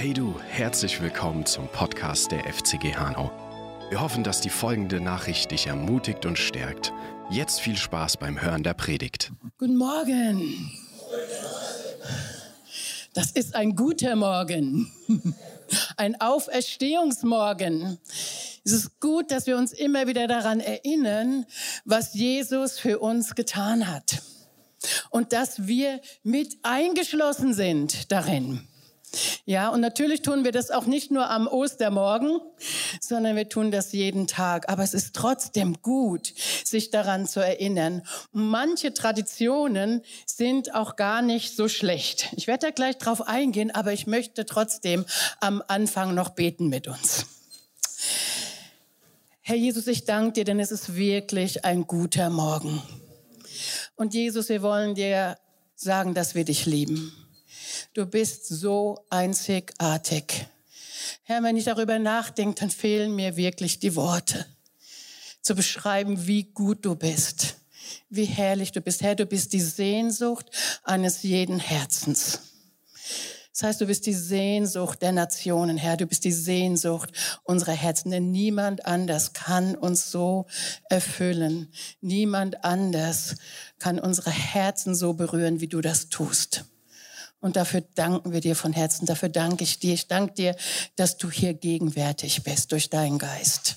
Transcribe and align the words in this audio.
Hey 0.00 0.14
du, 0.14 0.34
herzlich 0.48 1.02
willkommen 1.02 1.44
zum 1.44 1.68
Podcast 1.68 2.32
der 2.32 2.50
FCG 2.50 2.94
Hanau. 2.96 3.30
Wir 3.90 4.00
hoffen, 4.00 4.24
dass 4.24 4.40
die 4.40 4.48
folgende 4.48 4.98
Nachricht 4.98 5.50
dich 5.50 5.66
ermutigt 5.66 6.24
und 6.24 6.38
stärkt. 6.38 6.90
Jetzt 7.28 7.60
viel 7.60 7.76
Spaß 7.76 8.16
beim 8.16 8.40
Hören 8.40 8.62
der 8.62 8.72
Predigt. 8.72 9.30
Guten 9.58 9.76
Morgen. 9.76 10.72
Das 13.12 13.32
ist 13.32 13.54
ein 13.54 13.76
guter 13.76 14.16
Morgen. 14.16 14.90
Ein 15.98 16.18
Auferstehungsmorgen. 16.18 17.98
Es 18.64 18.72
ist 18.72 19.00
gut, 19.00 19.30
dass 19.30 19.46
wir 19.46 19.58
uns 19.58 19.74
immer 19.74 20.06
wieder 20.06 20.26
daran 20.26 20.60
erinnern, 20.60 21.44
was 21.84 22.14
Jesus 22.14 22.78
für 22.78 23.00
uns 23.00 23.34
getan 23.34 23.86
hat. 23.86 24.22
Und 25.10 25.34
dass 25.34 25.66
wir 25.66 26.00
mit 26.22 26.56
eingeschlossen 26.62 27.52
sind 27.52 28.10
darin. 28.10 28.66
Ja, 29.44 29.68
und 29.70 29.80
natürlich 29.80 30.22
tun 30.22 30.44
wir 30.44 30.52
das 30.52 30.70
auch 30.70 30.86
nicht 30.86 31.10
nur 31.10 31.28
am 31.30 31.48
Ostermorgen, 31.48 32.40
sondern 33.00 33.36
wir 33.36 33.48
tun 33.48 33.70
das 33.70 33.92
jeden 33.92 34.26
Tag. 34.26 34.68
Aber 34.68 34.82
es 34.82 34.94
ist 34.94 35.14
trotzdem 35.14 35.82
gut, 35.82 36.32
sich 36.64 36.90
daran 36.90 37.26
zu 37.26 37.40
erinnern. 37.40 38.02
Manche 38.32 38.94
Traditionen 38.94 40.02
sind 40.26 40.74
auch 40.74 40.96
gar 40.96 41.22
nicht 41.22 41.56
so 41.56 41.68
schlecht. 41.68 42.28
Ich 42.36 42.46
werde 42.46 42.66
da 42.66 42.70
gleich 42.70 42.98
drauf 42.98 43.26
eingehen, 43.26 43.70
aber 43.70 43.92
ich 43.92 44.06
möchte 44.06 44.46
trotzdem 44.46 45.04
am 45.40 45.62
Anfang 45.66 46.14
noch 46.14 46.30
beten 46.30 46.68
mit 46.68 46.86
uns. 46.86 47.26
Herr 49.42 49.56
Jesus, 49.56 49.88
ich 49.88 50.04
danke 50.04 50.32
dir, 50.34 50.44
denn 50.44 50.60
es 50.60 50.70
ist 50.70 50.94
wirklich 50.94 51.64
ein 51.64 51.86
guter 51.86 52.30
Morgen. 52.30 52.80
Und 53.96 54.14
Jesus, 54.14 54.48
wir 54.48 54.62
wollen 54.62 54.94
dir 54.94 55.36
sagen, 55.74 56.14
dass 56.14 56.34
wir 56.34 56.44
dich 56.44 56.66
lieben. 56.66 57.12
Du 57.94 58.06
bist 58.06 58.46
so 58.46 59.04
einzigartig. 59.10 60.46
Herr, 61.22 61.42
wenn 61.42 61.56
ich 61.56 61.64
darüber 61.64 61.98
nachdenke, 61.98 62.60
dann 62.60 62.70
fehlen 62.70 63.14
mir 63.14 63.36
wirklich 63.36 63.78
die 63.78 63.96
Worte 63.96 64.46
zu 65.42 65.54
beschreiben, 65.54 66.26
wie 66.26 66.44
gut 66.44 66.84
du 66.84 66.94
bist, 66.94 67.56
wie 68.08 68.24
herrlich 68.24 68.72
du 68.72 68.80
bist. 68.80 69.02
Herr, 69.02 69.14
du 69.14 69.26
bist 69.26 69.52
die 69.52 69.60
Sehnsucht 69.60 70.50
eines 70.84 71.22
jeden 71.22 71.58
Herzens. 71.58 72.40
Das 73.60 73.68
heißt, 73.68 73.80
du 73.82 73.86
bist 73.86 74.06
die 74.06 74.14
Sehnsucht 74.14 75.02
der 75.02 75.12
Nationen, 75.12 75.76
Herr. 75.76 75.98
Du 75.98 76.06
bist 76.06 76.24
die 76.24 76.32
Sehnsucht 76.32 77.10
unserer 77.44 77.74
Herzen. 77.74 78.10
Denn 78.10 78.30
niemand 78.30 78.86
anders 78.86 79.34
kann 79.34 79.74
uns 79.74 80.10
so 80.10 80.46
erfüllen. 80.88 81.70
Niemand 82.00 82.64
anders 82.64 83.34
kann 83.78 83.98
unsere 83.98 84.30
Herzen 84.30 84.94
so 84.94 85.12
berühren, 85.12 85.60
wie 85.60 85.68
du 85.68 85.82
das 85.82 86.08
tust. 86.08 86.64
Und 87.40 87.56
dafür 87.56 87.82
danken 87.94 88.32
wir 88.32 88.40
dir 88.40 88.54
von 88.54 88.72
Herzen. 88.72 89.06
Dafür 89.06 89.30
danke 89.30 89.64
ich 89.64 89.78
dir. 89.78 89.94
Ich 89.94 90.08
danke 90.08 90.34
dir, 90.34 90.56
dass 90.96 91.16
du 91.16 91.30
hier 91.30 91.54
gegenwärtig 91.54 92.42
bist 92.42 92.72
durch 92.72 92.90
deinen 92.90 93.18
Geist. 93.18 93.76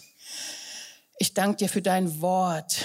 Ich 1.18 1.34
danke 1.34 1.58
dir 1.58 1.70
für 1.70 1.82
dein 1.82 2.22
Wort, 2.22 2.84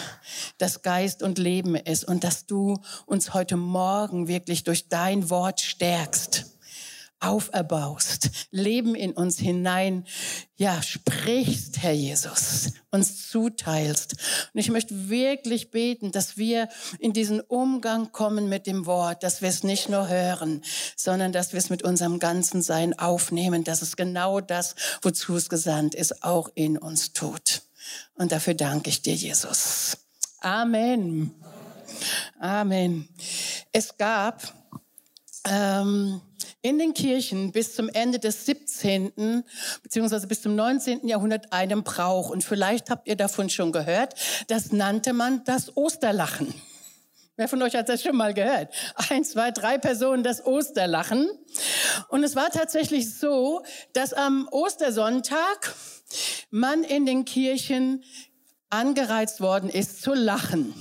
das 0.59 0.83
Geist 0.83 1.23
und 1.23 1.39
Leben 1.39 1.75
ist 1.75 2.05
und 2.05 2.23
dass 2.23 2.47
du 2.47 2.81
uns 3.07 3.35
heute 3.35 3.57
Morgen 3.57 4.29
wirklich 4.29 4.65
durch 4.65 4.89
dein 4.89 5.31
Wort 5.31 5.61
stärkst 5.61 6.58
auferbaust, 7.20 8.30
Leben 8.50 8.94
in 8.94 9.12
uns 9.12 9.38
hinein, 9.38 10.06
ja, 10.56 10.83
sprichst, 10.83 11.78
Herr 11.78 11.92
Jesus, 11.92 12.72
uns 12.91 13.28
zuteilst. 13.28 14.16
Und 14.52 14.61
ich 14.61 14.70
möchte 14.70 15.08
wirklich 15.08 15.70
beten, 15.70 16.12
dass 16.12 16.36
wir 16.36 16.69
in 16.98 17.12
diesen 17.12 17.41
Umgang 17.41 18.12
kommen 18.12 18.48
mit 18.48 18.66
dem 18.66 18.86
Wort, 18.86 19.22
dass 19.22 19.42
wir 19.42 19.48
es 19.48 19.64
nicht 19.64 19.89
nur 19.89 20.08
hören, 20.08 20.62
sondern 20.96 21.33
dass 21.33 21.52
wir 21.52 21.58
es 21.58 21.70
mit 21.70 21.83
unserem 21.83 22.19
ganzen 22.19 22.62
Sein 22.62 22.98
aufnehmen, 22.98 23.64
dass 23.64 23.83
es 23.83 23.96
genau 23.96 24.41
das, 24.41 24.74
wozu 25.02 25.36
es 25.36 25.48
gesandt 25.48 25.95
ist, 25.95 26.23
auch 26.23 26.51
in 26.55 26.78
uns 26.78 27.12
tut. 27.12 27.62
Und 28.14 28.33
dafür 28.33 28.55
danke 28.55 28.90
ich 28.90 29.02
dir, 29.02 29.14
Jesus. 29.14 29.98
Amen. 30.40 31.34
Amen. 32.39 33.08
Es 33.73 33.96
gab 33.96 34.52
ähm, 35.45 36.20
in 36.63 36.79
den 36.79 36.95
Kirchen 36.95 37.52
bis 37.52 37.74
zum 37.74 37.89
Ende 37.89 38.19
des 38.19 38.46
17. 38.46 39.45
beziehungsweise 39.83 40.27
bis 40.27 40.42
zum 40.42 40.57
19. 40.57 41.07
Jahrhundert 41.07 41.52
einen 41.52 41.85
Brauch. 41.85 42.30
Und 42.30 42.42
vielleicht 42.42 42.91
habt 42.91 43.07
ihr 43.07 43.17
davon 43.17 43.48
schon 43.48 43.73
gehört. 43.73 44.14
Das 44.48 44.73
nannte 44.73 45.13
man 45.13 45.45
das 45.45 45.77
Osterlachen. 45.77 46.52
Wer 47.36 47.46
von 47.46 47.63
euch 47.63 47.77
hat 47.77 47.89
das 47.89 48.02
schon 48.02 48.17
mal 48.17 48.35
gehört? 48.35 48.74
Ein, 49.11 49.23
zwei, 49.23 49.52
drei 49.52 49.79
Personen 49.79 50.24
das 50.24 50.45
Osterlachen. 50.45 51.30
Und 52.08 52.24
es 52.24 52.35
war 52.35 52.51
tatsächlich 52.51 53.14
so, 53.14 53.63
dass 53.92 54.13
am 54.13 54.48
Ostersonntag 54.51 55.73
man 56.51 56.83
in 56.83 57.07
den 57.07 57.25
Kirchen 57.25 58.02
angereizt 58.70 59.40
worden 59.40 59.70
ist 59.70 60.02
zu 60.02 60.14
lachen. 60.14 60.74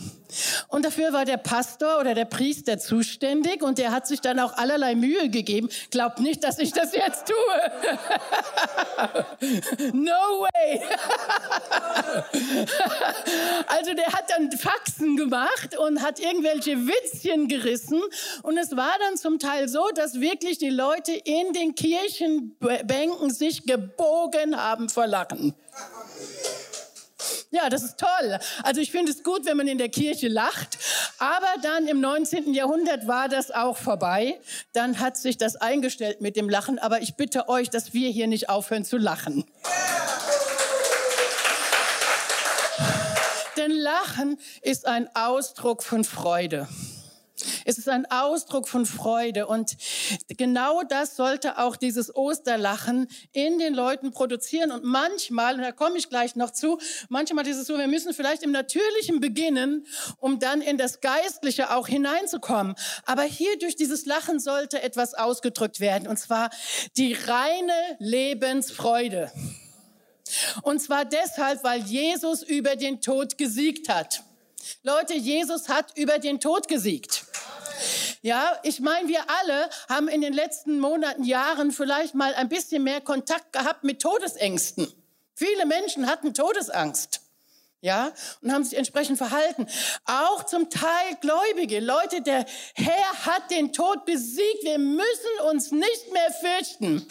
Und 0.67 0.83
dafür 0.83 1.13
war 1.13 1.23
der 1.23 1.37
Pastor 1.37 1.99
oder 1.99 2.13
der 2.13 2.25
Priester 2.25 2.77
zuständig 2.77 3.63
und 3.63 3.77
der 3.77 3.91
hat 3.91 4.07
sich 4.07 4.19
dann 4.19 4.39
auch 4.39 4.57
allerlei 4.57 4.93
Mühe 4.95 5.29
gegeben. 5.29 5.69
Glaubt 5.89 6.19
nicht, 6.19 6.43
dass 6.43 6.59
ich 6.59 6.73
das 6.73 6.93
jetzt 6.93 7.27
tue. 7.27 7.35
no 9.93 10.11
way. 10.41 10.81
also 13.67 13.93
der 13.93 14.07
hat 14.07 14.29
dann 14.29 14.51
Faxen 14.51 15.15
gemacht 15.15 15.77
und 15.77 16.01
hat 16.01 16.19
irgendwelche 16.19 16.75
Witzchen 16.87 17.47
gerissen. 17.47 18.01
Und 18.43 18.57
es 18.57 18.75
war 18.75 18.95
dann 18.99 19.15
zum 19.17 19.39
Teil 19.39 19.69
so, 19.69 19.87
dass 19.95 20.19
wirklich 20.19 20.57
die 20.57 20.69
Leute 20.69 21.13
in 21.13 21.53
den 21.53 21.73
Kirchenbänken 21.75 23.31
sich 23.31 23.65
gebogen 23.65 24.57
haben 24.57 24.89
vor 24.89 25.07
Lachen. 25.07 25.55
Ja, 27.51 27.69
das 27.69 27.83
ist 27.83 27.97
toll. 27.97 28.39
Also 28.63 28.81
ich 28.81 28.91
finde 28.91 29.11
es 29.11 29.23
gut, 29.23 29.45
wenn 29.45 29.57
man 29.57 29.67
in 29.67 29.77
der 29.77 29.89
Kirche 29.89 30.27
lacht. 30.27 30.77
Aber 31.19 31.47
dann 31.61 31.87
im 31.87 32.01
19. 32.01 32.53
Jahrhundert 32.53 33.07
war 33.07 33.29
das 33.29 33.51
auch 33.51 33.77
vorbei. 33.77 34.39
Dann 34.73 34.99
hat 34.99 35.17
sich 35.17 35.37
das 35.37 35.55
eingestellt 35.55 36.21
mit 36.21 36.35
dem 36.35 36.49
Lachen. 36.49 36.79
Aber 36.79 37.01
ich 37.01 37.15
bitte 37.15 37.49
euch, 37.49 37.69
dass 37.69 37.93
wir 37.93 38.09
hier 38.09 38.27
nicht 38.27 38.49
aufhören 38.49 38.85
zu 38.85 38.97
lachen. 38.97 39.45
Denn 43.57 43.71
Lachen 43.71 44.39
ist 44.61 44.85
ein 44.85 45.09
Ausdruck 45.15 45.83
von 45.83 46.03
Freude. 46.03 46.67
Es 47.65 47.77
ist 47.77 47.89
ein 47.89 48.05
Ausdruck 48.09 48.67
von 48.67 48.85
Freude 48.85 49.47
und 49.47 49.77
genau 50.29 50.83
das 50.83 51.15
sollte 51.15 51.57
auch 51.57 51.75
dieses 51.75 52.15
Osterlachen 52.15 53.07
in 53.31 53.59
den 53.59 53.73
Leuten 53.73 54.11
produzieren. 54.11 54.71
Und 54.71 54.83
manchmal, 54.83 55.55
und 55.55 55.61
da 55.61 55.71
komme 55.71 55.97
ich 55.97 56.09
gleich 56.09 56.35
noch 56.35 56.51
zu, 56.51 56.79
manchmal 57.09 57.47
ist 57.47 57.57
es 57.57 57.67
so, 57.67 57.77
wir 57.77 57.87
müssen 57.87 58.13
vielleicht 58.13 58.43
im 58.43 58.51
Natürlichen 58.51 59.19
beginnen, 59.19 59.85
um 60.19 60.39
dann 60.39 60.61
in 60.61 60.77
das 60.77 61.01
Geistliche 61.01 61.75
auch 61.75 61.87
hineinzukommen. 61.87 62.75
Aber 63.05 63.23
hier 63.23 63.57
durch 63.59 63.75
dieses 63.75 64.05
Lachen 64.05 64.39
sollte 64.39 64.81
etwas 64.81 65.13
ausgedrückt 65.13 65.79
werden, 65.79 66.07
und 66.07 66.17
zwar 66.17 66.49
die 66.97 67.13
reine 67.13 67.73
Lebensfreude. 67.99 69.31
Und 70.61 70.81
zwar 70.81 71.05
deshalb, 71.05 71.63
weil 71.63 71.81
Jesus 71.81 72.43
über 72.43 72.75
den 72.75 73.01
Tod 73.01 73.37
gesiegt 73.37 73.89
hat. 73.89 74.23
Leute, 74.83 75.13
Jesus 75.13 75.69
hat 75.69 75.97
über 75.97 76.19
den 76.19 76.39
Tod 76.39 76.67
gesiegt. 76.67 77.25
Ja, 78.21 78.59
ich 78.63 78.79
meine, 78.79 79.07
wir 79.07 79.29
alle 79.29 79.69
haben 79.87 80.07
in 80.07 80.21
den 80.21 80.33
letzten 80.33 80.79
Monaten, 80.79 81.23
Jahren 81.23 81.71
vielleicht 81.71 82.15
mal 82.15 82.33
ein 82.33 82.49
bisschen 82.49 82.83
mehr 82.83 83.01
Kontakt 83.01 83.53
gehabt 83.53 83.83
mit 83.83 84.01
Todesängsten. 84.01 84.91
Viele 85.35 85.65
Menschen 85.65 86.07
hatten 86.07 86.33
Todesangst. 86.33 87.21
Ja, 87.81 88.11
und 88.41 88.51
haben 88.51 88.63
sich 88.63 88.75
entsprechend 88.75 89.19
verhalten. 89.19 89.67
Auch 90.05 90.43
zum 90.45 90.71
Teil 90.71 91.15
Gläubige. 91.21 91.79
Leute, 91.79 92.23
der 92.23 92.43
Herr 92.73 93.25
hat 93.25 93.51
den 93.51 93.71
Tod 93.71 94.03
besiegt. 94.05 94.63
Wir 94.63 94.79
müssen 94.79 95.05
uns 95.51 95.71
nicht 95.71 96.11
mehr 96.11 96.31
fürchten. 96.31 97.07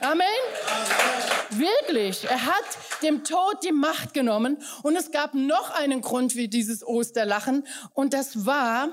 Amen. 0.00 0.22
Amen. 0.22 1.60
Wirklich. 1.60 2.24
Er 2.24 2.46
hat 2.46 2.64
dem 3.02 3.22
Tod 3.22 3.62
die 3.62 3.72
Macht 3.72 4.14
genommen. 4.14 4.56
Und 4.82 4.96
es 4.96 5.10
gab 5.10 5.34
noch 5.34 5.72
einen 5.72 6.00
Grund 6.00 6.36
wie 6.36 6.48
dieses 6.48 6.86
Osterlachen. 6.86 7.66
Und 7.92 8.14
das 8.14 8.46
war, 8.46 8.88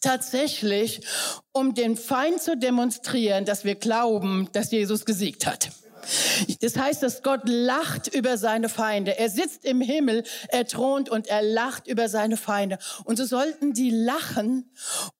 tatsächlich, 0.00 1.00
um 1.52 1.74
den 1.74 1.96
Feind 1.96 2.40
zu 2.40 2.56
demonstrieren, 2.56 3.44
dass 3.44 3.64
wir 3.64 3.74
glauben, 3.74 4.48
dass 4.52 4.70
Jesus 4.70 5.04
gesiegt 5.04 5.46
hat. 5.46 5.70
Das 6.60 6.76
heißt, 6.76 7.02
dass 7.02 7.22
Gott 7.22 7.42
lacht 7.44 8.08
über 8.14 8.36
seine 8.38 8.68
Feinde. 8.68 9.18
Er 9.18 9.28
sitzt 9.28 9.64
im 9.64 9.80
Himmel, 9.80 10.24
er 10.48 10.66
thront 10.66 11.08
und 11.08 11.26
er 11.26 11.42
lacht 11.42 11.86
über 11.86 12.08
seine 12.08 12.36
Feinde. 12.36 12.78
Und 13.04 13.16
so 13.16 13.24
sollten 13.24 13.72
die 13.72 13.90
lachen, 13.90 14.70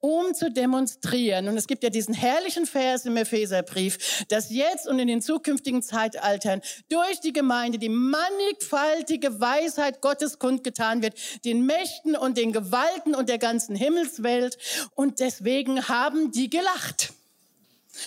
um 0.01 0.35
zu 0.35 0.51
demonstrieren. 0.51 1.49
Und 1.49 1.57
es 1.57 1.67
gibt 1.67 1.83
ja 1.83 1.91
diesen 1.91 2.15
herrlichen 2.15 2.67
Vers 2.67 3.05
im 3.07 3.17
Epheserbrief, 3.17 4.25
dass 4.29 4.51
jetzt 4.51 4.87
und 4.87 4.99
in 4.99 5.09
den 5.09 5.23
zukünftigen 5.23 5.83
Zeitaltern 5.83 6.63
durch 6.89 7.21
die 7.21 7.33
Gemeinde 7.33 7.79
die 7.79 7.89
mannigfaltige 7.89 9.41
Weisheit 9.41 10.01
Gottes 10.01 10.39
kundgetan 10.39 11.03
wird, 11.03 11.15
den 11.45 11.67
Mächten 11.67 12.17
und 12.17 12.37
den 12.37 12.53
Gewalten 12.53 13.15
und 13.15 13.29
der 13.29 13.39
ganzen 13.39 13.77
Himmelswelt. 13.77 14.59
Und 14.95 15.21
deswegen 15.21 15.89
haben 15.89 16.33
die 16.33 16.51
gelacht. 16.51 17.13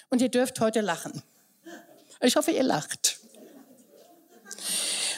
Und 0.09 0.21
ihr 0.21 0.29
dürft 0.29 0.59
heute 0.59 0.81
lachen. 0.81 1.23
Ich 2.23 2.37
hoffe, 2.37 2.51
ihr 2.51 2.63
lacht. 2.63 3.19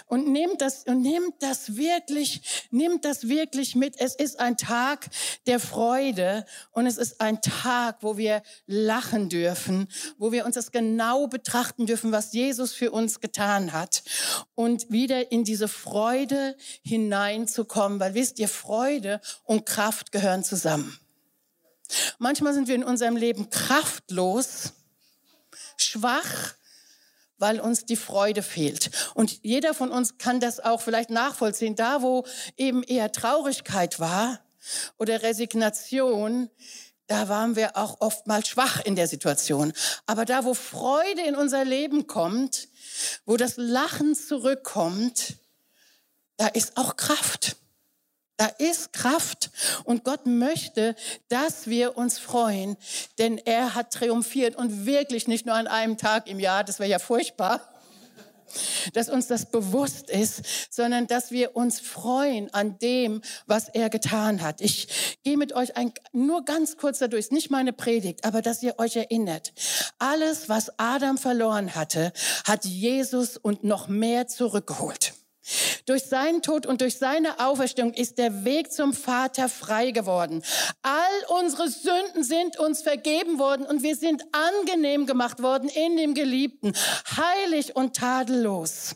Und 0.07 0.27
nehmt 0.27 0.61
das, 0.61 0.83
und 0.83 1.01
nehmt 1.01 1.35
das 1.39 1.77
wirklich, 1.77 2.67
nehmt 2.71 3.05
das 3.05 3.27
wirklich 3.27 3.75
mit. 3.75 3.99
Es 3.99 4.15
ist 4.15 4.39
ein 4.39 4.55
Tag 4.55 5.07
der 5.47 5.59
Freude 5.59 6.45
und 6.71 6.85
es 6.85 6.97
ist 6.97 7.21
ein 7.21 7.41
Tag, 7.41 7.97
wo 8.01 8.17
wir 8.17 8.43
lachen 8.67 9.29
dürfen, 9.29 9.87
wo 10.17 10.31
wir 10.31 10.45
uns 10.45 10.55
das 10.55 10.71
genau 10.71 11.27
betrachten 11.27 11.85
dürfen, 11.85 12.11
was 12.11 12.33
Jesus 12.33 12.73
für 12.73 12.91
uns 12.91 13.19
getan 13.19 13.73
hat 13.73 14.03
und 14.53 14.91
wieder 14.91 15.31
in 15.31 15.43
diese 15.43 15.67
Freude 15.67 16.55
hineinzukommen, 16.83 17.99
weil 17.99 18.13
wisst 18.13 18.37
ihr, 18.37 18.47
Freude 18.47 19.21
und 19.43 19.65
Kraft 19.65 20.11
gehören 20.11 20.43
zusammen. 20.43 20.99
Manchmal 22.19 22.53
sind 22.53 22.67
wir 22.67 22.75
in 22.75 22.83
unserem 22.83 23.15
Leben 23.15 23.49
kraftlos, 23.49 24.73
schwach, 25.77 26.55
weil 27.37 27.59
uns 27.59 27.85
die 27.85 27.95
Freude 27.95 28.41
fehlt. 28.41 28.89
Und 29.13 29.43
jeder 29.43 29.73
von 29.73 29.91
uns 29.91 30.17
kann 30.17 30.39
das 30.39 30.59
auch 30.59 30.81
vielleicht 30.81 31.09
nachvollziehen. 31.09 31.75
Da, 31.75 32.01
wo 32.01 32.25
eben 32.57 32.83
eher 32.83 33.11
Traurigkeit 33.11 33.99
war 33.99 34.39
oder 34.97 35.21
Resignation, 35.21 36.49
da 37.07 37.29
waren 37.29 37.55
wir 37.55 37.77
auch 37.77 38.01
oftmals 38.01 38.47
schwach 38.47 38.83
in 38.83 38.95
der 38.95 39.07
Situation. 39.07 39.73
Aber 40.05 40.25
da, 40.25 40.43
wo 40.43 40.53
Freude 40.53 41.21
in 41.21 41.35
unser 41.35 41.63
Leben 41.63 42.07
kommt, 42.07 42.67
wo 43.25 43.37
das 43.37 43.57
Lachen 43.57 44.15
zurückkommt, 44.15 45.35
da 46.37 46.47
ist 46.47 46.77
auch 46.77 46.95
Kraft. 46.95 47.57
Da 48.37 48.47
ist 48.57 48.91
Kraft 48.91 49.49
und 49.85 50.03
Gott 50.03 50.25
möchte, 50.25 50.95
dass 51.29 51.67
wir 51.67 51.97
uns 51.97 52.19
freuen, 52.19 52.75
denn 53.17 53.37
er 53.37 53.75
hat 53.75 53.93
triumphiert 53.93 54.55
und 54.55 54.85
wirklich 54.85 55.27
nicht 55.27 55.45
nur 55.45 55.55
an 55.55 55.67
einem 55.67 55.97
Tag 55.97 56.27
im 56.27 56.39
Jahr, 56.39 56.63
das 56.63 56.79
wäre 56.79 56.89
ja 56.89 56.99
furchtbar, 56.99 57.61
dass 58.93 59.09
uns 59.09 59.27
das 59.27 59.45
bewusst 59.47 60.09
ist, 60.09 60.41
sondern 60.69 61.07
dass 61.07 61.31
wir 61.31 61.55
uns 61.55 61.79
freuen 61.79 62.53
an 62.53 62.77
dem, 62.79 63.21
was 63.47 63.69
er 63.69 63.89
getan 63.89 64.41
hat. 64.41 64.61
Ich 64.61 65.17
gehe 65.23 65.37
mit 65.37 65.53
euch 65.53 65.77
ein, 65.77 65.93
nur 66.11 66.45
ganz 66.45 66.77
kurz 66.77 66.99
dadurch, 66.99 67.31
nicht 67.31 67.49
meine 67.49 67.73
Predigt, 67.73 68.25
aber 68.25 68.41
dass 68.41 68.61
ihr 68.63 68.79
euch 68.79 68.95
erinnert. 68.95 69.53
Alles, 69.99 70.49
was 70.49 70.71
Adam 70.77 71.17
verloren 71.17 71.75
hatte, 71.75 72.11
hat 72.45 72.65
Jesus 72.65 73.37
und 73.37 73.63
noch 73.63 73.87
mehr 73.87 74.27
zurückgeholt. 74.27 75.13
Durch 75.85 76.03
seinen 76.03 76.41
Tod 76.41 76.65
und 76.65 76.81
durch 76.81 76.97
seine 76.97 77.39
Auferstehung 77.39 77.93
ist 77.93 78.17
der 78.17 78.45
Weg 78.45 78.71
zum 78.71 78.93
Vater 78.93 79.49
frei 79.49 79.91
geworden. 79.91 80.43
All 80.81 81.39
unsere 81.39 81.69
Sünden 81.69 82.23
sind 82.23 82.57
uns 82.57 82.81
vergeben 82.81 83.37
worden 83.37 83.65
und 83.65 83.83
wir 83.83 83.95
sind 83.95 84.23
angenehm 84.31 85.05
gemacht 85.05 85.41
worden 85.41 85.69
in 85.69 85.97
dem 85.97 86.13
Geliebten, 86.13 86.73
heilig 87.15 87.75
und 87.75 87.95
tadellos. 87.95 88.95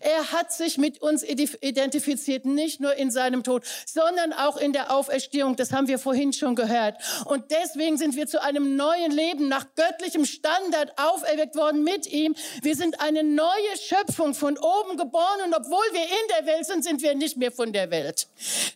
Er 0.00 0.32
hat 0.32 0.52
sich 0.52 0.78
mit 0.78 1.00
uns 1.00 1.22
identifiziert, 1.22 2.44
nicht 2.44 2.80
nur 2.80 2.94
in 2.94 3.10
seinem 3.10 3.42
Tod, 3.42 3.64
sondern 3.86 4.32
auch 4.32 4.56
in 4.56 4.72
der 4.72 4.94
Auferstehung. 4.94 5.56
Das 5.56 5.72
haben 5.72 5.88
wir 5.88 5.98
vorhin 5.98 6.32
schon 6.32 6.54
gehört. 6.54 6.96
Und 7.24 7.50
deswegen 7.50 7.96
sind 7.96 8.16
wir 8.16 8.26
zu 8.26 8.42
einem 8.42 8.76
neuen 8.76 9.10
Leben 9.10 9.48
nach 9.48 9.66
göttlichem 9.74 10.24
Standard 10.24 10.92
auferweckt 10.98 11.56
worden 11.56 11.82
mit 11.84 12.06
ihm. 12.06 12.34
Wir 12.62 12.76
sind 12.76 13.00
eine 13.00 13.22
neue 13.22 13.48
Schöpfung 13.80 14.34
von 14.34 14.58
oben 14.58 14.96
geboren 14.96 15.40
und 15.46 15.54
obwohl 15.54 15.84
wir 15.92 16.02
in 16.02 16.28
der 16.38 16.46
Welt 16.46 16.66
sind, 16.66 16.84
sind 16.84 17.02
wir 17.02 17.14
nicht 17.14 17.36
mehr 17.36 17.52
von 17.52 17.72
der 17.72 17.90
Welt. 17.90 18.28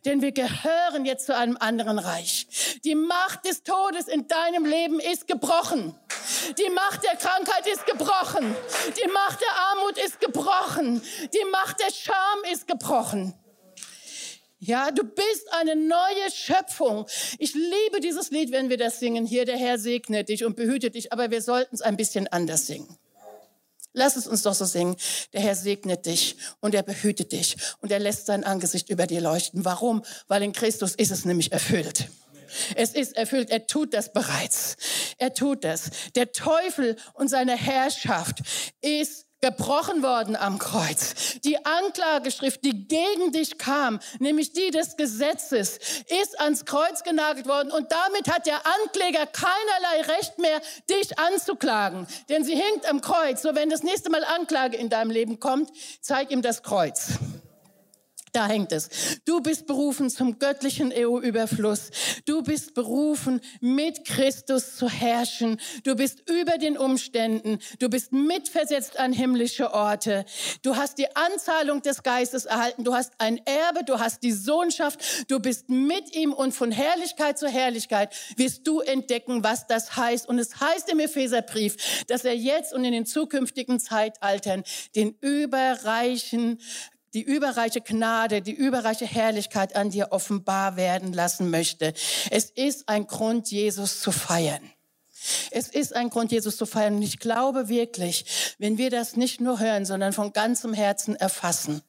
Denn 0.04 0.22
wir 0.22 0.32
gehören 0.32 1.04
jetzt 1.04 1.26
zu 1.26 1.36
einem 1.36 1.56
anderen 1.56 1.98
Reich. 1.98 2.46
Die 2.84 2.94
Macht 2.94 3.44
des 3.44 3.62
Todes 3.62 4.08
in 4.08 4.26
deinem 4.28 4.64
Leben 4.64 5.00
ist 5.00 5.26
gebrochen. 5.26 5.94
Die 6.56 6.70
Macht 6.70 7.04
der 7.04 7.16
Krankheit 7.16 7.66
ist 7.66 7.86
gebrochen. 7.86 8.54
Die 8.96 9.10
Macht 9.10 9.40
der 9.40 9.52
Armut 9.70 9.98
ist 9.98 10.20
gebrochen. 10.20 10.77
Die 10.78 11.44
Macht 11.50 11.80
der 11.80 11.92
Scham 11.92 12.52
ist 12.52 12.66
gebrochen. 12.66 13.34
Ja, 14.60 14.90
du 14.90 15.04
bist 15.04 15.52
eine 15.52 15.76
neue 15.76 16.30
Schöpfung. 16.34 17.06
Ich 17.38 17.54
liebe 17.54 18.00
dieses 18.02 18.30
Lied, 18.30 18.50
wenn 18.50 18.68
wir 18.68 18.76
das 18.76 18.98
singen. 18.98 19.24
Hier, 19.24 19.44
der 19.44 19.56
Herr 19.56 19.78
segnet 19.78 20.28
dich 20.28 20.44
und 20.44 20.56
behütet 20.56 20.96
dich, 20.96 21.12
aber 21.12 21.30
wir 21.30 21.42
sollten 21.42 21.74
es 21.74 21.80
ein 21.80 21.96
bisschen 21.96 22.26
anders 22.26 22.66
singen. 22.66 22.98
Lass 23.92 24.16
es 24.16 24.26
uns 24.26 24.42
doch 24.42 24.54
so 24.54 24.64
singen. 24.64 24.96
Der 25.32 25.40
Herr 25.40 25.54
segnet 25.54 26.06
dich 26.06 26.36
und 26.60 26.74
er 26.74 26.82
behütet 26.82 27.32
dich 27.32 27.56
und 27.80 27.92
er 27.92 28.00
lässt 28.00 28.26
sein 28.26 28.44
Angesicht 28.44 28.90
über 28.90 29.06
dir 29.06 29.20
leuchten. 29.20 29.64
Warum? 29.64 30.04
Weil 30.26 30.42
in 30.42 30.52
Christus 30.52 30.94
ist 30.94 31.10
es 31.10 31.24
nämlich 31.24 31.52
erfüllt. 31.52 32.08
Es 32.74 32.94
ist 32.94 33.16
erfüllt. 33.16 33.50
Er 33.50 33.66
tut 33.66 33.94
das 33.94 34.12
bereits. 34.12 34.76
Er 35.18 35.34
tut 35.34 35.64
das. 35.64 35.90
Der 36.14 36.32
Teufel 36.32 36.96
und 37.14 37.28
seine 37.28 37.56
Herrschaft 37.56 38.40
ist 38.80 39.27
gebrochen 39.40 40.02
worden 40.02 40.36
am 40.36 40.58
Kreuz. 40.58 41.38
Die 41.44 41.64
Anklageschrift, 41.64 42.64
die 42.64 42.88
gegen 42.88 43.32
dich 43.32 43.58
kam, 43.58 44.00
nämlich 44.18 44.52
die 44.52 44.70
des 44.70 44.96
Gesetzes, 44.96 45.78
ist 46.22 46.40
ans 46.40 46.64
Kreuz 46.64 47.02
genagelt 47.02 47.46
worden 47.46 47.70
und 47.70 47.92
damit 47.92 48.28
hat 48.28 48.46
der 48.46 48.60
Ankläger 48.66 49.26
keinerlei 49.26 50.14
Recht 50.16 50.38
mehr, 50.38 50.60
dich 50.90 51.18
anzuklagen. 51.18 52.06
Denn 52.28 52.44
sie 52.44 52.54
hinkt 52.54 52.88
am 52.88 53.00
Kreuz. 53.00 53.42
So 53.42 53.54
wenn 53.54 53.70
das 53.70 53.82
nächste 53.82 54.10
Mal 54.10 54.24
Anklage 54.24 54.76
in 54.76 54.88
deinem 54.88 55.10
Leben 55.10 55.40
kommt, 55.40 55.70
zeig 56.00 56.30
ihm 56.30 56.42
das 56.42 56.62
Kreuz. 56.62 57.18
Da 58.32 58.46
hängt 58.46 58.72
es. 58.72 59.20
Du 59.24 59.40
bist 59.40 59.66
berufen 59.66 60.10
zum 60.10 60.38
göttlichen 60.38 60.92
EU-Überfluss. 60.94 61.90
Du 62.24 62.42
bist 62.42 62.74
berufen, 62.74 63.40
mit 63.60 64.04
Christus 64.04 64.76
zu 64.76 64.88
herrschen. 64.88 65.60
Du 65.84 65.94
bist 65.94 66.28
über 66.28 66.58
den 66.58 66.76
Umständen. 66.76 67.58
Du 67.78 67.88
bist 67.88 68.12
mitversetzt 68.12 68.98
an 68.98 69.12
himmlische 69.12 69.72
Orte. 69.72 70.24
Du 70.62 70.76
hast 70.76 70.98
die 70.98 71.14
Anzahlung 71.16 71.82
des 71.82 72.02
Geistes 72.02 72.44
erhalten. 72.44 72.84
Du 72.84 72.94
hast 72.94 73.12
ein 73.18 73.38
Erbe. 73.46 73.84
Du 73.84 73.98
hast 73.98 74.22
die 74.22 74.32
Sohnschaft. 74.32 75.30
Du 75.30 75.40
bist 75.40 75.68
mit 75.68 76.14
ihm 76.14 76.32
und 76.32 76.52
von 76.52 76.70
Herrlichkeit 76.70 77.38
zu 77.38 77.48
Herrlichkeit 77.48 78.14
wirst 78.36 78.66
du 78.66 78.80
entdecken, 78.80 79.44
was 79.44 79.66
das 79.66 79.96
heißt. 79.96 80.28
Und 80.28 80.38
es 80.38 80.60
heißt 80.60 80.90
im 80.90 81.00
Epheserbrief, 81.00 82.04
dass 82.06 82.24
er 82.24 82.34
jetzt 82.36 82.72
und 82.72 82.84
in 82.84 82.92
den 82.92 83.06
zukünftigen 83.06 83.80
Zeitaltern 83.80 84.64
den 84.94 85.16
überreichen 85.20 86.60
die 87.14 87.22
überreiche 87.22 87.80
Gnade, 87.80 88.42
die 88.42 88.52
überreiche 88.52 89.06
Herrlichkeit 89.06 89.76
an 89.76 89.90
dir 89.90 90.08
offenbar 90.10 90.76
werden 90.76 91.12
lassen 91.12 91.50
möchte. 91.50 91.94
Es 92.30 92.50
ist 92.50 92.88
ein 92.88 93.06
Grund, 93.06 93.50
Jesus 93.50 94.00
zu 94.00 94.12
feiern. 94.12 94.70
Es 95.50 95.68
ist 95.68 95.94
ein 95.94 96.10
Grund, 96.10 96.30
Jesus 96.30 96.56
zu 96.56 96.66
feiern. 96.66 96.96
Und 96.96 97.02
ich 97.02 97.18
glaube 97.18 97.68
wirklich, 97.68 98.54
wenn 98.58 98.78
wir 98.78 98.90
das 98.90 99.16
nicht 99.16 99.40
nur 99.40 99.58
hören, 99.58 99.84
sondern 99.84 100.12
von 100.12 100.32
ganzem 100.32 100.72
Herzen 100.72 101.16
erfassen, 101.16 101.82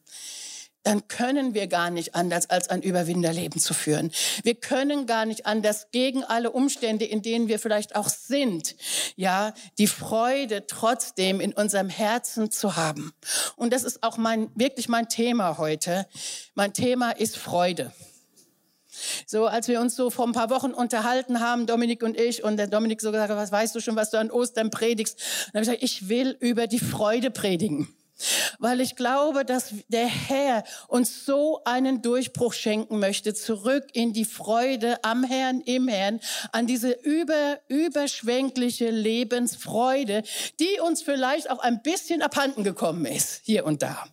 dann 0.90 1.08
können 1.08 1.54
wir 1.54 1.68
gar 1.68 1.92
nicht 1.92 2.16
anders, 2.16 2.50
als 2.50 2.68
ein 2.70 2.82
Überwinderleben 2.82 3.62
zu 3.62 3.76
führen. 3.76 4.10
Wir 4.42 4.56
können 4.56 5.06
gar 5.06 5.28
nicht 5.28 5.46
anders 5.46 5.92
gegen 5.92 6.24
alle 6.24 6.50
Umstände, 6.50 7.06
in 7.06 7.22
denen 7.22 7.48
wir 7.48 7.60
vielleicht 7.60 7.96
auch 7.96 8.10
sind, 8.10 8.76
ja, 9.16 9.54
die 9.78 9.86
Freude 9.86 10.66
trotzdem 10.66 11.42
in 11.42 11.54
unserem 11.54 11.90
Herzen 11.90 12.50
zu 12.50 12.76
haben. 12.76 13.14
Und 13.56 13.72
das 13.72 13.84
ist 13.84 14.02
auch 14.02 14.18
mein, 14.18 14.50
wirklich 14.56 14.90
mein 14.90 15.08
Thema 15.08 15.60
heute. 15.60 16.08
Mein 16.56 16.74
Thema 16.74 17.12
ist 17.12 17.38
Freude. 17.38 17.94
So, 19.28 19.46
als 19.46 19.68
wir 19.68 19.82
uns 19.82 19.96
so 19.96 20.10
vor 20.10 20.26
ein 20.26 20.34
paar 20.34 20.50
Wochen 20.50 20.72
unterhalten 20.72 21.40
haben, 21.40 21.68
Dominik 21.68 22.02
und 22.02 22.20
ich, 22.20 22.44
und 22.44 22.58
der 22.58 22.66
Dominik 22.66 23.00
so 23.00 23.12
gesagt, 23.12 23.30
was 23.30 23.52
weißt 23.52 23.76
du 23.76 23.80
schon, 23.80 23.96
was 23.96 24.10
du 24.10 24.18
an 24.18 24.32
Ostern 24.32 24.72
predigst? 24.72 25.20
dann 25.54 25.62
habe 25.62 25.76
ich 25.76 25.82
gesagt, 25.82 25.84
ich 25.84 26.10
will 26.10 26.36
über 26.40 26.66
die 26.66 26.80
Freude 26.80 27.30
predigen. 27.30 27.94
Weil 28.60 28.82
ich 28.82 28.96
glaube, 28.96 29.46
dass 29.46 29.74
der 29.88 30.08
Herr 30.08 30.64
uns 30.88 31.26
so 31.26 31.62
einen 31.64 32.02
Durchbruch 32.02 32.54
schenken 32.54 33.00
möchte, 33.00 33.34
zurück 33.34 33.88
in 33.94 34.14
die 34.14 34.26
Freude 34.26 35.04
am 35.04 35.24
Herrn, 35.24 35.62
im 35.62 35.88
Herrn, 35.88 36.20
an 36.52 36.68
diese 36.68 36.92
über, 36.92 37.60
überschwängliche 37.68 38.90
Lebensfreude, 38.90 40.24
die 40.60 40.80
uns 40.82 41.02
vielleicht 41.02 41.50
auch 41.50 41.60
ein 41.60 41.82
bisschen 41.82 42.22
abhanden 42.22 42.64
gekommen 42.64 43.06
ist, 43.06 43.42
hier 43.44 43.66
und 43.66 43.82
da. 43.82 44.06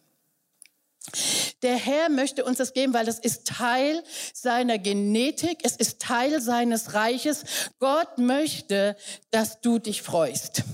Der 1.62 1.76
Herr 1.76 2.08
möchte 2.08 2.44
uns 2.44 2.58
das 2.58 2.72
geben, 2.72 2.92
weil 2.92 3.06
das 3.06 3.18
ist 3.18 3.46
Teil 3.46 4.02
seiner 4.32 4.78
Genetik, 4.78 5.58
es 5.62 5.76
ist 5.76 6.00
Teil 6.00 6.40
seines 6.40 6.94
Reiches. 6.94 7.44
Gott 7.78 8.18
möchte, 8.18 8.96
dass 9.30 9.60
du 9.60 9.78
dich 9.78 10.02
freust. 10.02 10.64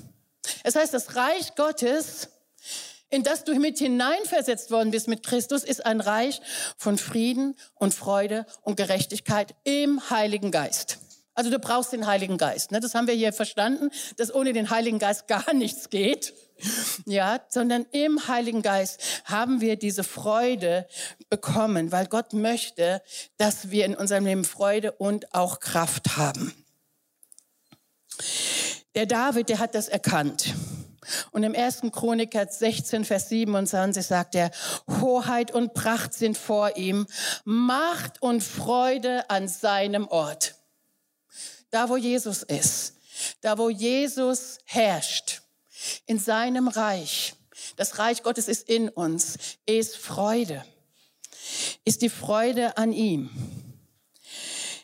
Es 0.64 0.74
heißt, 0.74 0.92
das 0.92 1.14
Reich 1.16 1.54
Gottes 1.54 2.28
in 3.12 3.22
das 3.22 3.44
du 3.44 3.54
mit 3.54 3.78
hineinversetzt 3.78 4.70
worden 4.70 4.90
bist 4.90 5.06
mit 5.06 5.22
Christus, 5.22 5.64
ist 5.64 5.84
ein 5.84 6.00
Reich 6.00 6.40
von 6.78 6.96
Frieden 6.96 7.54
und 7.74 7.92
Freude 7.92 8.46
und 8.62 8.76
Gerechtigkeit 8.76 9.54
im 9.64 10.10
Heiligen 10.10 10.50
Geist. 10.50 10.98
Also 11.34 11.50
du 11.50 11.58
brauchst 11.58 11.92
den 11.92 12.06
Heiligen 12.06 12.38
Geist. 12.38 12.72
Ne? 12.72 12.80
Das 12.80 12.94
haben 12.94 13.06
wir 13.06 13.14
hier 13.14 13.32
verstanden, 13.32 13.90
dass 14.16 14.34
ohne 14.34 14.52
den 14.54 14.70
Heiligen 14.70 14.98
Geist 14.98 15.28
gar 15.28 15.52
nichts 15.52 15.90
geht. 15.90 16.34
Ja, 17.06 17.40
sondern 17.48 17.86
im 17.90 18.28
Heiligen 18.28 18.62
Geist 18.62 19.02
haben 19.24 19.60
wir 19.60 19.76
diese 19.76 20.04
Freude 20.04 20.86
bekommen, 21.28 21.90
weil 21.90 22.06
Gott 22.06 22.34
möchte, 22.34 23.02
dass 23.36 23.70
wir 23.70 23.84
in 23.84 23.96
unserem 23.96 24.24
Leben 24.24 24.44
Freude 24.44 24.92
und 24.92 25.34
auch 25.34 25.58
Kraft 25.60 26.16
haben. 26.16 26.54
Der 28.94 29.06
David, 29.06 29.48
der 29.48 29.58
hat 29.58 29.74
das 29.74 29.88
erkannt. 29.88 30.54
Und 31.32 31.42
im 31.42 31.54
ersten 31.54 31.90
Chroniker 31.90 32.46
16, 32.46 33.04
Vers 33.04 33.28
27 33.28 34.06
sagt 34.06 34.34
er, 34.34 34.50
Hoheit 35.00 35.50
und 35.50 35.74
Pracht 35.74 36.14
sind 36.14 36.38
vor 36.38 36.76
ihm, 36.76 37.06
Macht 37.44 38.22
und 38.22 38.42
Freude 38.42 39.28
an 39.28 39.48
seinem 39.48 40.06
Ort. 40.08 40.54
Da, 41.70 41.88
wo 41.88 41.96
Jesus 41.96 42.42
ist, 42.42 42.94
da, 43.40 43.58
wo 43.58 43.70
Jesus 43.70 44.58
herrscht, 44.64 45.42
in 46.06 46.18
seinem 46.18 46.68
Reich, 46.68 47.34
das 47.76 47.98
Reich 47.98 48.22
Gottes 48.22 48.48
ist 48.48 48.68
in 48.68 48.88
uns, 48.88 49.36
ist 49.66 49.96
Freude, 49.96 50.64
ist 51.84 52.02
die 52.02 52.10
Freude 52.10 52.76
an 52.76 52.92
ihm. 52.92 53.30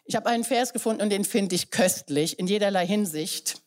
Ich 0.04 0.16
habe 0.16 0.30
einen 0.30 0.44
Vers 0.44 0.72
gefunden 0.72 1.02
und 1.02 1.10
den 1.10 1.24
finde 1.24 1.54
ich 1.54 1.70
köstlich 1.70 2.38
in 2.38 2.46
jederlei 2.46 2.86
Hinsicht. 2.86 3.60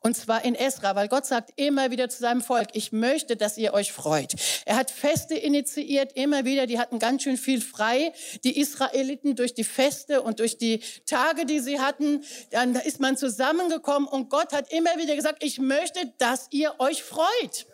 Und 0.00 0.16
zwar 0.16 0.44
in 0.44 0.54
Esra, 0.54 0.94
weil 0.94 1.08
Gott 1.08 1.26
sagt 1.26 1.50
immer 1.56 1.90
wieder 1.90 2.08
zu 2.08 2.18
seinem 2.18 2.42
Volk, 2.42 2.68
ich 2.72 2.92
möchte, 2.92 3.36
dass 3.36 3.58
ihr 3.58 3.74
euch 3.74 3.92
freut. 3.92 4.34
Er 4.64 4.76
hat 4.76 4.90
Feste 4.90 5.34
initiiert, 5.34 6.12
immer 6.14 6.44
wieder, 6.44 6.66
die 6.66 6.78
hatten 6.78 6.98
ganz 6.98 7.22
schön 7.22 7.36
viel 7.36 7.60
frei, 7.60 8.12
die 8.44 8.58
Israeliten 8.58 9.36
durch 9.36 9.54
die 9.54 9.64
Feste 9.64 10.22
und 10.22 10.40
durch 10.40 10.58
die 10.58 10.80
Tage, 11.06 11.46
die 11.46 11.60
sie 11.60 11.80
hatten. 11.80 12.24
Dann 12.50 12.74
ist 12.76 13.00
man 13.00 13.16
zusammengekommen 13.16 14.08
und 14.08 14.30
Gott 14.30 14.52
hat 14.52 14.72
immer 14.72 14.96
wieder 14.96 15.16
gesagt, 15.16 15.42
ich 15.42 15.58
möchte, 15.58 16.12
dass 16.18 16.48
ihr 16.50 16.74
euch 16.78 17.02
freut. 17.02 17.66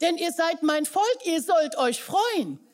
Denn 0.00 0.16
ihr 0.16 0.32
seid 0.32 0.62
mein 0.62 0.86
Volk, 0.86 1.18
ihr 1.24 1.42
sollt 1.42 1.76
euch 1.76 2.02
freuen. 2.02 2.65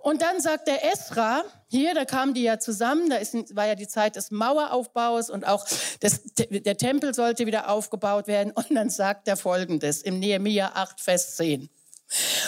Und 0.00 0.22
dann 0.22 0.40
sagt 0.40 0.68
der 0.68 0.84
Esra, 0.92 1.44
hier, 1.68 1.94
da 1.94 2.04
kamen 2.04 2.34
die 2.34 2.42
ja 2.42 2.58
zusammen, 2.58 3.10
da 3.10 3.16
ist, 3.16 3.34
war 3.56 3.66
ja 3.66 3.74
die 3.74 3.88
Zeit 3.88 4.16
des 4.16 4.30
Maueraufbaus 4.30 5.30
und 5.30 5.46
auch 5.46 5.66
das, 6.00 6.22
der 6.34 6.76
Tempel 6.76 7.14
sollte 7.14 7.46
wieder 7.46 7.70
aufgebaut 7.70 8.26
werden. 8.26 8.52
Und 8.52 8.70
dann 8.70 8.90
sagt 8.90 9.28
er 9.28 9.36
folgendes 9.36 10.02
im 10.02 10.18
Nehemiah 10.18 10.72
8, 10.74 11.00
Vers 11.00 11.36
10. 11.36 11.68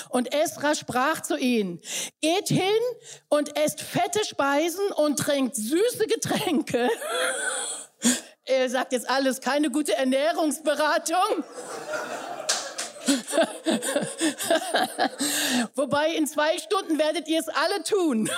Und 0.09 0.33
Esra 0.35 0.75
sprach 0.75 1.21
zu 1.21 1.37
ihnen, 1.37 1.81
geht 2.21 2.49
hin 2.49 2.63
und 3.29 3.59
esst 3.59 3.83
fette 3.83 4.25
Speisen 4.25 4.91
und 4.93 5.19
trinkt 5.19 5.55
süße 5.55 6.07
Getränke. 6.07 6.89
er 8.45 8.71
sagt 8.71 8.93
jetzt 8.93 9.09
alles, 9.09 9.41
keine 9.41 9.71
gute 9.71 9.95
Ernährungsberatung. 9.95 11.45
Wobei 15.75 16.15
in 16.15 16.27
zwei 16.27 16.59
Stunden 16.59 16.99
werdet 16.99 17.29
ihr 17.29 17.41
es 17.41 17.49
alle 17.49 17.83
tun. 17.83 18.27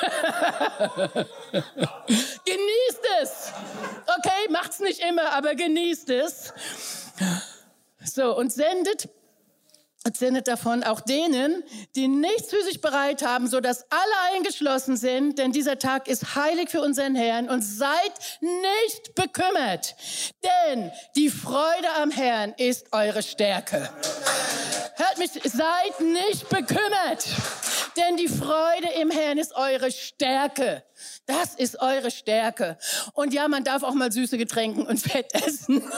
genießt 2.44 3.00
es. 3.22 3.52
Okay, 4.06 4.48
macht's 4.50 4.80
nicht 4.80 5.00
immer, 5.00 5.32
aber 5.32 5.54
genießt 5.54 6.10
es. 6.10 6.52
So, 8.04 8.36
und 8.36 8.52
sendet 8.52 9.08
erzählt 10.04 10.48
davon 10.48 10.82
auch 10.82 11.00
denen, 11.00 11.62
die 11.94 12.08
nichts 12.08 12.50
für 12.50 12.62
sich 12.62 12.80
bereit 12.80 13.22
haben, 13.22 13.48
so 13.48 13.60
dass 13.60 13.84
alle 13.90 14.34
eingeschlossen 14.34 14.96
sind, 14.96 15.38
denn 15.38 15.52
dieser 15.52 15.78
Tag 15.78 16.08
ist 16.08 16.34
heilig 16.34 16.70
für 16.70 16.80
unseren 16.80 17.14
Herrn 17.14 17.48
und 17.48 17.62
seid 17.62 18.40
nicht 18.40 19.14
bekümmert, 19.14 19.94
denn 20.42 20.90
die 21.16 21.30
Freude 21.30 21.88
am 22.00 22.10
Herrn 22.10 22.54
ist 22.56 22.92
eure 22.92 23.22
Stärke. 23.22 23.90
Hört 24.96 25.18
mich, 25.18 25.30
seid 25.44 26.00
nicht 26.00 26.48
bekümmert, 26.48 27.26
denn 27.96 28.16
die 28.16 28.28
Freude 28.28 28.88
im 29.00 29.10
Herrn 29.10 29.38
ist 29.38 29.54
eure 29.54 29.90
Stärke. 29.90 30.82
Das 31.26 31.54
ist 31.54 31.80
eure 31.80 32.10
Stärke. 32.10 32.78
Und 33.14 33.32
ja, 33.32 33.48
man 33.48 33.64
darf 33.64 33.82
auch 33.82 33.94
mal 33.94 34.12
süße 34.12 34.38
Getränke 34.38 34.84
und 34.84 34.98
Fett 34.98 35.34
essen. 35.34 35.82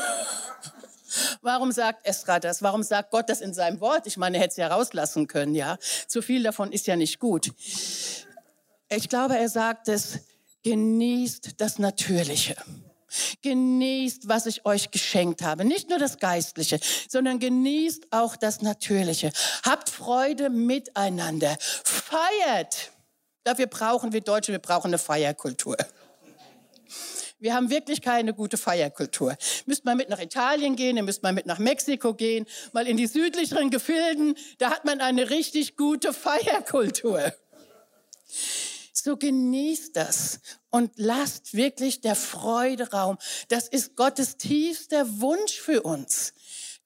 Warum 1.43 1.73
sagt 1.73 2.07
Esra 2.07 2.41
das? 2.41 2.63
Warum 2.63 2.83
sagt 2.83 3.11
Gott 3.11 3.29
das 3.29 3.41
in 3.41 3.55
seinem 3.55 3.81
Wort? 3.81 4.07
Ich 4.07 4.17
meine, 4.17 4.37
er 4.37 4.43
hätte 4.43 4.53
es 4.53 4.57
ja 4.57 4.69
rauslassen 4.69 5.27
können, 5.27 5.55
ja. 5.55 5.79
Zu 6.07 6.23
viel 6.23 6.43
davon 6.43 6.73
ist 6.73 6.87
ja 6.87 6.97
nicht 6.97 7.19
gut. 7.19 7.53
Ich 8.89 9.09
glaube, 9.09 9.37
er 9.37 9.49
sagt 9.49 9.89
es, 9.89 10.21
genießt 10.63 11.61
das 11.61 11.79
Natürliche. 11.79 12.57
Genießt, 13.43 14.29
was 14.29 14.47
ich 14.47 14.67
euch 14.67 14.91
geschenkt 14.91 15.43
habe. 15.43 15.65
Nicht 15.65 15.89
nur 15.89 15.99
das 15.99 16.19
Geistliche, 16.19 16.81
sondern 17.09 17.39
genießt 17.39 18.09
auch 18.11 18.35
das 18.37 18.61
Natürliche. 18.61 19.31
Habt 19.65 19.91
Freude 19.91 20.51
miteinander. 20.51 21.57
Feiert. 21.61 22.91
Dafür 23.45 23.67
brauchen 23.67 24.13
wir 24.13 24.21
Deutsche, 24.21 24.53
wir 24.53 24.59
brauchen 24.59 24.89
eine 24.89 24.99
Feierkultur. 24.99 25.77
Wir 27.39 27.55
haben 27.55 27.71
wirklich 27.71 28.01
keine 28.01 28.33
gute 28.33 28.57
Feierkultur. 28.57 29.37
Müsst 29.67 29.85
mal 29.85 29.97
mit 29.97 30.09
nach 30.09 30.21
Italien 30.21 30.77
gehen, 30.77 30.97
ihr 30.97 31.03
müsst 31.03 31.23
mal 31.23 31.33
mit 31.33 31.47
nach 31.47 31.59
Mexiko 31.59 32.15
gehen, 32.15 32.47
mal 32.73 32.87
in 32.87 32.97
die 32.97 33.07
südlicheren 33.07 33.71
Gefilden, 33.71 34.35
da 34.59 34.71
hat 34.71 34.85
man 34.85 35.01
eine 35.01 35.31
richtig 35.31 35.77
gute 35.77 36.13
Feierkultur. 36.13 37.33
So 38.93 39.17
genießt 39.17 39.97
das 39.97 40.41
und 40.71 40.93
lasst 40.97 41.55
wirklich 41.55 42.01
der 42.01 42.15
Freude 42.15 42.91
Raum. 42.91 43.19
Das 43.49 43.69
ist 43.69 43.97
Gottes 43.97 44.39
tiefster 44.39 45.21
Wunsch 45.21 45.61
für 45.61 45.83
uns 45.83 46.33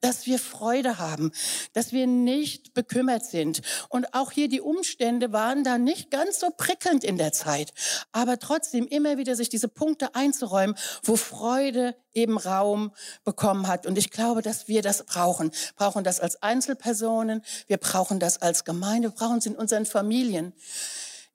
dass 0.00 0.26
wir 0.26 0.38
Freude 0.38 0.98
haben, 0.98 1.32
dass 1.72 1.92
wir 1.92 2.06
nicht 2.06 2.74
bekümmert 2.74 3.24
sind. 3.24 3.62
Und 3.88 4.14
auch 4.14 4.30
hier 4.30 4.48
die 4.48 4.60
Umstände 4.60 5.32
waren 5.32 5.64
da 5.64 5.78
nicht 5.78 6.10
ganz 6.10 6.40
so 6.40 6.50
prickelnd 6.56 7.04
in 7.04 7.18
der 7.18 7.32
Zeit. 7.32 7.72
Aber 8.12 8.38
trotzdem 8.38 8.86
immer 8.86 9.18
wieder 9.18 9.34
sich 9.34 9.48
diese 9.48 9.68
Punkte 9.68 10.14
einzuräumen, 10.14 10.76
wo 11.02 11.16
Freude 11.16 11.96
eben 12.14 12.38
Raum 12.38 12.92
bekommen 13.24 13.66
hat. 13.66 13.86
Und 13.86 13.98
ich 13.98 14.10
glaube, 14.10 14.42
dass 14.42 14.68
wir 14.68 14.82
das 14.82 15.04
brauchen. 15.04 15.50
Brauchen 15.76 16.04
das 16.04 16.20
als 16.20 16.42
Einzelpersonen. 16.42 17.42
Wir 17.66 17.78
brauchen 17.78 18.20
das 18.20 18.40
als 18.40 18.64
Gemeinde. 18.64 19.08
Wir 19.08 19.14
brauchen 19.14 19.38
es 19.38 19.46
in 19.46 19.56
unseren 19.56 19.86
Familien. 19.86 20.52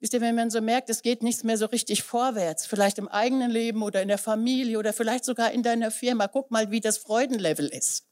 Wisst 0.00 0.12
ihr, 0.12 0.20
wenn 0.20 0.34
man 0.34 0.50
so 0.50 0.60
merkt, 0.60 0.90
es 0.90 1.00
geht 1.00 1.22
nichts 1.22 1.44
mehr 1.44 1.56
so 1.56 1.64
richtig 1.66 2.02
vorwärts, 2.02 2.66
vielleicht 2.66 2.98
im 2.98 3.08
eigenen 3.08 3.50
Leben 3.50 3.82
oder 3.82 4.02
in 4.02 4.08
der 4.08 4.18
Familie 4.18 4.78
oder 4.78 4.92
vielleicht 4.92 5.24
sogar 5.24 5.52
in 5.52 5.62
deiner 5.62 5.90
Firma, 5.90 6.28
guck 6.28 6.50
mal, 6.50 6.70
wie 6.70 6.80
das 6.80 6.98
Freudenlevel 6.98 7.68
ist. 7.68 8.04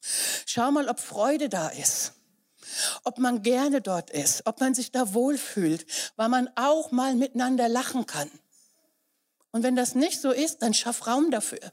Schau 0.00 0.70
mal, 0.70 0.88
ob 0.88 1.00
Freude 1.00 1.48
da 1.48 1.68
ist, 1.68 2.12
ob 3.04 3.18
man 3.18 3.42
gerne 3.42 3.80
dort 3.80 4.10
ist, 4.10 4.46
ob 4.46 4.60
man 4.60 4.74
sich 4.74 4.92
da 4.92 5.14
wohlfühlt, 5.14 5.86
weil 6.16 6.28
man 6.28 6.48
auch 6.56 6.90
mal 6.90 7.14
miteinander 7.14 7.68
lachen 7.68 8.06
kann. 8.06 8.30
Und 9.50 9.62
wenn 9.62 9.76
das 9.76 9.94
nicht 9.94 10.20
so 10.20 10.30
ist, 10.30 10.62
dann 10.62 10.74
schaff 10.74 11.06
Raum 11.06 11.30
dafür. 11.30 11.72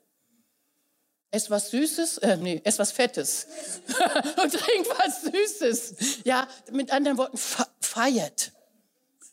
Ess 1.32 1.50
was 1.50 1.72
Süßes, 1.72 2.20
äh, 2.20 2.38
nee, 2.38 2.62
ess 2.64 2.80
was 2.80 2.92
Fettes 2.92 3.48
und 4.42 4.54
trink 4.54 4.88
was 4.98 5.24
Süßes. 5.24 6.24
Ja, 6.24 6.48
mit 6.72 6.92
anderen 6.92 7.18
Worten, 7.18 7.38
feiert, 7.82 8.54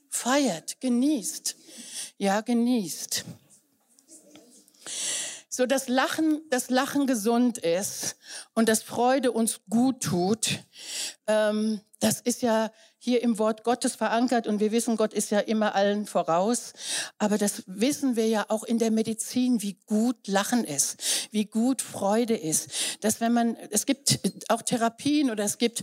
feiert, 0.09 0.81
genießt. 0.81 1.57
Ja, 2.19 2.41
genießt 2.41 3.25
so 5.55 5.67
dass 5.67 5.87
Lachen, 5.87 6.41
das 6.49 6.71
Lachen 6.71 7.07
gesund 7.07 7.59
ist 7.59 8.17
und 8.55 8.71
dass 8.71 8.83
Freude 8.83 9.33
uns 9.33 9.61
gut 9.69 10.03
tut. 10.03 10.61
Ähm, 11.27 11.83
das 12.01 12.23
ist 12.23 12.41
ja 12.41 12.73
hier 13.05 13.21
im 13.21 13.37
Wort 13.41 13.65
Gottes 13.65 13.97
verankert 13.97 14.47
und 14.47 14.61
wir 14.61 14.71
wissen, 14.71 14.97
Gott 14.97 15.13
ist 15.13 15.33
ja 15.33 15.41
immer 15.41 15.75
allen 15.75 16.07
voraus. 16.07 16.73
Aber 17.19 17.37
das 17.37 17.65
wissen 17.67 18.15
wir 18.15 18.29
ja 18.29 18.47
auch 18.47 18.63
in 18.63 18.79
der 18.79 18.93
Medizin, 18.93 19.61
wie 19.61 19.77
gut 19.87 20.29
Lachen 20.29 20.63
ist, 20.63 21.03
wie 21.33 21.47
gut 21.47 21.83
Freude 21.83 22.37
ist. 22.37 22.69
Dass 23.01 23.21
wenn 23.21 23.33
man, 23.33 23.57
es 23.71 23.87
gibt 23.87 24.21
auch 24.49 24.63
Therapien 24.63 25.33
oder 25.33 25.43
es 25.43 25.59
gibt 25.59 25.83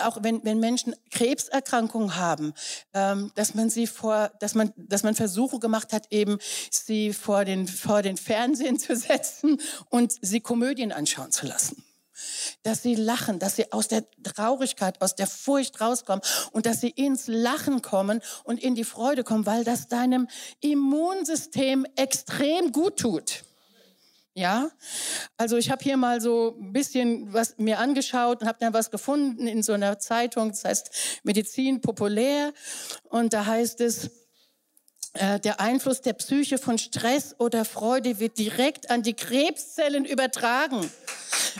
auch 0.00 0.22
wenn, 0.22 0.42
wenn 0.42 0.58
Menschen 0.58 0.96
Krebserkrankungen 1.10 2.16
haben, 2.16 2.54
ähm, 2.94 3.30
dass 3.34 3.54
man 3.54 3.68
sie 3.68 3.86
vor, 3.86 4.30
dass 4.40 4.54
man, 4.54 4.72
dass 4.76 5.02
man 5.02 5.14
Versuche 5.14 5.58
gemacht 5.58 5.92
hat, 5.92 6.06
eben 6.10 6.38
sie 6.70 7.12
vor 7.12 7.44
den, 7.44 7.68
vor 7.68 8.00
den 8.00 8.16
Fernsehen 8.16 8.78
zu 8.78 8.96
setzen 8.96 9.60
und 9.90 10.14
sie 10.22 10.40
Komödien 10.40 10.92
anschauen 10.92 11.30
zu 11.30 11.46
lassen 11.46 11.84
dass 12.62 12.82
sie 12.82 12.94
lachen, 12.94 13.38
dass 13.38 13.56
sie 13.56 13.72
aus 13.72 13.88
der 13.88 14.04
Traurigkeit, 14.22 15.00
aus 15.00 15.14
der 15.14 15.26
Furcht 15.26 15.80
rauskommen 15.80 16.22
und 16.52 16.66
dass 16.66 16.80
sie 16.80 16.90
ins 16.90 17.26
Lachen 17.26 17.82
kommen 17.82 18.20
und 18.44 18.62
in 18.62 18.74
die 18.74 18.84
Freude 18.84 19.24
kommen, 19.24 19.46
weil 19.46 19.64
das 19.64 19.88
deinem 19.88 20.28
Immunsystem 20.60 21.86
extrem 21.96 22.72
gut 22.72 22.98
tut. 22.98 23.44
Ja, 24.36 24.68
also 25.36 25.56
ich 25.56 25.70
habe 25.70 25.84
hier 25.84 25.96
mal 25.96 26.20
so 26.20 26.56
ein 26.58 26.72
bisschen 26.72 27.32
was 27.32 27.56
mir 27.56 27.78
angeschaut 27.78 28.40
und 28.40 28.48
habe 28.48 28.58
dann 28.60 28.74
was 28.74 28.90
gefunden 28.90 29.46
in 29.46 29.62
so 29.62 29.74
einer 29.74 30.00
Zeitung, 30.00 30.48
das 30.48 30.64
heißt 30.64 31.20
Medizin 31.22 31.80
populär 31.80 32.52
und 33.10 33.32
da 33.32 33.46
heißt 33.46 33.80
es, 33.80 34.10
der 35.14 35.60
Einfluss 35.60 36.00
der 36.00 36.14
Psyche 36.14 36.58
von 36.58 36.76
Stress 36.76 37.36
oder 37.38 37.64
Freude 37.64 38.18
wird 38.18 38.36
direkt 38.36 38.90
an 38.90 39.02
die 39.02 39.14
Krebszellen 39.14 40.04
übertragen 40.04 40.90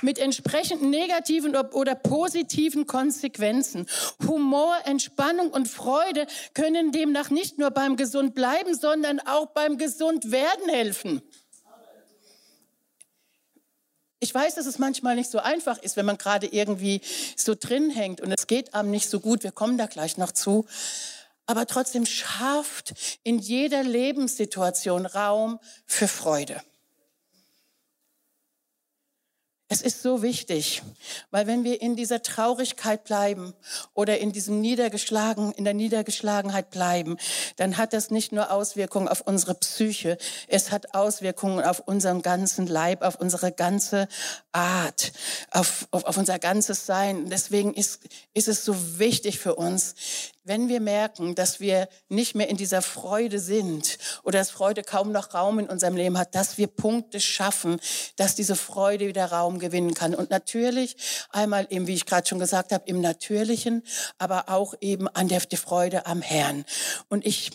mit 0.02 0.18
entsprechend 0.18 0.82
negativen 0.82 1.54
oder 1.56 1.94
positiven 1.94 2.86
Konsequenzen. 2.86 3.86
Humor, 4.26 4.76
Entspannung 4.84 5.50
und 5.50 5.68
Freude 5.68 6.26
können 6.54 6.90
demnach 6.90 7.30
nicht 7.30 7.58
nur 7.58 7.70
beim 7.70 7.96
gesund 7.96 8.34
bleiben, 8.34 8.74
sondern 8.74 9.20
auch 9.20 9.46
beim 9.46 9.78
gesund 9.78 10.32
werden 10.32 10.68
helfen. 10.68 11.22
Ich 14.20 14.34
weiß, 14.34 14.54
dass 14.54 14.64
es 14.64 14.78
manchmal 14.78 15.16
nicht 15.16 15.30
so 15.30 15.38
einfach 15.38 15.76
ist, 15.78 15.96
wenn 15.96 16.06
man 16.06 16.16
gerade 16.16 16.46
irgendwie 16.46 17.02
so 17.36 17.54
drin 17.54 17.90
hängt 17.90 18.22
und 18.22 18.32
es 18.32 18.46
geht 18.46 18.72
einem 18.72 18.90
nicht 18.90 19.10
so 19.10 19.20
gut. 19.20 19.44
Wir 19.44 19.52
kommen 19.52 19.76
da 19.76 19.86
gleich 19.86 20.16
noch 20.16 20.32
zu. 20.32 20.66
Aber 21.46 21.66
trotzdem 21.66 22.06
schafft 22.06 22.94
in 23.22 23.38
jeder 23.38 23.82
Lebenssituation 23.82 25.06
Raum 25.06 25.58
für 25.86 26.08
Freude. 26.08 26.62
Es 29.68 29.80
ist 29.80 30.02
so 30.02 30.22
wichtig, 30.22 30.82
weil 31.30 31.46
wenn 31.46 31.64
wir 31.64 31.80
in 31.80 31.96
dieser 31.96 32.22
Traurigkeit 32.22 33.02
bleiben 33.04 33.54
oder 33.94 34.18
in 34.18 34.30
diesem 34.30 34.60
Niedergeschlagen, 34.60 35.52
in 35.52 35.64
der 35.64 35.72
Niedergeschlagenheit 35.72 36.70
bleiben, 36.70 37.16
dann 37.56 37.78
hat 37.78 37.94
das 37.94 38.10
nicht 38.10 38.30
nur 38.30 38.52
Auswirkungen 38.52 39.08
auf 39.08 39.22
unsere 39.22 39.54
Psyche, 39.54 40.18
es 40.48 40.70
hat 40.70 40.94
Auswirkungen 40.94 41.64
auf 41.64 41.80
unseren 41.80 42.20
ganzen 42.20 42.66
Leib, 42.66 43.02
auf 43.02 43.16
unsere 43.16 43.52
ganze 43.52 44.06
Art, 44.52 45.12
auf, 45.50 45.88
auf, 45.92 46.04
auf 46.04 46.18
unser 46.18 46.38
ganzes 46.38 46.84
Sein. 46.84 47.30
Deswegen 47.30 47.72
ist, 47.72 48.00
ist 48.34 48.48
es 48.48 48.64
so 48.64 48.98
wichtig 48.98 49.38
für 49.38 49.54
uns, 49.54 49.94
wenn 50.44 50.68
wir 50.68 50.80
merken, 50.80 51.34
dass 51.34 51.58
wir 51.58 51.88
nicht 52.08 52.34
mehr 52.34 52.48
in 52.48 52.56
dieser 52.56 52.82
Freude 52.82 53.38
sind 53.40 53.98
oder 54.22 54.38
dass 54.38 54.50
Freude 54.50 54.82
kaum 54.82 55.10
noch 55.10 55.34
Raum 55.34 55.58
in 55.58 55.68
unserem 55.68 55.96
Leben 55.96 56.18
hat, 56.18 56.34
dass 56.34 56.58
wir 56.58 56.66
Punkte 56.66 57.18
schaffen, 57.18 57.80
dass 58.16 58.34
diese 58.34 58.54
Freude 58.54 59.08
wieder 59.08 59.26
Raum 59.26 59.58
gewinnen 59.58 59.94
kann. 59.94 60.14
Und 60.14 60.30
natürlich 60.30 60.96
einmal 61.30 61.66
eben, 61.70 61.86
wie 61.86 61.94
ich 61.94 62.06
gerade 62.06 62.28
schon 62.28 62.38
gesagt 62.38 62.72
habe, 62.72 62.84
im 62.86 63.00
Natürlichen, 63.00 63.82
aber 64.18 64.48
auch 64.48 64.74
eben 64.80 65.08
an 65.08 65.28
der, 65.28 65.40
Freude 65.40 66.06
am 66.06 66.20
Herrn. 66.20 66.64
Und 67.08 67.24
ich 67.24 67.52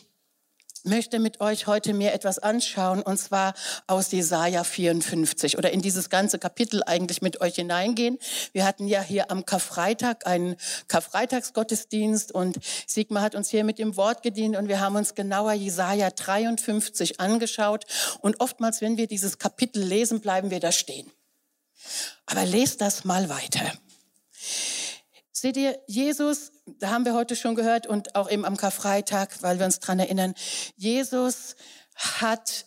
möchte 0.89 1.19
mit 1.19 1.39
euch 1.39 1.67
heute 1.67 1.93
mir 1.93 2.11
etwas 2.11 2.39
anschauen, 2.39 3.01
und 3.01 3.17
zwar 3.17 3.53
aus 3.87 4.11
Jesaja 4.11 4.63
54 4.63 5.57
oder 5.57 5.71
in 5.71 5.81
dieses 5.81 6.09
ganze 6.09 6.39
Kapitel 6.39 6.83
eigentlich 6.85 7.21
mit 7.21 7.39
euch 7.39 7.55
hineingehen. 7.55 8.17
Wir 8.51 8.65
hatten 8.65 8.87
ja 8.87 9.01
hier 9.01 9.31
am 9.31 9.45
Karfreitag 9.45 10.27
einen 10.27 10.57
Karfreitagsgottesdienst 10.87 12.33
und 12.33 12.59
Sigmar 12.87 13.23
hat 13.23 13.35
uns 13.35 13.49
hier 13.49 13.63
mit 13.63 13.79
dem 13.79 13.95
Wort 13.95 14.23
gedient 14.23 14.57
und 14.57 14.67
wir 14.67 14.81
haben 14.81 14.95
uns 14.95 15.15
genauer 15.15 15.53
Jesaja 15.53 16.09
53 16.09 17.19
angeschaut 17.19 17.85
und 18.19 18.41
oftmals, 18.41 18.81
wenn 18.81 18.97
wir 18.97 19.07
dieses 19.07 19.37
Kapitel 19.37 19.81
lesen, 19.81 20.19
bleiben 20.19 20.49
wir 20.51 20.59
da 20.59 20.71
stehen. 20.71 21.09
Aber 22.25 22.45
lest 22.45 22.81
das 22.81 23.05
mal 23.05 23.29
weiter. 23.29 23.71
Seht 25.41 25.55
ihr, 25.55 25.79
Jesus, 25.87 26.51
da 26.65 26.89
haben 26.89 27.05
wir 27.05 27.13
heute 27.13 27.37
schon 27.37 27.55
gehört 27.55 27.87
und 27.87 28.13
auch 28.13 28.29
eben 28.29 28.43
am 28.43 28.57
Karfreitag, 28.57 29.41
weil 29.41 29.57
wir 29.57 29.65
uns 29.65 29.79
dran 29.79 29.97
erinnern, 29.97 30.33
Jesus 30.75 31.55
hat 31.95 32.65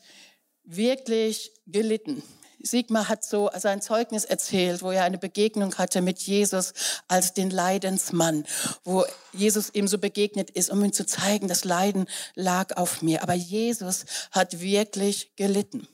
wirklich 0.64 1.52
gelitten. 1.66 2.22
Sigmar 2.62 3.10
hat 3.10 3.24
so 3.24 3.50
sein 3.54 3.82
Zeugnis 3.82 4.24
erzählt, 4.24 4.80
wo 4.80 4.90
er 4.90 5.04
eine 5.04 5.18
Begegnung 5.18 5.74
hatte 5.74 6.00
mit 6.00 6.20
Jesus 6.20 6.72
als 7.08 7.34
den 7.34 7.50
Leidensmann, 7.50 8.46
wo 8.84 9.04
Jesus 9.34 9.68
ihm 9.74 9.86
so 9.86 9.98
begegnet 9.98 10.48
ist, 10.48 10.70
um 10.70 10.82
ihm 10.82 10.94
zu 10.94 11.04
zeigen, 11.04 11.48
das 11.48 11.64
Leiden 11.64 12.06
lag 12.36 12.78
auf 12.78 13.02
mir. 13.02 13.22
Aber 13.22 13.34
Jesus 13.34 14.06
hat 14.30 14.62
wirklich 14.62 15.36
gelitten. 15.36 15.86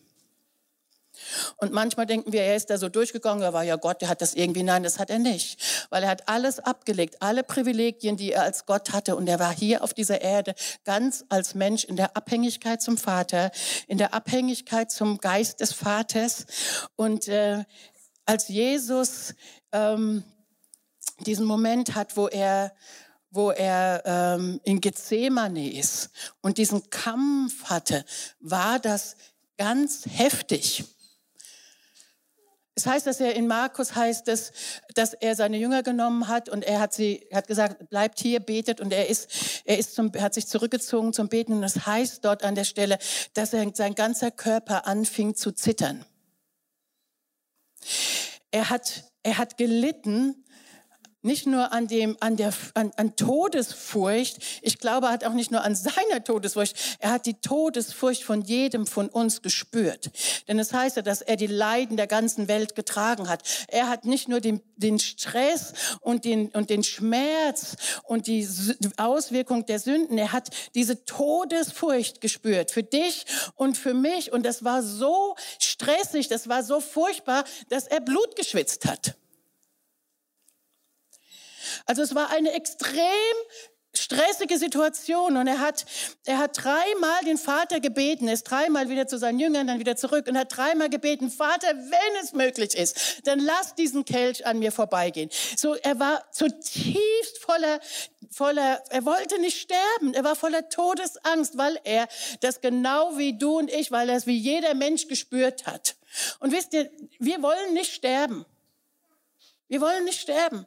Und 1.56 1.72
manchmal 1.72 2.06
denken 2.06 2.32
wir, 2.32 2.42
er 2.42 2.56
ist 2.56 2.70
da 2.70 2.78
so 2.78 2.88
durchgegangen, 2.88 3.42
er 3.42 3.52
war 3.52 3.62
ja 3.62 3.76
Gott, 3.76 4.00
der 4.00 4.08
hat 4.08 4.20
das 4.20 4.34
irgendwie. 4.34 4.62
Nein, 4.62 4.82
das 4.82 4.98
hat 4.98 5.10
er 5.10 5.18
nicht. 5.18 5.60
Weil 5.90 6.02
er 6.02 6.10
hat 6.10 6.28
alles 6.28 6.58
abgelegt, 6.58 7.22
alle 7.22 7.42
Privilegien, 7.42 8.16
die 8.16 8.32
er 8.32 8.42
als 8.42 8.66
Gott 8.66 8.92
hatte. 8.92 9.16
Und 9.16 9.28
er 9.28 9.38
war 9.38 9.54
hier 9.54 9.82
auf 9.82 9.94
dieser 9.94 10.20
Erde 10.20 10.54
ganz 10.84 11.24
als 11.28 11.54
Mensch 11.54 11.84
in 11.84 11.96
der 11.96 12.16
Abhängigkeit 12.16 12.82
zum 12.82 12.98
Vater, 12.98 13.50
in 13.86 13.98
der 13.98 14.14
Abhängigkeit 14.14 14.90
zum 14.90 15.18
Geist 15.18 15.60
des 15.60 15.72
Vaters. 15.72 16.46
Und 16.96 17.28
äh, 17.28 17.64
als 18.26 18.48
Jesus 18.48 19.34
ähm, 19.72 20.24
diesen 21.20 21.46
Moment 21.46 21.94
hat, 21.94 22.16
wo 22.16 22.28
er 22.28 22.72
wo 23.30 23.50
er 23.50 24.02
ähm, 24.06 24.60
in 24.64 24.80
Gethsemane 24.80 25.72
ist 25.72 26.10
und 26.40 26.58
diesen 26.58 26.88
Kampf 26.90 27.64
hatte, 27.64 28.04
war 28.40 28.78
das 28.78 29.16
ganz 29.56 30.06
heftig. 30.06 30.84
Es 32.78 32.86
heißt, 32.86 33.08
dass 33.08 33.18
er 33.18 33.34
in 33.34 33.48
Markus 33.48 33.96
heißt 33.96 34.28
es, 34.28 34.52
dass 34.94 35.12
er 35.12 35.34
seine 35.34 35.56
Jünger 35.56 35.82
genommen 35.82 36.28
hat 36.28 36.48
und 36.48 36.62
er 36.62 36.78
hat 36.78 36.94
sie 36.94 37.26
hat 37.32 37.48
gesagt, 37.48 37.90
bleibt 37.90 38.20
hier, 38.20 38.38
betet 38.38 38.80
und 38.80 38.92
er 38.92 39.08
ist 39.08 39.62
er 39.64 39.78
ist 39.78 39.96
zum 39.96 40.12
hat 40.12 40.32
sich 40.32 40.46
zurückgezogen 40.46 41.12
zum 41.12 41.28
Beten 41.28 41.54
und 41.54 41.64
es 41.64 41.86
heißt 41.86 42.24
dort 42.24 42.44
an 42.44 42.54
der 42.54 42.62
Stelle, 42.62 43.00
dass 43.34 43.52
er 43.52 43.68
sein 43.74 43.96
ganzer 43.96 44.30
Körper 44.30 44.86
anfing 44.86 45.34
zu 45.34 45.50
zittern. 45.50 46.04
Er 48.52 48.70
hat 48.70 49.10
er 49.24 49.38
hat 49.38 49.56
gelitten 49.56 50.44
nicht 51.22 51.46
nur 51.46 51.72
an 51.72 51.88
dem, 51.88 52.16
an 52.20 52.36
der, 52.36 52.52
an, 52.74 52.92
an 52.96 53.16
Todesfurcht. 53.16 54.38
Ich 54.62 54.78
glaube, 54.78 55.06
er 55.06 55.12
hat 55.12 55.24
auch 55.24 55.32
nicht 55.32 55.50
nur 55.50 55.62
an 55.62 55.74
seiner 55.74 56.22
Todesfurcht. 56.22 56.76
Er 57.00 57.10
hat 57.10 57.26
die 57.26 57.34
Todesfurcht 57.34 58.22
von 58.22 58.42
jedem 58.42 58.86
von 58.86 59.08
uns 59.08 59.42
gespürt. 59.42 60.10
Denn 60.46 60.58
es 60.58 60.72
heißt 60.72 60.96
ja, 60.96 61.02
dass 61.02 61.20
er 61.20 61.36
die 61.36 61.48
Leiden 61.48 61.96
der 61.96 62.06
ganzen 62.06 62.46
Welt 62.46 62.76
getragen 62.76 63.28
hat. 63.28 63.42
Er 63.66 63.88
hat 63.88 64.04
nicht 64.04 64.28
nur 64.28 64.40
den, 64.40 64.60
den 64.76 65.00
Stress 65.00 65.72
und 66.00 66.24
den, 66.24 66.50
und 66.50 66.70
den 66.70 66.84
Schmerz 66.84 67.76
und 68.04 68.28
die 68.28 68.46
Auswirkung 68.96 69.66
der 69.66 69.80
Sünden. 69.80 70.18
Er 70.18 70.32
hat 70.32 70.50
diese 70.76 71.04
Todesfurcht 71.04 72.20
gespürt. 72.20 72.70
Für 72.70 72.84
dich 72.84 73.26
und 73.56 73.76
für 73.76 73.94
mich. 73.94 74.32
Und 74.32 74.46
das 74.46 74.62
war 74.62 74.84
so 74.84 75.34
stressig, 75.58 76.28
das 76.28 76.48
war 76.48 76.62
so 76.62 76.80
furchtbar, 76.80 77.44
dass 77.70 77.88
er 77.88 78.00
Blut 78.00 78.36
geschwitzt 78.36 78.86
hat. 78.86 79.16
Also 81.88 82.02
es 82.02 82.14
war 82.14 82.30
eine 82.30 82.52
extrem 82.52 83.02
stressige 83.94 84.58
Situation 84.58 85.38
und 85.38 85.46
er 85.46 85.58
hat, 85.58 85.86
er 86.26 86.36
hat 86.36 86.62
dreimal 86.62 87.24
den 87.24 87.38
Vater 87.38 87.80
gebeten, 87.80 88.28
ist 88.28 88.44
dreimal 88.44 88.90
wieder 88.90 89.06
zu 89.06 89.18
seinen 89.18 89.40
Jüngern, 89.40 89.66
dann 89.66 89.78
wieder 89.78 89.96
zurück 89.96 90.26
und 90.28 90.36
hat 90.36 90.54
dreimal 90.54 90.90
gebeten, 90.90 91.30
Vater, 91.30 91.66
wenn 91.66 92.22
es 92.22 92.34
möglich 92.34 92.76
ist, 92.76 93.26
dann 93.26 93.40
lass 93.40 93.74
diesen 93.74 94.04
Kelch 94.04 94.44
an 94.44 94.58
mir 94.58 94.70
vorbeigehen. 94.70 95.30
So, 95.56 95.76
er 95.76 95.98
war 95.98 96.30
zutiefst 96.30 97.38
voller, 97.40 97.80
voller, 98.30 98.82
er 98.90 99.06
wollte 99.06 99.40
nicht 99.40 99.58
sterben, 99.58 100.12
er 100.12 100.24
war 100.24 100.36
voller 100.36 100.68
Todesangst, 100.68 101.56
weil 101.56 101.80
er 101.84 102.06
das 102.40 102.60
genau 102.60 103.16
wie 103.16 103.38
du 103.38 103.58
und 103.58 103.72
ich, 103.72 103.90
weil 103.90 104.10
er 104.10 104.16
es 104.16 104.26
wie 104.26 104.36
jeder 104.36 104.74
Mensch 104.74 105.08
gespürt 105.08 105.66
hat. 105.66 105.96
Und 106.40 106.52
wisst 106.52 106.74
ihr, 106.74 106.90
wir 107.18 107.42
wollen 107.42 107.72
nicht 107.72 107.94
sterben. 107.94 108.44
Wir 109.68 109.80
wollen 109.80 110.04
nicht 110.04 110.20
sterben. 110.20 110.66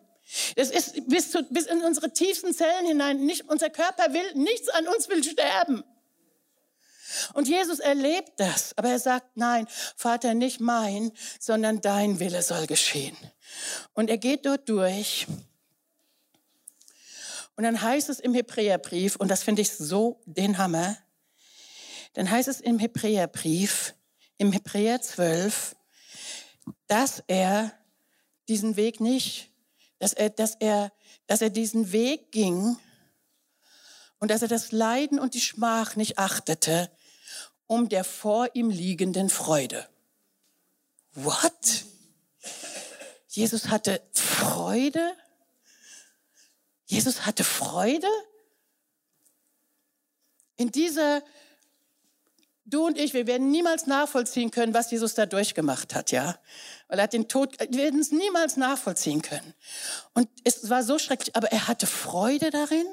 Es 0.56 0.72
ist 0.72 1.10
bis, 1.10 1.32
zu, 1.32 1.44
bis 1.44 1.65
in 1.65 1.82
unsere 1.82 2.12
tiefsten 2.13 2.54
Zellen 2.54 2.86
hinein. 2.86 3.26
Nicht, 3.26 3.50
unser 3.50 3.70
Körper 3.70 4.13
will, 4.13 4.34
nichts 4.36 4.70
an 4.70 4.88
uns 4.88 5.10
will 5.10 5.24
sterben. 5.24 5.84
Und 7.34 7.50
Jesus 7.50 7.80
erlebt 7.80 8.32
das, 8.38 8.78
aber 8.78 8.89
er 8.89 9.00
sagt, 9.00 9.36
nein, 9.36 9.67
Vater, 9.98 10.34
nicht 10.34 10.62
mein, 10.62 11.12
sondern 11.39 11.82
dein 11.82 12.20
Wille 12.20 12.41
soll 12.41 12.67
geschehen. 12.67 13.17
Und 13.94 14.10
er 14.10 14.17
geht 14.17 14.46
dort 14.46 14.70
durch. 14.70 15.28
Und 17.58 17.65
dann 17.65 17.82
heißt 17.82 18.10
es 18.10 18.22
im 18.22 18.34
Hebräerbrief, 18.34 19.17
und 19.17 19.28
das 19.28 19.44
finde 19.44 19.62
ich 19.62 19.72
so 19.72 20.22
den 20.26 20.58
Hammer, 20.58 20.98
dann 22.13 22.30
heißt 22.30 22.48
es 22.48 22.62
im 22.62 22.80
Hebräerbrief, 22.80 23.94
im 24.38 24.54
Hebräer 24.54 25.02
12, 25.02 25.76
dass 26.88 27.24
er 27.28 27.74
diesen 28.48 28.78
Weg 28.78 29.00
nicht 29.00 29.51
dass 30.02 30.14
er, 30.14 30.32
dass 30.32 30.56
er, 30.56 30.92
dass 31.28 31.44
er 31.44 31.52
diesen 31.52 31.92
Weg 31.92 32.32
ging 32.32 32.76
und 34.18 34.32
dass 34.32 34.42
er 34.42 34.48
das 34.48 34.72
Leiden 34.72 35.20
und 35.20 35.36
die 35.36 35.42
Schmach 35.42 35.96
nicht 35.96 36.18
achtete, 36.18 36.90
um 37.68 37.88
der 37.88 38.04
vor 38.04 38.50
ihm 38.56 38.72
liegenden 38.72 39.30
Freude. 39.30 39.88
What? 41.14 41.86
Jesus 43.28 43.68
hatte 43.68 44.02
Freude? 44.12 45.16
Jesus 46.88 47.28
hatte 47.28 47.44
Freude? 47.44 48.10
In 50.56 50.72
dieser 50.72 51.22
Du 52.71 52.88
und 52.88 52.97
ich, 52.97 53.13
wir 53.13 53.27
werden 53.27 53.51
niemals 53.51 53.86
nachvollziehen 53.86 54.49
können, 54.49 54.73
was 54.73 54.89
Jesus 54.91 55.13
da 55.13 55.25
durchgemacht 55.25 55.93
hat, 55.93 56.12
ja. 56.12 56.38
Weil 56.88 56.99
er 56.99 57.03
hat 57.03 57.13
den 57.13 57.27
Tod, 57.27 57.60
wir 57.60 57.84
werden 57.84 57.99
es 57.99 58.12
niemals 58.12 58.55
nachvollziehen 58.55 59.21
können. 59.21 59.53
Und 60.13 60.29
es 60.45 60.69
war 60.69 60.81
so 60.81 60.97
schrecklich, 60.97 61.36
aber 61.36 61.51
er 61.51 61.67
hatte 61.67 61.86
Freude 61.86 62.49
darin, 62.49 62.86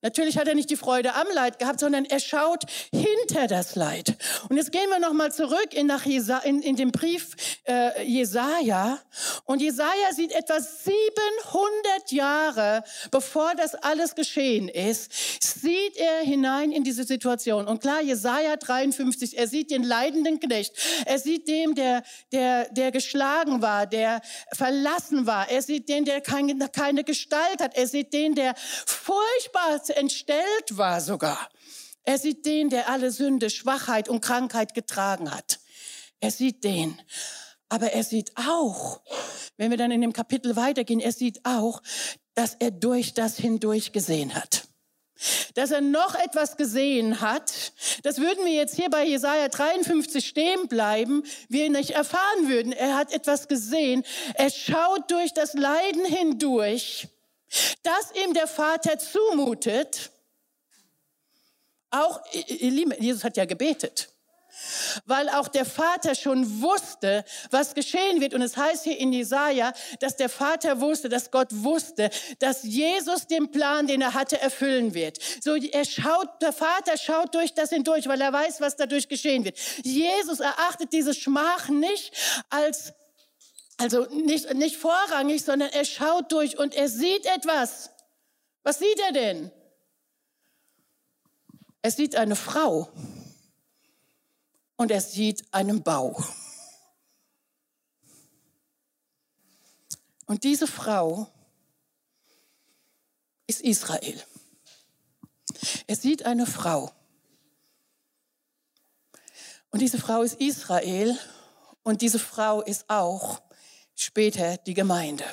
Natürlich 0.00 0.38
hat 0.38 0.46
er 0.46 0.54
nicht 0.54 0.70
die 0.70 0.76
Freude 0.76 1.14
am 1.14 1.26
Leid 1.34 1.58
gehabt, 1.58 1.80
sondern 1.80 2.04
er 2.04 2.20
schaut 2.20 2.62
hinter 2.92 3.48
das 3.48 3.74
Leid. 3.74 4.14
Und 4.48 4.56
jetzt 4.56 4.70
gehen 4.70 4.88
wir 4.90 5.00
nochmal 5.00 5.32
zurück 5.32 5.74
in, 5.74 5.88
nach 5.88 6.06
Jesa, 6.06 6.38
in, 6.38 6.62
in 6.62 6.76
den 6.76 6.92
Brief 6.92 7.34
äh, 7.64 8.04
Jesaja. 8.04 9.00
Und 9.44 9.60
Jesaja 9.60 10.12
sieht 10.14 10.30
etwa 10.30 10.60
700 10.60 12.12
Jahre, 12.12 12.84
bevor 13.10 13.54
das 13.56 13.74
alles 13.74 14.14
geschehen 14.14 14.68
ist, 14.68 15.10
sieht 15.42 15.96
er 15.96 16.20
hinein 16.20 16.70
in 16.70 16.84
diese 16.84 17.02
Situation. 17.02 17.66
Und 17.66 17.80
klar, 17.80 18.00
Jesaja 18.00 18.56
53, 18.56 19.36
er 19.36 19.48
sieht 19.48 19.72
den 19.72 19.82
leidenden 19.82 20.38
Knecht. 20.38 20.74
Er 21.06 21.18
sieht 21.18 21.48
dem, 21.48 21.74
der, 21.74 22.04
der, 22.30 22.68
der 22.70 22.92
geschlagen 22.92 23.62
war, 23.62 23.86
der 23.88 24.20
verlassen 24.52 25.26
war. 25.26 25.50
Er 25.50 25.62
sieht 25.62 25.88
den, 25.88 26.04
der 26.04 26.20
keine, 26.20 26.68
keine 26.68 27.02
Gestalt 27.02 27.60
hat. 27.60 27.76
Er 27.76 27.88
sieht 27.88 28.12
den, 28.12 28.36
der 28.36 28.54
furchtbar 28.86 29.82
entstellt 29.96 30.76
war 30.76 31.00
sogar. 31.00 31.48
Er 32.04 32.18
sieht 32.18 32.46
den, 32.46 32.70
der 32.70 32.88
alle 32.88 33.10
Sünde, 33.10 33.50
Schwachheit 33.50 34.08
und 34.08 34.20
Krankheit 34.20 34.74
getragen 34.74 35.30
hat. 35.30 35.60
Er 36.20 36.30
sieht 36.30 36.64
den. 36.64 37.00
Aber 37.68 37.92
er 37.92 38.02
sieht 38.02 38.32
auch, 38.36 39.02
wenn 39.58 39.70
wir 39.70 39.76
dann 39.76 39.90
in 39.90 40.00
dem 40.00 40.12
Kapitel 40.14 40.56
weitergehen, 40.56 41.00
er 41.00 41.12
sieht 41.12 41.44
auch, 41.44 41.82
dass 42.34 42.54
er 42.54 42.70
durch 42.70 43.12
das 43.12 43.36
hindurch 43.36 43.92
gesehen 43.92 44.34
hat. 44.34 44.68
Dass 45.54 45.70
er 45.72 45.80
noch 45.80 46.14
etwas 46.14 46.56
gesehen 46.56 47.20
hat, 47.20 47.72
das 48.04 48.18
würden 48.18 48.44
wir 48.44 48.52
jetzt 48.52 48.76
hier 48.76 48.88
bei 48.88 49.04
Jesaja 49.04 49.48
53 49.48 50.26
stehen 50.26 50.68
bleiben, 50.68 51.24
wir 51.48 51.68
nicht 51.70 51.90
erfahren 51.90 52.48
würden. 52.48 52.72
Er 52.72 52.96
hat 52.96 53.12
etwas 53.12 53.48
gesehen. 53.48 54.04
Er 54.34 54.50
schaut 54.50 55.10
durch 55.10 55.34
das 55.34 55.54
Leiden 55.54 56.04
hindurch 56.04 57.08
dass 57.82 58.12
ihm 58.24 58.34
der 58.34 58.46
Vater 58.46 58.98
zumutet, 58.98 60.10
auch, 61.90 62.20
ihr 62.32 62.70
Lieben, 62.70 62.92
Jesus 63.00 63.24
hat 63.24 63.36
ja 63.36 63.46
gebetet, 63.46 64.10
weil 65.06 65.28
auch 65.30 65.48
der 65.48 65.64
Vater 65.64 66.14
schon 66.14 66.60
wusste, 66.60 67.24
was 67.50 67.74
geschehen 67.74 68.20
wird. 68.20 68.34
Und 68.34 68.42
es 68.42 68.56
heißt 68.56 68.84
hier 68.84 68.98
in 68.98 69.12
Jesaja, 69.12 69.72
dass 70.00 70.16
der 70.16 70.28
Vater 70.28 70.80
wusste, 70.80 71.08
dass 71.08 71.30
Gott 71.30 71.48
wusste, 71.50 72.10
dass 72.40 72.62
Jesus 72.64 73.26
den 73.26 73.50
Plan, 73.50 73.86
den 73.86 74.02
er 74.02 74.14
hatte, 74.14 74.40
erfüllen 74.40 74.94
wird. 74.94 75.18
So, 75.40 75.54
er 75.54 75.84
schaut, 75.84 76.42
der 76.42 76.52
Vater 76.52 76.96
schaut 76.98 77.34
durch 77.34 77.54
das 77.54 77.70
hindurch, 77.70 78.06
weil 78.08 78.20
er 78.20 78.32
weiß, 78.32 78.60
was 78.60 78.76
dadurch 78.76 79.08
geschehen 79.08 79.44
wird. 79.44 79.58
Jesus 79.82 80.40
erachtet 80.40 80.92
diese 80.92 81.14
Schmach 81.14 81.68
nicht 81.68 82.12
als 82.50 82.92
also 83.78 84.06
nicht, 84.06 84.52
nicht 84.54 84.76
vorrangig, 84.76 85.44
sondern 85.44 85.70
er 85.70 85.84
schaut 85.84 86.32
durch 86.32 86.58
und 86.58 86.74
er 86.74 86.88
sieht 86.88 87.24
etwas. 87.26 87.90
Was 88.64 88.80
sieht 88.80 88.98
er 88.98 89.12
denn? 89.12 89.52
Er 91.80 91.92
sieht 91.92 92.16
eine 92.16 92.34
Frau 92.34 92.90
und 94.76 94.90
er 94.90 95.00
sieht 95.00 95.44
einen 95.54 95.82
Bau. 95.82 96.22
Und 100.26 100.42
diese 100.42 100.66
Frau 100.66 101.28
ist 103.46 103.62
Israel. 103.62 104.22
Er 105.86 105.96
sieht 105.96 106.24
eine 106.26 106.46
Frau. 106.46 106.90
Und 109.70 109.80
diese 109.80 109.98
Frau 109.98 110.22
ist 110.22 110.40
Israel 110.40 111.16
und 111.84 112.02
diese 112.02 112.18
Frau 112.18 112.60
ist 112.60 112.90
auch 112.90 113.40
später 114.00 114.56
die 114.58 114.74
Gemeinde. 114.74 115.24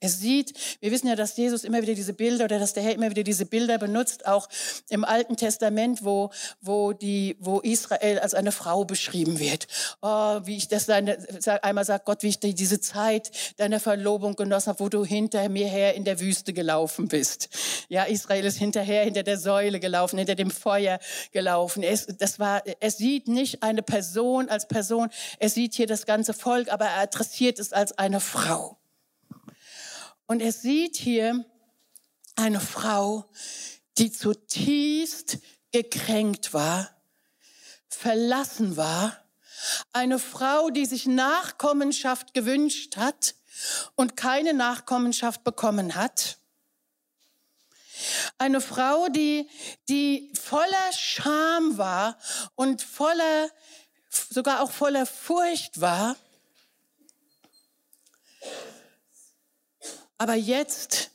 Er 0.00 0.10
sieht, 0.10 0.52
wir 0.80 0.92
wissen 0.92 1.08
ja, 1.08 1.16
dass 1.16 1.36
Jesus 1.36 1.64
immer 1.64 1.82
wieder 1.82 1.94
diese 1.94 2.12
Bilder 2.12 2.44
oder 2.44 2.60
dass 2.60 2.72
der 2.72 2.84
Herr 2.84 2.94
immer 2.94 3.10
wieder 3.10 3.24
diese 3.24 3.46
Bilder 3.46 3.78
benutzt, 3.78 4.26
auch 4.26 4.48
im 4.90 5.04
Alten 5.04 5.36
Testament, 5.36 6.04
wo, 6.04 6.30
wo, 6.60 6.92
die, 6.92 7.36
wo 7.40 7.58
Israel 7.58 8.20
als 8.20 8.34
eine 8.34 8.52
Frau 8.52 8.84
beschrieben 8.84 9.40
wird. 9.40 9.66
Oh, 10.00 10.40
wie 10.44 10.56
ich 10.56 10.68
das 10.68 10.86
seine, 10.86 11.18
einmal 11.62 11.84
sagt 11.84 12.04
Gott, 12.04 12.22
wie 12.22 12.28
ich 12.28 12.38
diese 12.38 12.80
Zeit 12.80 13.32
deiner 13.56 13.80
Verlobung 13.80 14.36
genossen 14.36 14.68
habe, 14.68 14.80
wo 14.80 14.88
du 14.88 15.04
hinter 15.04 15.48
mir 15.48 15.66
her 15.66 15.94
in 15.94 16.04
der 16.04 16.20
Wüste 16.20 16.52
gelaufen 16.52 17.08
bist. 17.08 17.48
Ja, 17.88 18.04
Israel 18.04 18.44
ist 18.44 18.58
hinterher, 18.58 19.02
hinter 19.02 19.24
der 19.24 19.38
Säule 19.38 19.80
gelaufen, 19.80 20.18
hinter 20.18 20.36
dem 20.36 20.52
Feuer 20.52 21.00
gelaufen. 21.32 21.82
Es, 21.82 22.06
das 22.06 22.38
war, 22.38 22.62
er 22.64 22.90
sieht 22.92 23.26
nicht 23.26 23.64
eine 23.64 23.82
Person 23.82 24.48
als 24.48 24.68
Person, 24.68 25.08
er 25.40 25.48
sieht 25.48 25.74
hier 25.74 25.88
das 25.88 26.06
ganze 26.06 26.34
Volk, 26.34 26.72
aber 26.72 26.84
er 26.84 27.00
adressiert 27.00 27.58
es 27.58 27.72
als 27.72 27.98
eine 27.98 28.20
Frau. 28.20 28.78
Und 30.28 30.42
er 30.42 30.52
sieht 30.52 30.96
hier 30.96 31.42
eine 32.36 32.60
Frau, 32.60 33.24
die 33.96 34.12
zutiefst 34.12 35.38
gekränkt 35.72 36.52
war, 36.52 36.90
verlassen 37.88 38.76
war, 38.76 39.16
eine 39.94 40.18
Frau, 40.18 40.68
die 40.68 40.84
sich 40.84 41.06
Nachkommenschaft 41.06 42.34
gewünscht 42.34 42.98
hat 42.98 43.36
und 43.96 44.18
keine 44.18 44.52
Nachkommenschaft 44.52 45.44
bekommen 45.44 45.94
hat. 45.94 46.36
Eine 48.36 48.60
Frau, 48.60 49.08
die, 49.08 49.48
die 49.88 50.30
voller 50.38 50.92
Scham 50.92 51.78
war 51.78 52.18
und 52.54 52.82
voller, 52.82 53.50
sogar 54.10 54.60
auch 54.60 54.70
voller 54.70 55.06
Furcht 55.06 55.80
war. 55.80 56.16
Aber 60.18 60.34
jetzt 60.34 61.10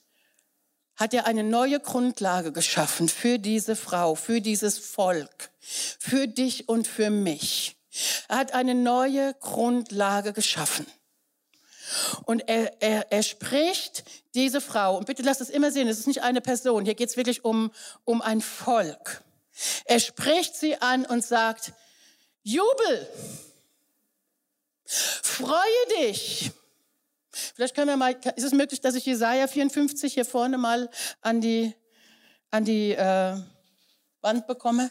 hat 0.95 1.13
er 1.13 1.25
eine 1.25 1.43
neue 1.43 1.79
Grundlage 1.79 2.51
geschaffen 2.51 3.09
für 3.09 3.39
diese 3.39 3.75
Frau, 3.75 4.15
für 4.15 4.41
dieses 4.41 4.79
Volk, 4.79 5.49
für 5.59 6.27
dich 6.27 6.69
und 6.69 6.87
für 6.87 7.09
mich. 7.09 7.75
Er 8.27 8.37
hat 8.37 8.53
eine 8.53 8.73
neue 8.73 9.33
Grundlage 9.35 10.33
geschaffen. 10.33 10.87
Und 12.25 12.47
er, 12.47 12.81
er, 12.81 13.11
er 13.11 13.23
spricht 13.23 14.03
diese 14.33 14.61
Frau, 14.61 14.97
und 14.97 15.05
bitte 15.05 15.21
lasst 15.21 15.41
es 15.41 15.49
immer 15.49 15.71
sehen, 15.71 15.87
es 15.87 15.99
ist 15.99 16.07
nicht 16.07 16.23
eine 16.23 16.41
Person, 16.41 16.85
hier 16.85 16.95
geht 16.95 17.09
es 17.09 17.17
wirklich 17.17 17.45
um, 17.45 17.71
um 18.03 18.21
ein 18.21 18.41
Volk. 18.41 19.23
Er 19.85 19.99
spricht 19.99 20.55
sie 20.55 20.81
an 20.81 21.05
und 21.05 21.23
sagt, 21.23 21.73
Jubel, 22.41 23.07
freue 24.85 25.59
dich, 25.99 26.51
Vielleicht 27.55 27.75
können 27.75 27.87
wir 27.87 27.97
mal, 27.97 28.15
ist 28.35 28.43
es 28.43 28.53
möglich, 28.53 28.81
dass 28.81 28.95
ich 28.95 29.05
Jesaja 29.05 29.47
54 29.47 30.13
hier 30.13 30.25
vorne 30.25 30.57
mal 30.57 30.89
an 31.21 31.41
die, 31.41 31.73
an 32.51 32.65
die 32.65 32.91
äh, 32.91 33.35
Wand 34.23 34.47
bekomme? 34.47 34.89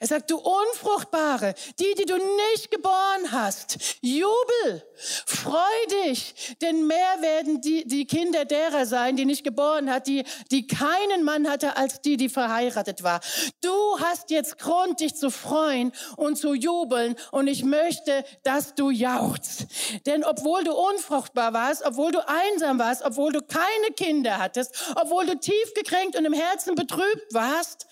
Er 0.00 0.08
sagt, 0.08 0.30
du 0.30 0.38
Unfruchtbare, 0.38 1.54
die, 1.78 1.94
die 1.96 2.04
du 2.04 2.16
nicht 2.16 2.70
geboren 2.70 3.30
hast, 3.30 3.78
jubel, 4.00 4.82
freu 5.24 5.56
dich, 6.04 6.56
denn 6.60 6.86
mehr 6.86 7.20
werden 7.20 7.60
die, 7.60 7.86
die 7.86 8.06
Kinder 8.06 8.44
derer 8.44 8.84
sein, 8.84 9.16
die 9.16 9.24
nicht 9.24 9.44
geboren 9.44 9.90
hat, 9.90 10.06
die, 10.08 10.24
die 10.50 10.66
keinen 10.66 11.22
Mann 11.22 11.48
hatte, 11.48 11.76
als 11.76 12.00
die, 12.00 12.16
die 12.16 12.28
verheiratet 12.28 13.02
war. 13.02 13.20
Du 13.60 14.00
hast 14.00 14.30
jetzt 14.30 14.58
Grund, 14.58 15.00
dich 15.00 15.14
zu 15.14 15.30
freuen 15.30 15.92
und 16.16 16.36
zu 16.36 16.54
jubeln 16.54 17.16
und 17.30 17.46
ich 17.46 17.64
möchte, 17.64 18.24
dass 18.42 18.74
du 18.74 18.90
jauchzt. 18.90 19.66
Denn 20.06 20.24
obwohl 20.24 20.64
du 20.64 20.72
unfruchtbar 20.72 21.52
warst, 21.52 21.84
obwohl 21.84 22.10
du 22.10 22.20
einsam 22.26 22.78
warst, 22.78 23.02
obwohl 23.04 23.32
du 23.32 23.42
keine 23.42 23.94
Kinder 23.96 24.38
hattest, 24.38 24.92
obwohl 24.96 25.26
du 25.26 25.38
tief 25.38 25.74
gekränkt 25.74 26.16
und 26.16 26.24
im 26.24 26.32
Herzen 26.32 26.74
betrübt 26.74 27.32
warst, 27.32 27.86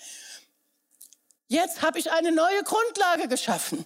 Jetzt 1.51 1.83
habe 1.83 1.99
ich 1.99 2.13
eine 2.13 2.31
neue 2.31 2.63
Grundlage 2.63 3.27
geschaffen. 3.27 3.85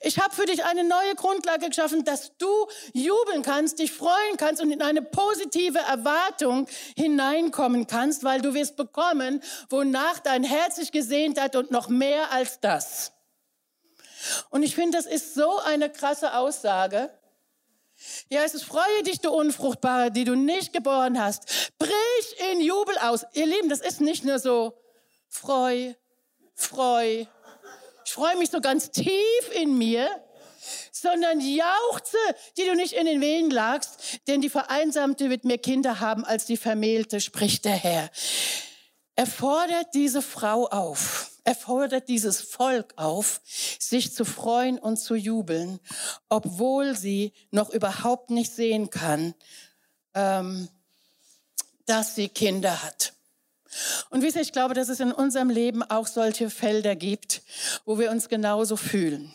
Ich 0.00 0.18
habe 0.18 0.34
für 0.34 0.46
dich 0.46 0.64
eine 0.64 0.82
neue 0.82 1.14
Grundlage 1.14 1.68
geschaffen, 1.68 2.04
dass 2.04 2.36
du 2.38 2.66
jubeln 2.92 3.42
kannst, 3.42 3.78
dich 3.78 3.92
freuen 3.92 4.36
kannst 4.36 4.60
und 4.60 4.72
in 4.72 4.82
eine 4.82 5.00
positive 5.00 5.78
Erwartung 5.78 6.66
hineinkommen 6.96 7.86
kannst, 7.86 8.24
weil 8.24 8.40
du 8.40 8.52
wirst 8.54 8.74
bekommen, 8.74 9.44
wonach 9.70 10.18
dein 10.18 10.42
Herz 10.42 10.74
sich 10.74 10.90
gesehnt 10.90 11.40
hat 11.40 11.54
und 11.54 11.70
noch 11.70 11.88
mehr 11.88 12.32
als 12.32 12.58
das. 12.58 13.12
Und 14.50 14.64
ich 14.64 14.74
finde, 14.74 14.98
das 14.98 15.06
ist 15.06 15.34
so 15.34 15.60
eine 15.60 15.88
krasse 15.88 16.34
Aussage. 16.34 17.16
Ja, 18.28 18.42
es 18.42 18.54
ist, 18.54 18.64
freue 18.64 19.04
dich, 19.04 19.20
du 19.20 19.30
Unfruchtbare, 19.30 20.10
die 20.10 20.24
du 20.24 20.34
nicht 20.34 20.72
geboren 20.72 21.22
hast. 21.22 21.72
Brich 21.78 22.50
in 22.52 22.60
Jubel 22.60 22.98
aus. 22.98 23.24
Ihr 23.34 23.46
Lieben, 23.46 23.68
das 23.68 23.80
ist 23.80 24.00
nicht 24.00 24.24
nur 24.24 24.40
so, 24.40 24.76
freu, 25.28 25.94
freu. 26.56 27.26
Ich 28.04 28.12
freue 28.12 28.36
mich 28.36 28.50
so 28.50 28.60
ganz 28.60 28.90
tief 28.90 29.10
in 29.54 29.78
mir, 29.78 30.08
sondern 30.90 31.40
jauchze, 31.40 32.16
die 32.56 32.64
du 32.64 32.74
nicht 32.74 32.94
in 32.94 33.06
den 33.06 33.20
Wehen 33.20 33.50
lagst, 33.50 34.20
denn 34.26 34.40
die 34.40 34.50
Vereinsamte 34.50 35.30
wird 35.30 35.44
mehr 35.44 35.58
Kinder 35.58 36.00
haben 36.00 36.24
als 36.24 36.46
die 36.46 36.56
Vermählte, 36.56 37.20
spricht 37.20 37.64
der 37.64 37.76
Herr. 37.76 38.10
Er 39.14 39.26
fordert 39.26 39.94
diese 39.94 40.22
Frau 40.22 40.66
auf, 40.66 41.30
er 41.44 41.54
fordert 41.54 42.08
dieses 42.08 42.40
Volk 42.40 42.92
auf, 42.96 43.40
sich 43.44 44.12
zu 44.12 44.24
freuen 44.24 44.78
und 44.78 44.96
zu 44.98 45.14
jubeln, 45.14 45.80
obwohl 46.28 46.96
sie 46.96 47.32
noch 47.50 47.70
überhaupt 47.70 48.30
nicht 48.30 48.52
sehen 48.52 48.90
kann, 48.90 49.34
ähm, 50.14 50.68
dass 51.86 52.14
sie 52.14 52.28
Kinder 52.28 52.82
hat. 52.82 53.15
Und 54.10 54.22
wisst 54.22 54.36
ihr, 54.36 54.42
ich 54.42 54.52
glaube, 54.52 54.74
dass 54.74 54.88
es 54.88 55.00
in 55.00 55.12
unserem 55.12 55.50
Leben 55.50 55.82
auch 55.82 56.06
solche 56.06 56.50
Felder 56.50 56.96
gibt, 56.96 57.42
wo 57.84 57.98
wir 57.98 58.10
uns 58.10 58.28
genauso 58.28 58.76
fühlen. 58.76 59.32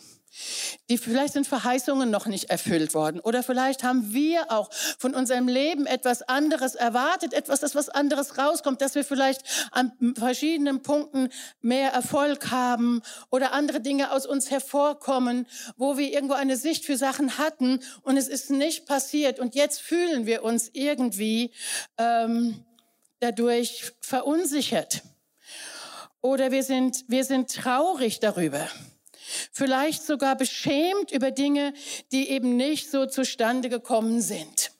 Die 0.88 0.96
vielleicht 0.96 1.34
sind 1.34 1.46
Verheißungen 1.46 2.10
noch 2.10 2.26
nicht 2.26 2.48
erfüllt 2.48 2.94
worden 2.94 3.20
oder 3.20 3.42
vielleicht 3.42 3.82
haben 3.82 4.14
wir 4.14 4.50
auch 4.50 4.72
von 4.98 5.14
unserem 5.14 5.46
Leben 5.46 5.84
etwas 5.84 6.22
anderes 6.22 6.74
erwartet, 6.74 7.34
etwas, 7.34 7.60
das 7.60 7.74
was 7.74 7.90
anderes 7.90 8.38
rauskommt, 8.38 8.80
dass 8.80 8.94
wir 8.94 9.04
vielleicht 9.04 9.42
an 9.72 9.92
verschiedenen 10.16 10.82
Punkten 10.82 11.28
mehr 11.60 11.92
Erfolg 11.92 12.50
haben 12.50 13.02
oder 13.30 13.52
andere 13.52 13.80
Dinge 13.80 14.10
aus 14.10 14.24
uns 14.24 14.50
hervorkommen, 14.50 15.46
wo 15.76 15.98
wir 15.98 16.10
irgendwo 16.10 16.34
eine 16.34 16.56
Sicht 16.56 16.86
für 16.86 16.96
Sachen 16.96 17.36
hatten 17.36 17.80
und 18.02 18.16
es 18.16 18.28
ist 18.28 18.50
nicht 18.50 18.86
passiert 18.86 19.38
und 19.38 19.54
jetzt 19.54 19.82
fühlen 19.82 20.24
wir 20.24 20.44
uns 20.44 20.70
irgendwie 20.72 21.52
ähm, 21.98 22.64
dadurch 23.22 23.92
verunsichert 24.00 25.02
oder 26.20 26.50
wir 26.50 26.62
sind 26.62 27.04
wir 27.08 27.24
sind 27.24 27.54
traurig 27.54 28.20
darüber. 28.20 28.68
Vielleicht 29.52 30.02
sogar 30.02 30.36
beschämt 30.36 31.10
über 31.12 31.30
Dinge, 31.30 31.72
die 32.10 32.28
eben 32.30 32.56
nicht 32.56 32.90
so 32.90 33.06
zustande 33.06 33.68
gekommen 33.68 34.20
sind. 34.20 34.72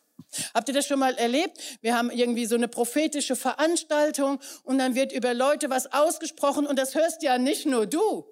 Habt 0.54 0.68
ihr 0.68 0.74
das 0.74 0.86
schon 0.86 0.98
mal 0.98 1.14
erlebt? 1.14 1.58
Wir 1.82 1.96
haben 1.96 2.10
irgendwie 2.10 2.46
so 2.46 2.54
eine 2.54 2.68
prophetische 2.68 3.36
Veranstaltung 3.36 4.40
und 4.64 4.78
dann 4.78 4.94
wird 4.94 5.12
über 5.12 5.34
Leute 5.34 5.70
was 5.70 5.92
ausgesprochen 5.92 6.66
und 6.66 6.78
das 6.78 6.94
hörst 6.94 7.22
ja 7.22 7.38
nicht 7.38 7.66
nur 7.66 7.86
du. 7.86 8.26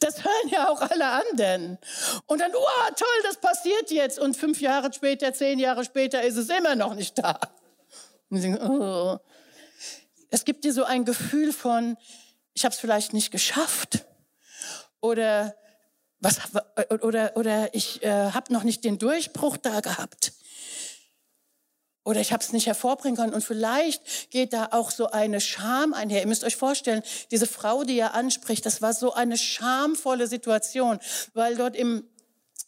Das 0.00 0.24
hören 0.24 0.48
ja 0.50 0.68
auch 0.68 0.80
alle 0.80 1.06
anderen. 1.06 1.78
Und 2.26 2.40
dann, 2.40 2.52
oh, 2.54 2.92
toll, 2.96 3.22
das 3.24 3.38
passiert 3.38 3.90
jetzt. 3.90 4.20
Und 4.20 4.36
fünf 4.36 4.60
Jahre 4.60 4.92
später, 4.92 5.34
zehn 5.34 5.58
Jahre 5.58 5.84
später 5.84 6.22
ist 6.22 6.36
es 6.36 6.48
immer 6.48 6.76
noch 6.76 6.94
nicht 6.94 7.18
da. 7.18 7.40
Und 8.34 8.42
denken, 8.42 8.70
oh. 8.70 9.18
Es 10.30 10.44
gibt 10.44 10.64
dir 10.64 10.72
so 10.72 10.84
ein 10.84 11.04
Gefühl 11.04 11.52
von, 11.52 11.96
ich 12.54 12.64
habe 12.64 12.74
es 12.74 12.80
vielleicht 12.80 13.12
nicht 13.12 13.30
geschafft 13.30 14.04
oder 15.00 15.54
was 16.18 16.40
oder 17.02 17.36
oder 17.36 17.74
ich 17.74 18.02
äh, 18.02 18.32
habe 18.32 18.52
noch 18.52 18.64
nicht 18.64 18.84
den 18.84 18.98
Durchbruch 18.98 19.56
da 19.56 19.80
gehabt 19.80 20.32
oder 22.04 22.20
ich 22.20 22.32
habe 22.32 22.42
es 22.42 22.52
nicht 22.52 22.66
hervorbringen 22.66 23.16
können 23.16 23.34
und 23.34 23.44
vielleicht 23.44 24.30
geht 24.30 24.52
da 24.52 24.68
auch 24.72 24.90
so 24.90 25.10
eine 25.10 25.40
Scham 25.40 25.94
einher. 25.94 26.20
Ihr 26.20 26.26
müsst 26.26 26.44
euch 26.44 26.56
vorstellen, 26.56 27.02
diese 27.30 27.46
Frau, 27.46 27.84
die 27.84 27.98
er 27.98 28.14
anspricht, 28.14 28.66
das 28.66 28.82
war 28.82 28.92
so 28.92 29.14
eine 29.14 29.38
schamvolle 29.38 30.26
Situation, 30.26 30.98
weil 31.32 31.56
dort 31.56 31.76
im 31.76 32.04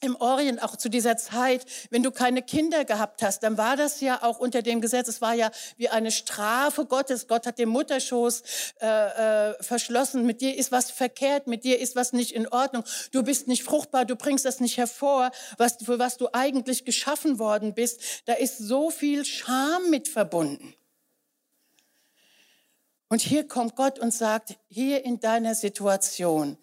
im 0.00 0.16
Orient 0.16 0.62
auch 0.62 0.76
zu 0.76 0.88
dieser 0.88 1.16
Zeit, 1.16 1.64
wenn 1.90 2.02
du 2.02 2.10
keine 2.10 2.42
Kinder 2.42 2.84
gehabt 2.84 3.22
hast, 3.22 3.42
dann 3.42 3.56
war 3.56 3.76
das 3.76 4.00
ja 4.00 4.22
auch 4.22 4.38
unter 4.38 4.62
dem 4.62 4.80
Gesetz, 4.80 5.08
es 5.08 5.20
war 5.20 5.34
ja 5.34 5.50
wie 5.76 5.88
eine 5.88 6.10
Strafe 6.10 6.84
Gottes. 6.84 7.28
Gott 7.28 7.46
hat 7.46 7.58
den 7.58 7.68
Mutterschoß 7.70 8.42
äh, 8.80 8.86
äh, 8.86 9.62
verschlossen. 9.62 10.26
Mit 10.26 10.40
dir 10.40 10.56
ist 10.56 10.72
was 10.72 10.90
verkehrt, 10.90 11.46
mit 11.46 11.64
dir 11.64 11.78
ist 11.78 11.96
was 11.96 12.12
nicht 12.12 12.32
in 12.32 12.46
Ordnung. 12.48 12.84
Du 13.12 13.22
bist 13.22 13.48
nicht 13.48 13.62
fruchtbar, 13.62 14.04
du 14.04 14.16
bringst 14.16 14.44
das 14.44 14.60
nicht 14.60 14.76
hervor, 14.76 15.30
was, 15.58 15.76
für 15.82 15.98
was 15.98 16.16
du 16.16 16.28
eigentlich 16.32 16.84
geschaffen 16.84 17.38
worden 17.38 17.74
bist. 17.74 18.00
Da 18.26 18.34
ist 18.34 18.58
so 18.58 18.90
viel 18.90 19.24
Scham 19.24 19.90
mit 19.90 20.08
verbunden. 20.08 20.74
Und 23.08 23.20
hier 23.20 23.46
kommt 23.46 23.76
Gott 23.76 23.98
und 23.98 24.12
sagt, 24.12 24.56
hier 24.68 25.04
in 25.04 25.20
deiner 25.20 25.54
Situation, 25.54 26.58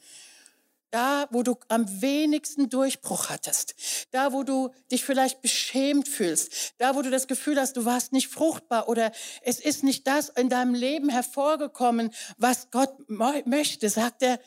da, 0.93 1.27
wo 1.31 1.41
du 1.41 1.57
am 1.69 2.01
wenigsten 2.01 2.69
Durchbruch 2.69 3.29
hattest, 3.29 3.73
da, 4.11 4.31
wo 4.31 4.43
du 4.43 4.71
dich 4.91 5.03
vielleicht 5.03 5.41
beschämt 5.41 6.07
fühlst, 6.07 6.75
da, 6.77 6.95
wo 6.95 7.01
du 7.01 7.09
das 7.09 7.27
Gefühl 7.27 7.59
hast, 7.59 7.77
du 7.77 7.85
warst 7.85 8.11
nicht 8.11 8.27
fruchtbar 8.27 8.87
oder 8.87 9.11
es 9.41 9.59
ist 9.59 9.83
nicht 9.83 10.05
das 10.05 10.29
in 10.29 10.49
deinem 10.49 10.75
Leben 10.75 11.09
hervorgekommen, 11.09 12.13
was 12.37 12.69
Gott 12.69 12.93
möchte, 13.07 13.89
sagt 13.89 14.21
er, 14.21 14.39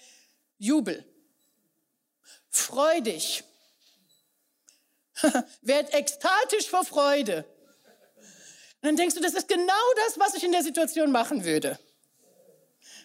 Jubel, 0.58 1.04
freu 2.48 3.00
dich, 3.00 3.42
werd 5.62 5.94
ekstatisch 5.94 6.68
vor 6.70 6.84
Freude. 6.84 7.44
Und 8.82 8.90
dann 8.90 8.96
denkst 8.96 9.16
du, 9.16 9.20
das 9.20 9.34
ist 9.34 9.48
genau 9.48 9.72
das, 10.06 10.18
was 10.20 10.34
ich 10.34 10.44
in 10.44 10.52
der 10.52 10.62
Situation 10.62 11.10
machen 11.10 11.44
würde. 11.44 11.76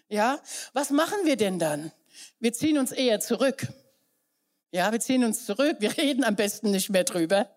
Ja, 0.10 0.40
was 0.74 0.92
machen 0.92 1.18
wir 1.24 1.38
denn 1.38 1.58
dann? 1.58 1.92
Wir 2.42 2.54
ziehen 2.54 2.80
uns 2.80 2.92
eher 2.92 3.20
zurück. 3.20 3.68
Ja, 4.72 4.92
wir 4.92 5.00
ziehen 5.00 5.24
uns 5.24 5.46
zurück. 5.46 5.78
Wir 5.80 5.96
reden 5.98 6.24
am 6.24 6.36
besten 6.36 6.72
nicht 6.72 6.90
mehr 6.90 7.04
drüber. 7.04 7.48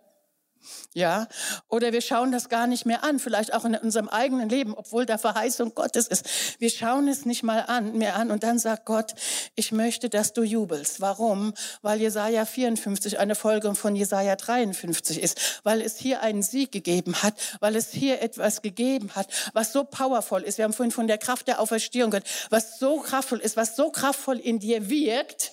Ja, 0.95 1.29
oder 1.69 1.93
wir 1.93 2.01
schauen 2.01 2.33
das 2.33 2.49
gar 2.49 2.67
nicht 2.67 2.87
mehr 2.87 3.03
an, 3.05 3.19
vielleicht 3.19 3.53
auch 3.53 3.65
in 3.65 3.75
unserem 3.75 4.09
eigenen 4.09 4.49
Leben, 4.49 4.75
obwohl 4.75 5.07
da 5.07 5.19
Verheißung 5.19 5.75
Gottes 5.75 6.07
ist. 6.07 6.25
Wir 6.61 6.71
schauen 6.71 7.09
es 7.09 7.25
nicht 7.25 7.43
mal 7.43 7.61
an, 7.67 7.99
mehr 7.99 8.17
an 8.17 8.31
und 8.31 8.43
dann 8.43 8.59
sagt 8.59 8.87
Gott, 8.87 9.15
ich 9.57 9.73
möchte, 9.73 10.09
dass 10.09 10.33
du 10.33 10.43
jubelst. 10.43 11.01
Warum? 11.01 11.55
Weil 11.83 12.01
Jesaja 12.01 12.45
54 12.45 13.19
eine 13.19 13.35
Folge 13.35 13.75
von 13.75 13.97
Jesaja 13.97 14.37
53 14.37 15.21
ist, 15.21 15.61
weil 15.65 15.81
es 15.81 15.97
hier 15.97 16.23
einen 16.23 16.43
Sieg 16.43 16.71
gegeben 16.73 17.23
hat, 17.23 17.35
weil 17.61 17.77
es 17.77 17.91
hier 17.91 18.23
etwas 18.23 18.63
gegeben 18.63 19.11
hat, 19.15 19.27
was 19.53 19.73
so 19.73 19.85
powerful 19.85 20.43
ist. 20.43 20.59
Wir 20.59 20.65
haben 20.65 20.73
vorhin 20.73 20.93
von 20.93 21.07
der 21.07 21.19
Kraft 21.19 21.49
der 21.49 21.61
Auferstehung 21.61 22.11
gehört, 22.11 22.29
was 22.51 22.79
so 22.79 23.01
kraftvoll 23.01 23.41
ist, 23.41 23.57
was 23.57 23.77
so 23.77 23.91
kraftvoll 23.91 24.39
in 24.39 24.59
dir 24.59 24.89
wirkt, 24.89 25.53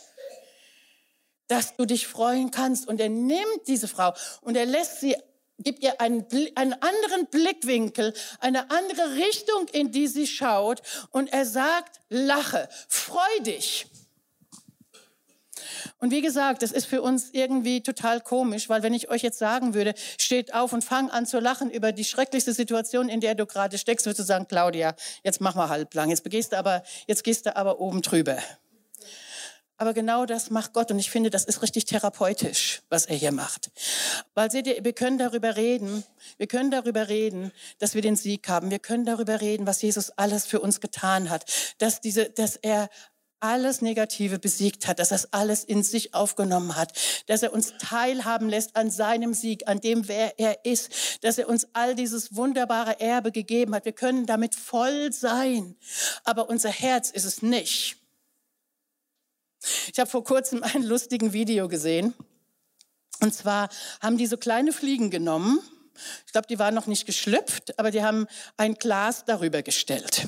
dass 1.52 1.76
du 1.76 1.86
dich 1.86 2.08
freuen 2.08 2.50
kannst. 2.50 2.88
Und 2.88 3.02
er 3.02 3.10
nimmt 3.10 3.68
diese 3.68 3.90
Frau 3.90 4.14
und 4.40 4.56
er 4.56 4.66
lässt 4.66 5.02
sie, 5.02 5.18
gibt 5.60 5.84
ihr 5.84 6.00
einen, 6.00 6.26
einen 6.56 6.74
anderen 6.74 7.28
Blickwinkel, 7.30 8.14
eine 8.40 8.72
andere 8.72 9.16
Richtung, 9.16 9.68
in 9.74 9.92
die 9.92 10.08
sie 10.08 10.28
schaut. 10.28 10.82
Und 11.12 11.32
er 11.34 11.46
sagt, 11.46 12.00
lache, 12.10 12.70
freu 12.88 13.40
dich. 13.42 13.86
Und 16.00 16.12
wie 16.12 16.22
gesagt, 16.22 16.64
das 16.64 16.72
ist 16.72 16.86
für 16.86 17.02
uns 17.02 17.32
irgendwie 17.34 17.84
total 17.84 18.22
komisch, 18.22 18.70
weil 18.70 18.82
wenn 18.82 18.94
ich 18.94 19.10
euch 19.10 19.22
jetzt 19.22 19.38
sagen 19.38 19.74
würde, 19.74 19.94
steht 20.18 20.54
auf 20.54 20.72
und 20.72 20.84
fang 20.84 21.10
an 21.10 21.26
zu 21.26 21.40
lachen 21.40 21.70
über 21.70 21.92
die 21.92 22.06
schrecklichste 22.06 22.54
Situation, 22.54 23.10
in 23.10 23.20
der 23.20 23.36
du 23.36 23.46
gerade 23.46 23.78
steckst, 23.78 24.06
würdest 24.06 24.20
du 24.20 24.24
sagen, 24.24 24.48
Claudia, 24.48 24.96
jetzt 25.24 25.42
mach 25.42 25.56
mal 25.56 25.70
halblang, 25.70 26.10
jetzt 26.10 26.24
gehst 26.30 26.54
du 26.54 26.58
aber, 26.58 26.84
jetzt 27.08 27.24
gehst 27.24 27.46
du 27.46 27.56
aber 27.56 27.80
oben 27.80 28.02
drüber. 28.02 28.38
Aber 29.82 29.96
genau 29.96 30.28
das 30.28 30.52
macht 30.52 30.74
Gott 30.74 30.92
und 30.92 31.00
ich 31.00 31.10
finde, 31.10 31.32
das 31.32 31.44
ist 31.44 31.64
richtig 31.64 31.86
therapeutisch, 31.86 32.84
was 32.90 33.08
er 33.08 33.16
hier 33.16 33.32
macht. 33.32 33.72
Weil 34.36 34.52
seht 34.52 34.68
ihr, 34.68 34.84
wir 34.84 34.94
können 34.94 35.18
darüber 35.18 35.56
reden, 35.56 36.04
wir 36.38 36.46
können 36.46 36.70
darüber 36.70 37.10
reden, 37.10 37.52
dass 37.80 37.96
wir 37.96 38.04
den 38.04 38.16
Sieg 38.16 38.48
haben. 38.48 38.70
Wir 38.70 38.78
können 38.78 39.06
darüber 39.06 39.42
reden, 39.42 39.66
was 39.66 39.82
Jesus 39.82 40.12
alles 40.12 40.46
für 40.46 40.60
uns 40.60 40.82
getan 40.82 41.32
hat, 41.32 41.46
dass 41.80 42.00
diese, 42.00 42.30
dass 42.30 42.58
er 42.58 42.90
alles 43.40 43.82
Negative 43.82 44.38
besiegt 44.38 44.88
hat, 44.88 45.00
dass 45.00 45.10
er 45.10 45.16
es 45.16 45.34
alles 45.34 45.64
in 45.64 45.82
sich 45.82 46.14
aufgenommen 46.14 46.76
hat, 46.76 46.94
dass 47.26 47.42
er 47.42 47.52
uns 47.52 47.74
teilhaben 47.80 48.50
lässt 48.50 48.76
an 48.76 48.92
seinem 48.92 49.34
Sieg, 49.34 49.68
an 49.68 49.82
dem, 49.82 50.08
wer 50.08 50.38
er 50.38 50.64
ist, 50.64 51.24
dass 51.24 51.40
er 51.40 51.50
uns 51.50 51.68
all 51.74 51.96
dieses 51.96 52.36
wunderbare 52.36 53.00
Erbe 53.00 53.32
gegeben 53.32 53.74
hat. 53.74 53.86
Wir 53.86 53.94
können 53.94 54.28
damit 54.28 54.54
voll 54.54 55.12
sein, 55.12 55.76
aber 56.24 56.52
unser 56.52 56.70
Herz 56.70 57.10
ist 57.10 57.26
es 57.26 57.42
nicht. 57.42 58.01
Ich 59.92 60.00
habe 60.00 60.10
vor 60.10 60.24
kurzem 60.24 60.64
ein 60.64 60.84
lustigen 60.84 61.34
Video 61.34 61.68
gesehen. 61.68 62.14
Und 63.22 63.34
zwar 63.34 63.70
haben 64.02 64.18
die 64.18 64.28
so 64.28 64.38
kleine 64.38 64.74
Fliegen 64.74 65.12
genommen 65.12 65.60
ich 66.26 66.32
glaube, 66.32 66.48
die 66.48 66.60
waren 66.60 66.74
noch 66.74 66.88
nicht 66.88 67.06
geschlüpft, 67.06 67.78
aber 67.78 67.92
die 67.92 68.04
haben 68.04 68.28
ein 68.58 68.76
Glas 68.76 69.26
darüber 69.26 69.62
gestellt. 69.62 70.28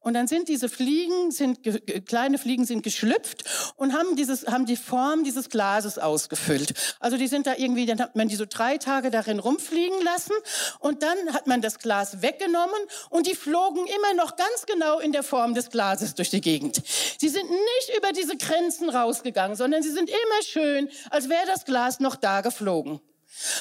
Und 0.00 0.14
dann 0.14 0.28
sind 0.28 0.48
diese 0.48 0.68
Fliegen, 0.68 1.30
sind 1.30 1.60
kleine 2.06 2.38
Fliegen 2.38 2.64
sind 2.64 2.82
geschlüpft 2.82 3.44
und 3.76 3.92
haben 3.92 4.16
dieses, 4.16 4.46
haben 4.46 4.66
die 4.66 4.76
Form 4.76 5.24
dieses 5.24 5.48
Glases 5.48 5.98
ausgefüllt. 5.98 6.74
Also 7.00 7.16
die 7.16 7.26
sind 7.26 7.46
da 7.46 7.54
irgendwie, 7.56 7.86
dann 7.86 8.00
hat 8.00 8.16
man 8.16 8.28
die 8.28 8.36
so 8.36 8.44
drei 8.48 8.78
Tage 8.78 9.10
darin 9.10 9.38
rumfliegen 9.38 10.00
lassen 10.02 10.32
und 10.78 11.02
dann 11.02 11.32
hat 11.32 11.46
man 11.46 11.60
das 11.60 11.78
Glas 11.78 12.22
weggenommen 12.22 12.80
und 13.10 13.26
die 13.26 13.34
flogen 13.34 13.86
immer 13.86 14.14
noch 14.14 14.36
ganz 14.36 14.66
genau 14.66 14.98
in 15.00 15.12
der 15.12 15.22
Form 15.22 15.54
des 15.54 15.70
Glases 15.70 16.14
durch 16.14 16.30
die 16.30 16.40
Gegend. 16.40 16.82
Sie 17.18 17.28
sind 17.28 17.50
nicht 17.50 17.96
über 17.96 18.12
diese 18.12 18.36
Grenzen 18.36 18.88
rausgegangen, 18.88 19.56
sondern 19.56 19.82
sie 19.82 19.90
sind 19.90 20.08
immer 20.08 20.42
schön, 20.42 20.88
als 21.10 21.28
wäre 21.28 21.46
das 21.46 21.64
Glas 21.64 22.00
noch 22.00 22.16
da 22.16 22.40
geflogen. 22.40 23.00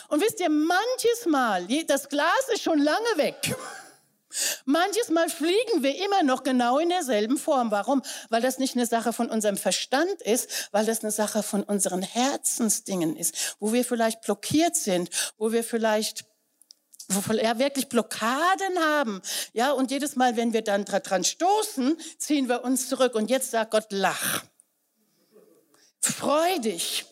Und 0.10 0.21
wisst 0.21 0.39
ihr, 0.39 0.49
manches 0.49 1.25
Mal, 1.25 1.67
das 1.86 2.10
Glas 2.10 2.49
ist 2.53 2.63
schon 2.63 2.79
lange 2.79 3.17
weg. 3.17 3.55
Manches 4.65 5.10
Mal 5.10 5.29
fliegen 5.29 5.82
wir 5.82 5.95
immer 6.03 6.21
noch 6.23 6.43
genau 6.43 6.77
in 6.77 6.89
derselben 6.89 7.38
Form. 7.38 7.71
Warum? 7.71 8.03
Weil 8.29 8.41
das 8.41 8.60
nicht 8.60 8.75
eine 8.75 8.86
Sache 8.86 9.12
von 9.12 9.29
unserem 9.29 9.58
Verstand 9.58 10.21
ist, 10.21 10.69
weil 10.71 10.86
das 10.86 11.01
eine 11.01 11.12
Sache 11.12 11.41
von 11.41 11.63
unseren 11.63 12.03
Herzensdingen 12.03 13.15
ist, 13.15 13.55
wo 13.60 13.73
wir 13.73 13.84
vielleicht 13.84 14.21
blockiert 14.21 14.75
sind, 14.75 15.10
wo 15.38 15.51
wir 15.51 15.63
vielleicht 15.63 16.25
wo 17.12 17.27
wir 17.34 17.58
wirklich 17.58 17.89
Blockaden 17.89 18.77
haben. 18.79 19.23
Ja, 19.53 19.71
und 19.71 19.89
jedes 19.89 20.15
Mal, 20.15 20.38
wenn 20.38 20.53
wir 20.53 20.62
dann 20.62 20.86
dran 20.86 21.23
stoßen, 21.23 21.97
ziehen 22.19 22.47
wir 22.47 22.63
uns 22.63 22.88
zurück. 22.88 23.15
Und 23.15 23.32
jetzt 23.32 23.49
sagt 23.49 23.71
Gott, 23.71 23.88
lach. 23.89 24.43
Freu 26.01 26.60
dich. 26.60 27.05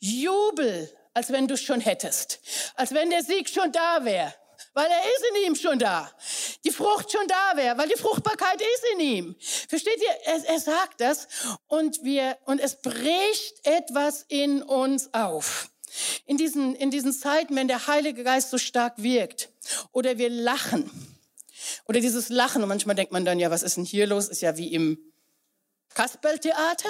Jubel 0.00 0.92
als 1.14 1.30
wenn 1.30 1.48
du 1.48 1.54
es 1.54 1.62
schon 1.62 1.80
hättest. 1.80 2.40
Als 2.74 2.92
wenn 2.92 3.10
der 3.10 3.22
Sieg 3.22 3.48
schon 3.48 3.72
da 3.72 4.04
wäre. 4.04 4.34
Weil 4.74 4.86
er 4.90 5.00
ist 5.00 5.24
in 5.30 5.46
ihm 5.46 5.54
schon 5.54 5.78
da. 5.78 6.10
die 6.64 6.70
Frucht 6.70 7.12
schon 7.12 7.26
da 7.26 7.56
wäre, 7.56 7.76
weil 7.76 7.88
die 7.88 7.98
Fruchtbarkeit 7.98 8.60
ist 8.60 8.84
in 8.94 9.00
ihm. 9.00 9.36
Versteht 9.68 9.98
ihr? 9.98 10.32
Er, 10.32 10.48
er 10.48 10.60
sagt 10.60 11.00
das 11.00 11.26
und 11.66 12.02
wir, 12.04 12.38
und 12.46 12.58
es 12.58 12.76
bricht 12.80 13.66
etwas 13.66 14.24
in 14.28 14.62
uns 14.62 15.12
auf. 15.12 15.68
In 16.24 16.38
diesen, 16.38 16.74
in 16.74 16.90
diesen 16.90 17.12
Zeiten, 17.12 17.54
wenn 17.54 17.68
der 17.68 17.86
Heilige 17.86 18.24
Geist 18.24 18.50
so 18.50 18.56
stark 18.56 18.94
wirkt 18.96 19.50
oder 19.92 20.16
wir 20.16 20.30
lachen 20.30 20.90
oder 21.86 22.00
dieses 22.00 22.30
Lachen 22.30 22.62
und 22.62 22.68
manchmal 22.68 22.96
denkt 22.96 23.12
man 23.12 23.26
dann, 23.26 23.38
ja, 23.38 23.50
was 23.50 23.62
ist 23.62 23.76
denn 23.76 23.84
hier 23.84 24.06
los? 24.06 24.28
Ist 24.28 24.40
ja 24.40 24.56
wie 24.56 24.72
im 24.72 24.98
Kasperltheater. 25.94 26.88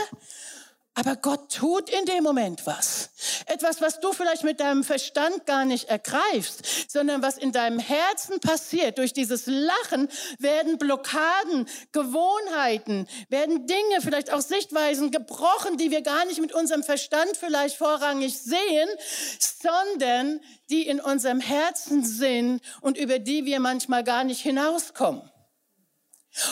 Aber 0.94 1.16
Gott 1.16 1.50
tut 1.50 1.88
in 1.88 2.04
dem 2.04 2.22
Moment 2.22 2.66
was. 2.66 3.10
Etwas, 3.46 3.80
was 3.80 4.00
du 4.00 4.12
vielleicht 4.12 4.44
mit 4.44 4.60
deinem 4.60 4.84
Verstand 4.84 5.46
gar 5.46 5.64
nicht 5.64 5.88
ergreifst, 5.88 6.90
sondern 6.90 7.22
was 7.22 7.38
in 7.38 7.50
deinem 7.50 7.78
Herzen 7.78 8.40
passiert. 8.40 8.98
Durch 8.98 9.14
dieses 9.14 9.46
Lachen 9.46 10.10
werden 10.38 10.76
Blockaden, 10.76 11.66
Gewohnheiten, 11.92 13.08
werden 13.30 13.66
Dinge, 13.66 14.02
vielleicht 14.02 14.30
auch 14.30 14.42
Sichtweisen 14.42 15.10
gebrochen, 15.10 15.78
die 15.78 15.90
wir 15.90 16.02
gar 16.02 16.26
nicht 16.26 16.42
mit 16.42 16.52
unserem 16.52 16.82
Verstand 16.82 17.38
vielleicht 17.38 17.76
vorrangig 17.76 18.38
sehen, 18.38 18.88
sondern 19.38 20.40
die 20.68 20.86
in 20.86 21.00
unserem 21.00 21.40
Herzen 21.40 22.04
sind 22.04 22.60
und 22.82 22.98
über 22.98 23.18
die 23.18 23.46
wir 23.46 23.60
manchmal 23.60 24.04
gar 24.04 24.24
nicht 24.24 24.42
hinauskommen. 24.42 25.31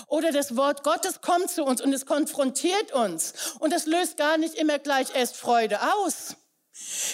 Oder 0.07 0.33
das 0.33 0.57
Wort 0.57 0.83
Gottes 0.83 1.21
kommt 1.21 1.51
zu 1.51 1.65
uns 1.65 1.81
und 1.81 1.93
es 1.93 2.07
konfrontiert 2.07 2.93
uns. 2.93 3.55
Und 3.61 3.73
es 3.73 3.87
löst 3.87 4.17
gar 4.17 4.37
nicht 4.37 4.55
immer 4.55 4.79
gleich 4.79 5.15
erst 5.15 5.37
Freude 5.37 5.79
aus. 5.95 6.37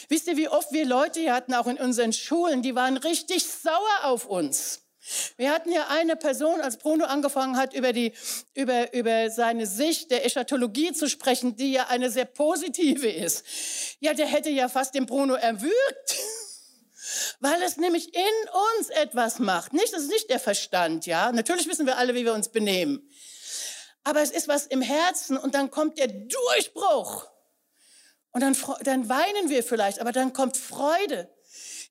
Wisst 0.09 0.27
ihr, 0.29 0.37
wie 0.37 0.49
oft 0.49 0.73
wir 0.73 0.87
Leute 0.87 1.21
hier 1.21 1.35
hatten, 1.35 1.55
auch 1.55 1.67
in 1.67 1.79
unseren 1.79 2.13
Schulen, 2.13 2.63
die 2.63 2.75
waren 2.75 2.97
richtig 2.97 3.45
sauer 3.45 4.05
auf 4.05 4.27
uns. 4.27 4.83
Wir 5.37 5.53
hatten 5.53 5.71
ja 5.71 5.87
eine 5.89 6.17
Person, 6.17 6.61
als 6.61 6.79
Bruno 6.79 7.05
angefangen 7.05 7.57
hat, 7.57 7.75
über, 7.75 7.93
die, 7.93 8.13
über, 8.55 8.93
über 8.93 9.31
seine 9.31 9.67
Sicht 9.67 10.11
der 10.11 10.27
Eschatologie 10.27 10.93
zu 10.93 11.09
sprechen, 11.09 11.57
die 11.57 11.73
ja 11.73 11.87
eine 11.87 12.11
sehr 12.11 12.25
positive 12.25 13.09
ist. 13.09 13.45
Ja, 14.01 14.15
der 14.15 14.27
hätte 14.27 14.51
ja 14.51 14.69
fast 14.69 14.95
den 14.95 15.07
Bruno 15.07 15.35
erwürgt 15.35 16.17
weil 17.41 17.63
es 17.63 17.77
nämlich 17.77 18.15
in 18.15 18.49
uns 18.79 18.89
etwas 18.91 19.39
macht. 19.39 19.73
Nicht, 19.73 19.93
das 19.93 20.03
ist 20.03 20.11
nicht 20.11 20.31
der 20.31 20.41
Verstand, 20.41 21.07
ja. 21.07 21.33
Natürlich 21.33 21.69
wissen 21.69 21.87
wir 21.87 21.99
alle, 21.99 22.15
wie 22.15 22.25
wir 22.25 22.35
uns 22.35 22.51
benehmen. 22.51 23.09
Aber 24.05 24.21
es 24.21 24.31
ist 24.31 24.49
was 24.49 24.67
im 24.67 24.83
Herzen 24.83 25.37
und 25.37 25.55
dann 25.55 25.71
kommt 25.71 25.99
der 25.99 26.09
Durchbruch. 26.09 27.27
Und 28.31 28.41
dann, 28.43 28.57
dann 28.83 29.09
weinen 29.09 29.49
wir 29.49 29.65
vielleicht, 29.65 30.01
aber 30.01 30.13
dann 30.13 30.33
kommt 30.33 30.57
Freude. 30.57 31.29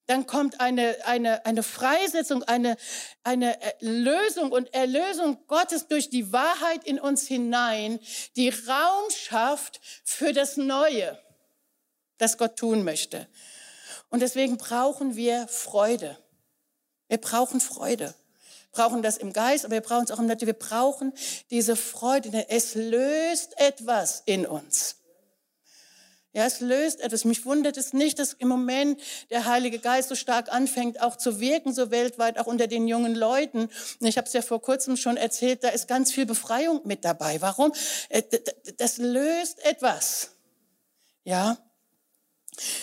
Dann 0.07 0.27
kommt 0.27 0.61
eine, 0.61 0.95
eine, 1.05 1.45
eine 1.45 1.63
Freisetzung, 1.63 2.43
eine, 2.43 2.77
eine 3.23 3.57
Lösung 3.79 4.51
und 4.51 4.71
Erlösung 4.73 5.45
Gottes 5.47 5.87
durch 5.87 6.09
die 6.09 6.31
Wahrheit 6.31 6.83
in 6.83 6.99
uns 6.99 7.27
hinein, 7.27 7.99
die 8.35 8.49
Raum 8.49 9.09
schafft 9.09 9.81
für 10.03 10.31
das 10.31 10.57
Neue, 10.57 11.19
das 12.19 12.37
Gott 12.37 12.57
tun 12.57 12.83
möchte. 12.83 13.27
Und 14.09 14.21
deswegen 14.21 14.57
brauchen 14.57 15.15
wir 15.15 15.47
Freude. 15.47 16.17
Wir 17.07 17.17
brauchen 17.17 17.59
Freude. 17.59 18.13
Wir 18.71 18.83
brauchen 18.83 19.01
das 19.01 19.17
im 19.17 19.33
Geist, 19.33 19.65
aber 19.65 19.75
wir 19.75 19.81
brauchen 19.81 20.05
es 20.05 20.11
auch 20.11 20.19
im 20.19 20.27
Natur. 20.27 20.47
Wir 20.47 20.53
brauchen 20.53 21.13
diese 21.49 21.75
Freude, 21.75 22.29
denn 22.29 22.45
es 22.49 22.75
löst 22.75 23.57
etwas 23.57 24.23
in 24.25 24.45
uns. 24.45 24.97
Ja, 26.35 26.45
es 26.45 26.59
löst 26.59 26.99
etwas. 26.99 27.23
Mich 27.23 27.45
wundert 27.45 27.77
es 27.77 27.93
nicht, 27.93 28.19
dass 28.19 28.33
im 28.33 28.49
Moment 28.49 28.99
der 29.29 29.45
Heilige 29.45 29.79
Geist 29.79 30.09
so 30.09 30.15
stark 30.15 30.51
anfängt, 30.51 31.01
auch 31.01 31.15
zu 31.15 31.39
wirken, 31.39 31.73
so 31.73 31.91
weltweit, 31.91 32.37
auch 32.37 32.45
unter 32.45 32.67
den 32.67 32.89
jungen 32.89 33.15
Leuten. 33.15 33.69
Und 34.01 34.07
ich 34.07 34.17
habe 34.17 34.27
es 34.27 34.33
ja 34.33 34.41
vor 34.41 34.61
kurzem 34.61 34.97
schon 34.97 35.15
erzählt, 35.15 35.63
da 35.63 35.69
ist 35.69 35.87
ganz 35.87 36.11
viel 36.11 36.25
Befreiung 36.25 36.81
mit 36.83 37.05
dabei. 37.05 37.39
Warum? 37.39 37.71
Äh, 38.09 38.23
das 38.75 38.97
löst 38.97 39.63
etwas. 39.63 40.31
Ja, 41.23 41.57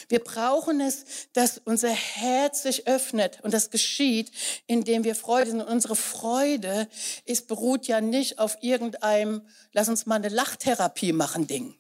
wir 0.09 0.21
brauchen 0.21 0.81
es, 0.81 1.05
dass 1.33 1.59
unser 1.65 1.91
Herz 1.91 2.63
sich 2.63 2.87
öffnet 2.87 3.41
und 3.43 3.55
das 3.55 3.71
geschieht, 3.71 4.31
indem 4.67 5.05
wir 5.05 5.15
Freude 5.15 5.51
sind. 5.51 5.61
Und 5.61 5.69
unsere 5.69 5.97
Freude 5.97 6.89
ist, 7.25 7.49
beruht 7.49 7.87
ja 7.87 8.01
nicht 8.01 8.39
auf 8.39 8.59
irgendeinem, 8.61 9.43
lass 9.73 9.89
uns 9.89 10.07
mal 10.07 10.17
eine 10.17 10.29
Lachtherapie 10.29 11.13
machen 11.13 11.47
Ding. 11.47 11.75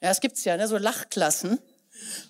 Ja, 0.00 0.10
es 0.10 0.20
gibt's 0.20 0.44
ja, 0.44 0.56
ne, 0.56 0.68
so 0.68 0.76
Lachklassen, 0.76 1.58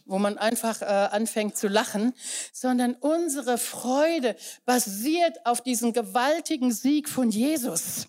wo 0.04 0.18
man 0.18 0.38
einfach 0.38 0.82
äh, 0.82 0.84
anfängt 0.84 1.56
zu 1.56 1.68
lachen, 1.68 2.14
sondern 2.52 2.94
unsere 2.94 3.58
Freude 3.58 4.36
basiert 4.64 5.44
auf 5.44 5.60
diesem 5.60 5.92
gewaltigen 5.92 6.72
Sieg 6.72 7.08
von 7.08 7.30
Jesus. 7.30 8.06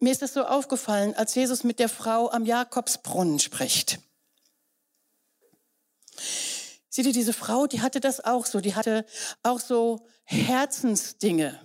Mir 0.00 0.12
ist 0.12 0.22
das 0.22 0.32
so 0.32 0.44
aufgefallen, 0.44 1.14
als 1.14 1.34
Jesus 1.34 1.62
mit 1.62 1.78
der 1.78 1.90
Frau 1.90 2.30
am 2.30 2.46
Jakobsbrunnen 2.46 3.38
spricht. 3.38 4.00
Seht 6.88 7.06
ihr, 7.06 7.12
diese 7.12 7.34
Frau, 7.34 7.66
die 7.66 7.82
hatte 7.82 8.00
das 8.00 8.24
auch 8.24 8.46
so. 8.46 8.60
Die 8.60 8.74
hatte 8.74 9.04
auch 9.42 9.60
so 9.60 10.06
Herzensdinge. 10.24 11.60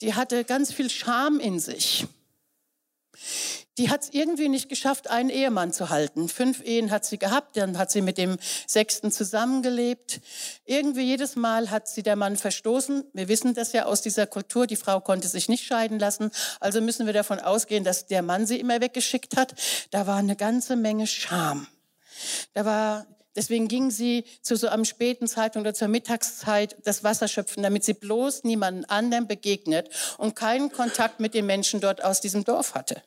Die 0.00 0.14
hatte 0.14 0.44
ganz 0.44 0.72
viel 0.72 0.88
Scham 0.88 1.40
in 1.40 1.58
sich 1.58 2.06
die 3.78 3.90
hat 3.90 4.02
es 4.02 4.08
irgendwie 4.12 4.48
nicht 4.48 4.68
geschafft, 4.68 5.10
einen 5.10 5.30
Ehemann 5.30 5.72
zu 5.72 5.90
halten. 5.90 6.28
Fünf 6.28 6.64
Ehen 6.64 6.90
hat 6.90 7.04
sie 7.04 7.18
gehabt, 7.18 7.56
dann 7.56 7.76
hat 7.76 7.90
sie 7.90 8.02
mit 8.02 8.18
dem 8.18 8.36
sechsten 8.66 9.10
zusammengelebt. 9.10 10.20
Irgendwie 10.64 11.02
jedes 11.02 11.34
Mal 11.34 11.70
hat 11.70 11.88
sie 11.88 12.02
der 12.02 12.14
Mann 12.14 12.36
verstoßen. 12.36 13.04
Wir 13.12 13.28
wissen 13.28 13.54
das 13.54 13.72
ja 13.72 13.86
aus 13.86 14.00
dieser 14.00 14.26
Kultur, 14.26 14.66
die 14.66 14.76
Frau 14.76 15.00
konnte 15.00 15.26
sich 15.26 15.48
nicht 15.48 15.64
scheiden 15.64 15.98
lassen. 15.98 16.30
Also 16.60 16.80
müssen 16.80 17.06
wir 17.06 17.12
davon 17.12 17.40
ausgehen, 17.40 17.82
dass 17.82 18.06
der 18.06 18.22
Mann 18.22 18.46
sie 18.46 18.60
immer 18.60 18.80
weggeschickt 18.80 19.36
hat. 19.36 19.54
Da 19.90 20.06
war 20.06 20.16
eine 20.16 20.36
ganze 20.36 20.76
Menge 20.76 21.06
Scham. 21.06 21.66
Da 22.52 22.64
war 22.64 23.06
Deswegen 23.36 23.66
ging 23.66 23.90
sie 23.90 24.24
zu 24.42 24.54
so 24.56 24.68
einem 24.68 24.84
späten 24.84 25.26
Zeitpunkt 25.26 25.66
oder 25.66 25.74
zur 25.74 25.88
Mittagszeit 25.88 26.76
das 26.84 27.02
Wasser 27.02 27.26
schöpfen, 27.26 27.64
damit 27.64 27.82
sie 27.82 27.94
bloß 27.94 28.44
niemanden 28.44 28.84
anderen 28.84 29.26
begegnet 29.26 29.90
und 30.18 30.36
keinen 30.36 30.70
Kontakt 30.70 31.18
mit 31.18 31.34
den 31.34 31.44
Menschen 31.44 31.80
dort 31.80 32.04
aus 32.04 32.20
diesem 32.20 32.44
Dorf 32.44 32.76
hatte. 32.76 33.02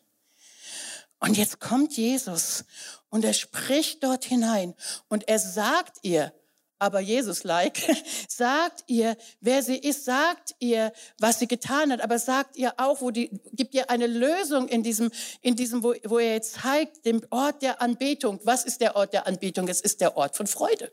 Und 1.19 1.37
jetzt 1.37 1.59
kommt 1.59 1.97
Jesus 1.97 2.65
und 3.09 3.25
er 3.25 3.33
spricht 3.33 4.03
dort 4.03 4.25
hinein 4.25 4.75
und 5.07 5.27
er 5.27 5.39
sagt 5.39 5.97
ihr, 6.03 6.31
aber 6.79 6.99
Jesus-like, 6.99 7.79
sagt 8.27 8.83
ihr, 8.87 9.17
wer 9.41 9.63
sie 9.63 9.77
ist, 9.77 10.05
sagt 10.05 10.55
ihr, 10.59 10.93
was 11.19 11.39
sie 11.39 11.47
getan 11.47 11.91
hat, 11.91 12.01
aber 12.01 12.19
sagt 12.19 12.55
ihr 12.55 12.73
auch, 12.77 13.01
wo 13.01 13.09
die, 13.09 13.29
gibt 13.53 13.73
ihr 13.73 13.89
eine 13.89 14.07
Lösung 14.07 14.67
in 14.67 14.83
diesem, 14.83 15.11
in 15.41 15.55
diesem, 15.55 15.83
wo, 15.83 15.95
wo 16.03 16.19
er 16.19 16.33
jetzt 16.33 16.53
zeigt, 16.61 17.05
dem 17.05 17.25
Ort 17.31 17.63
der 17.63 17.81
Anbetung. 17.81 18.39
Was 18.43 18.63
ist 18.63 18.81
der 18.81 18.95
Ort 18.95 19.13
der 19.13 19.25
Anbetung? 19.25 19.67
Es 19.67 19.81
ist 19.81 20.01
der 20.01 20.17
Ort 20.17 20.37
von 20.37 20.45
Freude. 20.45 20.91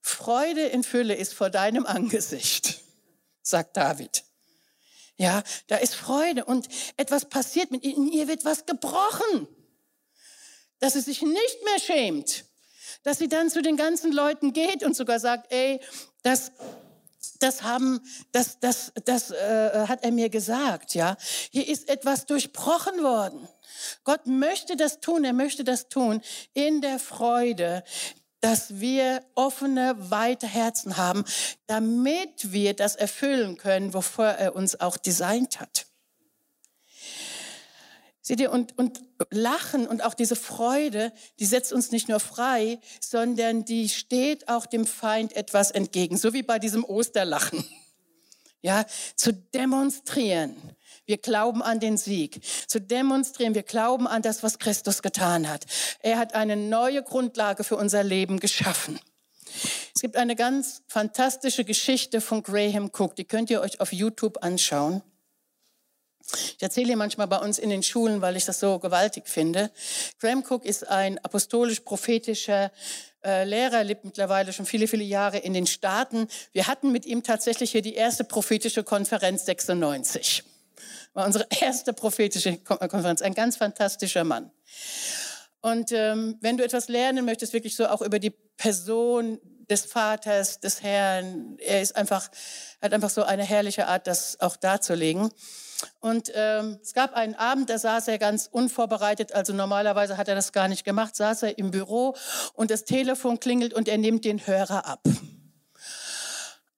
Freude 0.00 0.62
in 0.62 0.82
Fülle 0.82 1.14
ist 1.14 1.34
vor 1.34 1.50
deinem 1.50 1.84
Angesicht, 1.84 2.80
sagt 3.42 3.76
David. 3.76 4.24
Ja, 5.18 5.42
da 5.66 5.76
ist 5.76 5.96
Freude 5.96 6.44
und 6.44 6.68
etwas 6.96 7.24
passiert 7.24 7.72
mit 7.72 7.82
ihr. 7.82 7.96
In 7.96 8.08
ihr 8.08 8.28
wird 8.28 8.44
was 8.44 8.66
gebrochen. 8.66 9.48
Dass 10.78 10.92
sie 10.92 11.00
sich 11.00 11.22
nicht 11.22 11.64
mehr 11.64 11.80
schämt. 11.80 12.44
Dass 13.02 13.18
sie 13.18 13.28
dann 13.28 13.50
zu 13.50 13.60
den 13.60 13.76
ganzen 13.76 14.12
Leuten 14.12 14.52
geht 14.52 14.84
und 14.84 14.94
sogar 14.94 15.18
sagt, 15.18 15.52
ey, 15.52 15.80
das, 16.22 16.52
das 17.40 17.64
haben, 17.64 18.00
das, 18.30 18.60
das, 18.60 18.92
das 19.04 19.32
äh, 19.32 19.86
hat 19.88 20.04
er 20.04 20.12
mir 20.12 20.28
gesagt, 20.28 20.94
ja. 20.94 21.16
Hier 21.50 21.66
ist 21.66 21.88
etwas 21.88 22.26
durchbrochen 22.26 23.02
worden. 23.02 23.48
Gott 24.04 24.26
möchte 24.26 24.76
das 24.76 25.00
tun, 25.00 25.24
er 25.24 25.32
möchte 25.32 25.64
das 25.64 25.88
tun 25.88 26.22
in 26.54 26.80
der 26.80 27.00
Freude, 27.00 27.82
dass 28.40 28.80
wir 28.80 29.22
offene, 29.34 29.96
weite 29.98 30.46
Herzen 30.46 30.96
haben, 30.96 31.24
damit 31.66 32.52
wir 32.52 32.74
das 32.74 32.96
erfüllen 32.96 33.56
können, 33.56 33.94
wofür 33.94 34.26
er 34.26 34.54
uns 34.54 34.80
auch 34.80 34.96
designt 34.96 35.60
hat. 35.60 35.86
Seht 38.28 38.40
ihr, 38.40 38.52
und, 38.52 38.76
und 38.76 39.00
Lachen 39.30 39.86
und 39.86 40.04
auch 40.04 40.12
diese 40.12 40.36
Freude, 40.36 41.12
die 41.38 41.46
setzt 41.46 41.72
uns 41.72 41.90
nicht 41.92 42.10
nur 42.10 42.20
frei, 42.20 42.78
sondern 43.00 43.64
die 43.64 43.88
steht 43.88 44.48
auch 44.50 44.66
dem 44.66 44.86
Feind 44.86 45.34
etwas 45.34 45.70
entgegen, 45.70 46.18
so 46.18 46.34
wie 46.34 46.42
bei 46.42 46.58
diesem 46.58 46.84
Osterlachen. 46.84 47.64
Ja, 48.60 48.84
zu 49.14 49.32
demonstrieren, 49.32 50.56
wir 51.08 51.16
glauben 51.16 51.62
an 51.62 51.80
den 51.80 51.96
Sieg. 51.96 52.40
Zu 52.66 52.80
demonstrieren, 52.80 53.54
wir 53.54 53.62
glauben 53.62 54.06
an 54.06 54.20
das, 54.20 54.42
was 54.42 54.58
Christus 54.58 55.00
getan 55.00 55.48
hat. 55.48 55.64
Er 56.00 56.18
hat 56.18 56.34
eine 56.34 56.54
neue 56.54 57.02
Grundlage 57.02 57.64
für 57.64 57.76
unser 57.76 58.04
Leben 58.04 58.38
geschaffen. 58.40 59.00
Es 59.94 60.02
gibt 60.02 60.16
eine 60.16 60.36
ganz 60.36 60.82
fantastische 60.86 61.64
Geschichte 61.64 62.20
von 62.20 62.42
Graham 62.42 62.90
Cook, 62.92 63.16
die 63.16 63.24
könnt 63.24 63.48
ihr 63.48 63.62
euch 63.62 63.80
auf 63.80 63.90
YouTube 63.90 64.44
anschauen. 64.44 65.02
Ich 66.30 66.62
erzähle 66.62 66.88
hier 66.88 66.96
manchmal 66.98 67.26
bei 67.26 67.38
uns 67.38 67.58
in 67.58 67.70
den 67.70 67.82
Schulen, 67.82 68.20
weil 68.20 68.36
ich 68.36 68.44
das 68.44 68.60
so 68.60 68.78
gewaltig 68.78 69.28
finde. 69.28 69.70
Graham 70.20 70.44
Cook 70.46 70.66
ist 70.66 70.86
ein 70.86 71.16
apostolisch-prophetischer 71.24 72.70
äh, 73.24 73.44
Lehrer, 73.44 73.82
lebt 73.82 74.04
mittlerweile 74.04 74.52
schon 74.52 74.66
viele, 74.66 74.88
viele 74.88 75.04
Jahre 75.04 75.38
in 75.38 75.54
den 75.54 75.66
Staaten. 75.66 76.28
Wir 76.52 76.66
hatten 76.66 76.92
mit 76.92 77.06
ihm 77.06 77.22
tatsächlich 77.22 77.70
hier 77.70 77.80
die 77.80 77.94
erste 77.94 78.24
prophetische 78.24 78.84
Konferenz 78.84 79.46
96. 79.46 80.44
War 81.14 81.26
unsere 81.26 81.46
erste 81.60 81.92
prophetische 81.92 82.58
Konferenz. 82.58 83.22
Ein 83.22 83.34
ganz 83.34 83.56
fantastischer 83.56 84.24
Mann. 84.24 84.50
Und 85.60 85.92
ähm, 85.92 86.36
wenn 86.40 86.56
du 86.56 86.64
etwas 86.64 86.88
lernen 86.88 87.24
möchtest, 87.24 87.52
wirklich 87.52 87.74
so 87.74 87.86
auch 87.88 88.02
über 88.02 88.18
die 88.18 88.30
Person 88.30 89.40
des 89.68 89.84
Vaters, 89.84 90.60
des 90.60 90.82
Herrn, 90.82 91.58
er 91.58 91.82
ist 91.82 91.96
einfach, 91.96 92.30
hat 92.80 92.92
einfach 92.92 93.10
so 93.10 93.22
eine 93.22 93.44
herrliche 93.44 93.86
Art, 93.86 94.06
das 94.06 94.40
auch 94.40 94.56
darzulegen. 94.56 95.30
Und 96.00 96.32
ähm, 96.34 96.78
es 96.82 96.92
gab 96.92 97.14
einen 97.14 97.34
Abend, 97.34 97.70
da 97.70 97.78
saß 97.78 98.08
er 98.08 98.18
ganz 98.18 98.48
unvorbereitet, 98.50 99.32
also 99.32 99.52
normalerweise 99.52 100.16
hat 100.16 100.28
er 100.28 100.34
das 100.34 100.52
gar 100.52 100.68
nicht 100.68 100.84
gemacht, 100.84 101.14
saß 101.14 101.44
er 101.44 101.58
im 101.58 101.70
Büro 101.70 102.16
und 102.54 102.70
das 102.70 102.84
Telefon 102.84 103.38
klingelt 103.38 103.74
und 103.74 103.88
er 103.88 103.98
nimmt 103.98 104.24
den 104.24 104.44
Hörer 104.44 104.86
ab. 104.86 105.02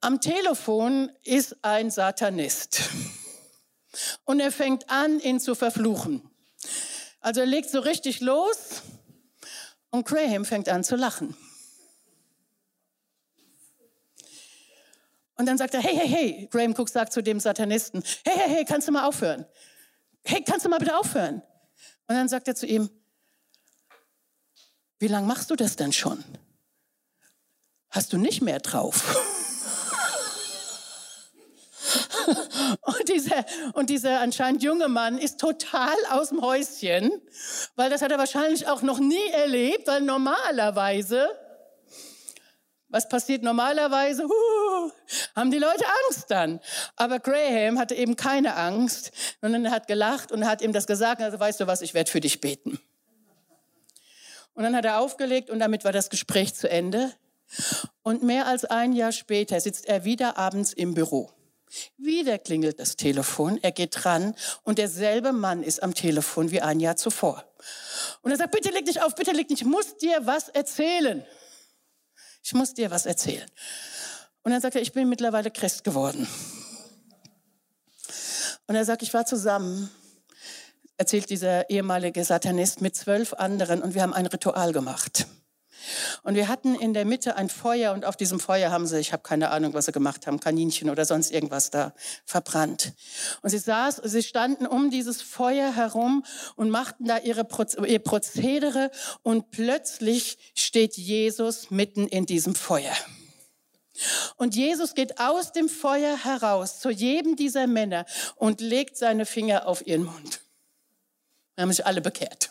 Am 0.02 0.20
Telefon 0.20 1.10
ist 1.22 1.56
ein 1.62 1.90
Satanist 1.90 2.80
und 4.24 4.40
er 4.40 4.52
fängt 4.52 4.88
an, 4.90 5.20
ihn 5.20 5.40
zu 5.40 5.54
verfluchen. 5.54 6.28
Also 7.20 7.40
er 7.40 7.46
legt 7.46 7.70
so 7.70 7.80
richtig 7.80 8.20
los 8.20 8.82
und 9.90 10.06
Graham 10.06 10.44
fängt 10.44 10.68
an 10.68 10.84
zu 10.84 10.96
lachen. 10.96 11.36
Und 15.36 15.46
dann 15.46 15.56
sagt 15.56 15.72
er, 15.72 15.80
hey, 15.80 15.96
hey, 15.96 16.08
hey, 16.08 16.48
Graham 16.50 16.74
Cook 16.76 16.90
sagt 16.90 17.12
zu 17.12 17.22
dem 17.22 17.40
Satanisten, 17.40 18.02
hey, 18.24 18.36
hey, 18.36 18.48
hey, 18.50 18.64
kannst 18.64 18.88
du 18.88 18.92
mal 18.92 19.06
aufhören? 19.06 19.46
Hey, 20.22 20.44
kannst 20.44 20.66
du 20.66 20.68
mal 20.68 20.78
bitte 20.78 20.96
aufhören? 20.96 21.42
Und 22.06 22.14
dann 22.14 22.28
sagt 22.28 22.46
er 22.48 22.54
zu 22.54 22.66
ihm, 22.66 22.90
wie 24.98 25.08
lange 25.08 25.26
machst 25.26 25.50
du 25.50 25.56
das 25.56 25.76
denn 25.76 25.94
schon? 25.94 26.22
Hast 27.88 28.12
du 28.12 28.18
nicht 28.18 28.42
mehr 28.42 28.60
drauf? 28.60 29.16
und, 32.82 33.08
dieser, 33.08 33.44
und 33.74 33.90
dieser 33.90 34.20
anscheinend 34.20 34.62
junge 34.62 34.88
Mann 34.88 35.18
ist 35.18 35.40
total 35.40 35.96
aus 36.10 36.30
dem 36.30 36.40
Häuschen, 36.42 37.10
weil 37.76 37.90
das 37.90 38.02
hat 38.02 38.12
er 38.12 38.18
wahrscheinlich 38.18 38.68
auch 38.68 38.82
noch 38.82 38.98
nie 38.98 39.28
erlebt, 39.32 39.86
weil 39.86 40.02
normalerweise 40.02 41.28
was 42.90 43.08
passiert 43.08 43.44
normalerweise? 43.44 44.24
Uh, 44.24 44.90
haben 45.36 45.52
die 45.52 45.58
Leute 45.58 45.84
Angst 46.06 46.24
dann. 46.28 46.60
Aber 46.96 47.20
Graham 47.20 47.78
hatte 47.78 47.94
eben 47.94 48.16
keine 48.16 48.56
Angst, 48.56 49.12
sondern 49.40 49.64
er 49.64 49.70
hat 49.70 49.86
gelacht 49.86 50.32
und 50.32 50.44
hat 50.44 50.60
ihm 50.60 50.72
das 50.72 50.88
gesagt. 50.88 51.22
Also 51.22 51.38
weißt 51.38 51.60
du 51.60 51.68
was, 51.68 51.82
ich 51.82 51.94
werde 51.94 52.10
für 52.10 52.20
dich 52.20 52.40
beten. 52.40 52.80
Und 54.54 54.64
dann 54.64 54.74
hat 54.74 54.84
er 54.84 54.98
aufgelegt 54.98 55.50
und 55.50 55.60
damit 55.60 55.84
war 55.84 55.92
das 55.92 56.10
Gespräch 56.10 56.54
zu 56.54 56.68
Ende. 56.68 57.12
Und 58.02 58.24
mehr 58.24 58.46
als 58.46 58.64
ein 58.64 58.92
Jahr 58.92 59.12
später 59.12 59.60
sitzt 59.60 59.86
er 59.86 60.04
wieder 60.04 60.36
abends 60.36 60.72
im 60.72 60.94
Büro. 60.94 61.30
Wieder 61.96 62.38
klingelt 62.38 62.80
das 62.80 62.96
Telefon, 62.96 63.58
er 63.62 63.72
geht 63.72 64.02
dran 64.02 64.34
und 64.64 64.78
derselbe 64.78 65.32
Mann 65.32 65.62
ist 65.62 65.82
am 65.82 65.94
Telefon 65.94 66.50
wie 66.50 66.60
ein 66.60 66.80
Jahr 66.80 66.96
zuvor. 66.96 67.44
Und 68.22 68.30
er 68.30 68.36
sagt, 68.36 68.52
bitte 68.52 68.70
leg 68.70 68.86
dich 68.86 69.02
auf, 69.02 69.14
bitte 69.14 69.32
leg 69.32 69.48
dich, 69.48 69.60
ich 69.60 69.66
muss 69.66 69.96
dir 69.96 70.26
was 70.26 70.48
erzählen. 70.48 71.24
Ich 72.42 72.54
muss 72.54 72.74
dir 72.74 72.90
was 72.90 73.06
erzählen. 73.06 73.48
Und 74.42 74.52
dann 74.52 74.60
sagt 74.60 74.74
er, 74.74 74.82
ich 74.82 74.92
bin 74.92 75.08
mittlerweile 75.08 75.50
Christ 75.50 75.84
geworden. 75.84 76.26
Und 78.66 78.74
er 78.74 78.84
sagt, 78.84 79.02
ich 79.02 79.12
war 79.12 79.26
zusammen, 79.26 79.90
erzählt 80.96 81.30
dieser 81.30 81.68
ehemalige 81.70 82.24
Satanist, 82.24 82.80
mit 82.80 82.96
zwölf 82.96 83.32
anderen 83.34 83.82
und 83.82 83.94
wir 83.94 84.02
haben 84.02 84.14
ein 84.14 84.26
Ritual 84.26 84.72
gemacht. 84.72 85.26
Und 86.22 86.34
wir 86.34 86.48
hatten 86.48 86.74
in 86.74 86.94
der 86.94 87.04
Mitte 87.04 87.36
ein 87.36 87.48
Feuer 87.48 87.92
und 87.92 88.04
auf 88.04 88.16
diesem 88.16 88.40
Feuer 88.40 88.70
haben 88.70 88.86
sie, 88.86 88.98
ich 88.98 89.12
habe 89.12 89.22
keine 89.22 89.50
Ahnung, 89.50 89.74
was 89.74 89.86
sie 89.86 89.92
gemacht 89.92 90.26
haben, 90.26 90.40
Kaninchen 90.40 90.90
oder 90.90 91.04
sonst 91.04 91.30
irgendwas 91.30 91.70
da 91.70 91.92
verbrannt. 92.24 92.92
Und 93.42 93.50
sie 93.50 93.58
saß, 93.58 94.00
sie 94.04 94.22
standen 94.22 94.66
um 94.66 94.90
dieses 94.90 95.22
Feuer 95.22 95.74
herum 95.74 96.24
und 96.56 96.70
machten 96.70 97.04
da 97.06 97.18
ihre 97.18 97.46
ihr 97.86 97.98
Prozedere 97.98 98.90
und 99.22 99.50
plötzlich 99.50 100.38
steht 100.54 100.96
Jesus 100.96 101.70
mitten 101.70 102.06
in 102.06 102.26
diesem 102.26 102.54
Feuer. 102.54 102.94
Und 104.36 104.54
Jesus 104.56 104.94
geht 104.94 105.20
aus 105.20 105.52
dem 105.52 105.68
Feuer 105.68 106.16
heraus 106.24 106.80
zu 106.80 106.90
jedem 106.90 107.36
dieser 107.36 107.66
Männer 107.66 108.06
und 108.36 108.60
legt 108.60 108.96
seine 108.96 109.26
Finger 109.26 109.66
auf 109.66 109.86
ihren 109.86 110.04
Mund. 110.04 110.40
Da 111.56 111.62
haben 111.62 111.72
sich 111.72 111.84
alle 111.84 112.00
bekehrt. 112.00 112.50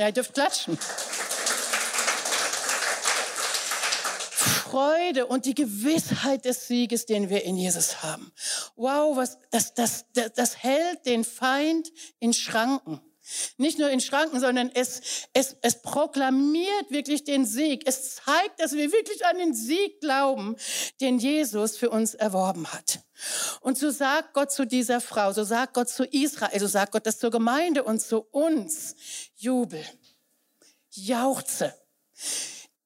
Ja, 0.00 0.06
ihr 0.06 0.12
dürft 0.12 0.32
klatschen. 0.32 0.78
Freude 4.64 5.26
und 5.26 5.44
die 5.44 5.54
Gewissheit 5.54 6.46
des 6.46 6.66
Sieges, 6.66 7.04
den 7.04 7.28
wir 7.28 7.44
in 7.44 7.58
Jesus 7.58 8.02
haben. 8.02 8.32
Wow, 8.76 9.18
was, 9.18 9.36
das, 9.50 9.74
das, 9.74 10.06
das, 10.14 10.32
das 10.32 10.56
hält 10.62 11.04
den 11.04 11.22
Feind 11.22 11.92
in 12.18 12.32
Schranken. 12.32 13.02
Nicht 13.58 13.78
nur 13.78 13.90
in 13.90 14.00
Schranken, 14.00 14.40
sondern 14.40 14.70
es, 14.72 15.26
es, 15.34 15.56
es 15.60 15.82
proklamiert 15.82 16.90
wirklich 16.90 17.24
den 17.24 17.44
Sieg. 17.44 17.82
Es 17.84 18.16
zeigt, 18.16 18.58
dass 18.58 18.72
wir 18.72 18.90
wirklich 18.92 19.26
an 19.26 19.36
den 19.36 19.54
Sieg 19.54 20.00
glauben, 20.00 20.56
den 21.02 21.18
Jesus 21.18 21.76
für 21.76 21.90
uns 21.90 22.14
erworben 22.14 22.72
hat. 22.72 23.00
Und 23.60 23.76
so 23.76 23.90
sagt 23.90 24.32
Gott 24.32 24.50
zu 24.50 24.66
dieser 24.66 25.00
Frau, 25.00 25.32
so 25.32 25.44
sagt 25.44 25.74
Gott 25.74 25.90
zu 25.90 26.04
Israel, 26.04 26.58
so 26.58 26.66
sagt 26.66 26.92
Gott 26.92 27.06
das 27.06 27.18
zur 27.18 27.30
Gemeinde 27.30 27.84
und 27.84 28.00
zu 28.00 28.20
uns. 28.30 28.96
Jubel, 29.40 29.82
jauchze. 30.90 31.74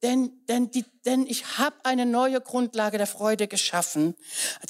Denn, 0.03 0.31
denn, 0.49 0.71
die, 0.71 0.85
denn 1.05 1.27
ich 1.27 1.59
habe 1.59 1.75
eine 1.83 2.07
neue 2.07 2.41
Grundlage 2.41 2.97
der 2.97 3.09
Freude 3.09 3.49
geschaffen, 3.49 4.15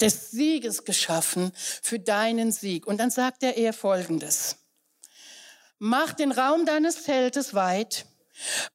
des 0.01 0.31
Sieges 0.31 0.83
geschaffen 0.83 1.51
für 1.55 1.99
deinen 1.99 2.51
Sieg. 2.51 2.87
Und 2.87 2.97
dann 2.97 3.11
sagt 3.11 3.43
er 3.43 3.57
ihr 3.57 3.71
Folgendes. 3.71 4.55
Mach 5.77 6.13
den 6.13 6.31
Raum 6.31 6.65
deines 6.65 7.03
Zeltes 7.03 7.53
weit, 7.53 8.07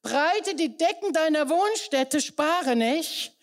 breite 0.02 0.54
die 0.54 0.76
Decken 0.76 1.12
deiner 1.12 1.48
Wohnstätte, 1.48 2.20
spare 2.20 2.76
nicht, 2.76 3.34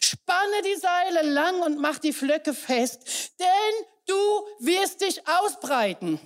spanne 0.00 0.62
die 0.64 0.78
Seile 0.78 1.28
lang 1.30 1.62
und 1.62 1.80
mach 1.80 1.98
die 1.98 2.12
Flöcke 2.12 2.54
fest, 2.54 3.32
denn 3.40 3.86
du 4.06 4.14
wirst 4.60 5.00
dich 5.00 5.26
ausbreiten 5.26 6.20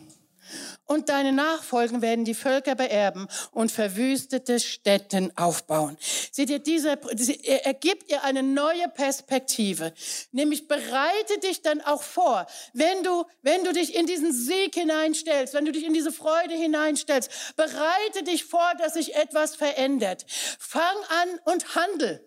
und 0.86 1.08
deine 1.08 1.32
Nachfolgen 1.32 2.02
werden 2.02 2.24
die 2.24 2.34
Völker 2.34 2.74
beerben 2.74 3.28
und 3.52 3.70
verwüstete 3.70 4.60
Städten 4.60 5.32
aufbauen. 5.36 5.96
Seht 6.32 6.50
ihr, 6.50 6.58
dieser, 6.58 6.98
er 7.44 7.74
gibt 7.74 8.10
ihr 8.10 8.24
eine 8.24 8.42
neue 8.42 8.88
Perspektive. 8.88 9.92
Nämlich 10.32 10.68
bereite 10.68 11.38
dich 11.42 11.62
dann 11.62 11.80
auch 11.80 12.02
vor, 12.02 12.46
wenn 12.72 13.02
du, 13.02 13.24
wenn 13.42 13.64
du 13.64 13.72
dich 13.72 13.94
in 13.94 14.06
diesen 14.06 14.32
Sieg 14.32 14.74
hineinstellst, 14.74 15.54
wenn 15.54 15.64
du 15.64 15.72
dich 15.72 15.84
in 15.84 15.94
diese 15.94 16.12
Freude 16.12 16.54
hineinstellst, 16.54 17.54
bereite 17.56 18.24
dich 18.24 18.44
vor, 18.44 18.72
dass 18.78 18.94
sich 18.94 19.14
etwas 19.14 19.56
verändert. 19.56 20.26
Fang 20.58 20.96
an 21.22 21.40
und 21.52 21.74
handel. 21.74 22.24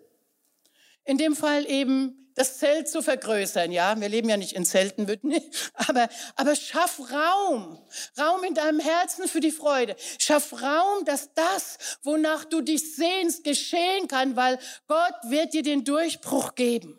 In 1.04 1.18
dem 1.18 1.36
Fall 1.36 1.66
eben 1.66 2.23
das 2.34 2.58
Zelt 2.58 2.88
zu 2.88 3.02
vergrößern. 3.02 3.72
Ja, 3.72 4.00
wir 4.00 4.08
leben 4.08 4.28
ja 4.28 4.36
nicht 4.36 4.52
in 4.52 4.64
Zelten, 4.64 5.06
aber, 5.74 6.08
aber 6.36 6.56
schaff 6.56 7.00
Raum. 7.10 7.78
Raum 8.18 8.44
in 8.44 8.54
deinem 8.54 8.80
Herzen 8.80 9.28
für 9.28 9.40
die 9.40 9.52
Freude. 9.52 9.96
Schaff 10.18 10.52
Raum, 10.52 11.04
dass 11.04 11.32
das, 11.34 11.78
wonach 12.02 12.44
du 12.44 12.60
dich 12.60 12.96
sehnst, 12.96 13.44
geschehen 13.44 14.08
kann, 14.08 14.36
weil 14.36 14.58
Gott 14.86 15.14
wird 15.28 15.54
dir 15.54 15.62
den 15.62 15.84
Durchbruch 15.84 16.54
geben. 16.54 16.98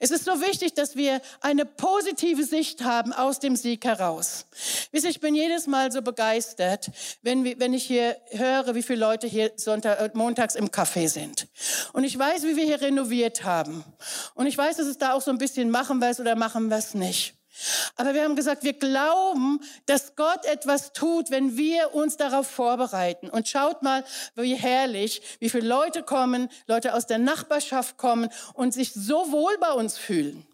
Es 0.00 0.12
ist 0.12 0.24
so 0.24 0.40
wichtig, 0.40 0.74
dass 0.74 0.94
wir 0.94 1.20
eine 1.40 1.64
positive 1.64 2.44
Sicht 2.44 2.84
haben 2.84 3.12
aus 3.12 3.40
dem 3.40 3.56
Sieg 3.56 3.84
heraus. 3.84 4.46
Ich 4.92 5.20
bin 5.20 5.34
jedes 5.34 5.66
Mal 5.66 5.90
so 5.90 6.02
begeistert, 6.02 6.90
wenn, 7.22 7.44
wenn 7.58 7.74
ich 7.74 7.84
hier 7.84 8.16
höre, 8.30 8.76
wie 8.76 8.82
viele 8.82 9.00
Leute 9.00 9.26
hier 9.26 9.52
Sonntag, 9.56 10.00
äh, 10.00 10.10
montags 10.14 10.54
im 10.54 10.68
Café 10.68 11.08
sind. 11.08 11.48
Und 11.92 12.04
ich 12.04 12.16
weiß, 12.16 12.44
wie 12.44 12.56
wir 12.56 12.64
hier 12.64 12.80
renoviert 12.80 13.42
haben. 13.42 13.84
Und 14.34 14.46
ich 14.46 14.56
weiß, 14.56 14.76
dass 14.76 14.86
es 14.86 14.98
da 14.98 15.14
auch 15.14 15.22
so 15.22 15.32
ein 15.32 15.38
bisschen 15.38 15.70
machen 15.70 15.98
wir 15.98 16.10
es 16.10 16.20
oder 16.20 16.36
machen 16.36 16.68
wir 16.68 16.76
es 16.76 16.94
nicht. 16.94 17.37
Aber 17.96 18.14
wir 18.14 18.22
haben 18.22 18.36
gesagt, 18.36 18.62
wir 18.62 18.72
glauben, 18.72 19.60
dass 19.86 20.16
Gott 20.16 20.44
etwas 20.44 20.92
tut, 20.92 21.30
wenn 21.30 21.56
wir 21.56 21.94
uns 21.94 22.16
darauf 22.16 22.46
vorbereiten. 22.46 23.28
Und 23.30 23.48
schaut 23.48 23.82
mal, 23.82 24.04
wie 24.34 24.54
herrlich, 24.54 25.22
wie 25.40 25.50
viele 25.50 25.66
Leute 25.66 26.02
kommen, 26.02 26.48
Leute 26.66 26.94
aus 26.94 27.06
der 27.06 27.18
Nachbarschaft 27.18 27.96
kommen 27.96 28.30
und 28.54 28.72
sich 28.72 28.92
so 28.92 29.32
wohl 29.32 29.56
bei 29.58 29.72
uns 29.72 29.98
fühlen. 29.98 30.46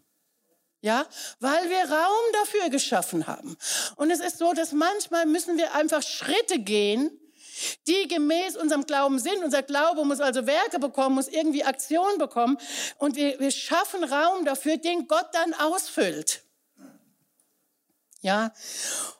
Ja, 0.80 1.06
weil 1.40 1.70
wir 1.70 1.90
Raum 1.90 2.24
dafür 2.42 2.68
geschaffen 2.68 3.26
haben. 3.26 3.56
Und 3.96 4.10
es 4.10 4.20
ist 4.20 4.36
so, 4.36 4.52
dass 4.52 4.72
manchmal 4.72 5.24
müssen 5.24 5.56
wir 5.56 5.74
einfach 5.74 6.02
Schritte 6.02 6.58
gehen, 6.58 7.10
die 7.86 8.06
gemäß 8.08 8.56
unserem 8.56 8.84
Glauben 8.84 9.18
sind. 9.18 9.42
Unser 9.42 9.62
Glaube 9.62 10.04
muss 10.04 10.20
also 10.20 10.46
Werke 10.46 10.78
bekommen, 10.78 11.14
muss 11.14 11.28
irgendwie 11.28 11.64
Aktion 11.64 12.18
bekommen. 12.18 12.58
Und 12.98 13.16
wir, 13.16 13.40
wir 13.40 13.50
schaffen 13.50 14.04
Raum 14.04 14.44
dafür, 14.44 14.76
den 14.76 15.08
Gott 15.08 15.28
dann 15.32 15.54
ausfüllt. 15.54 16.43
Ja? 18.24 18.52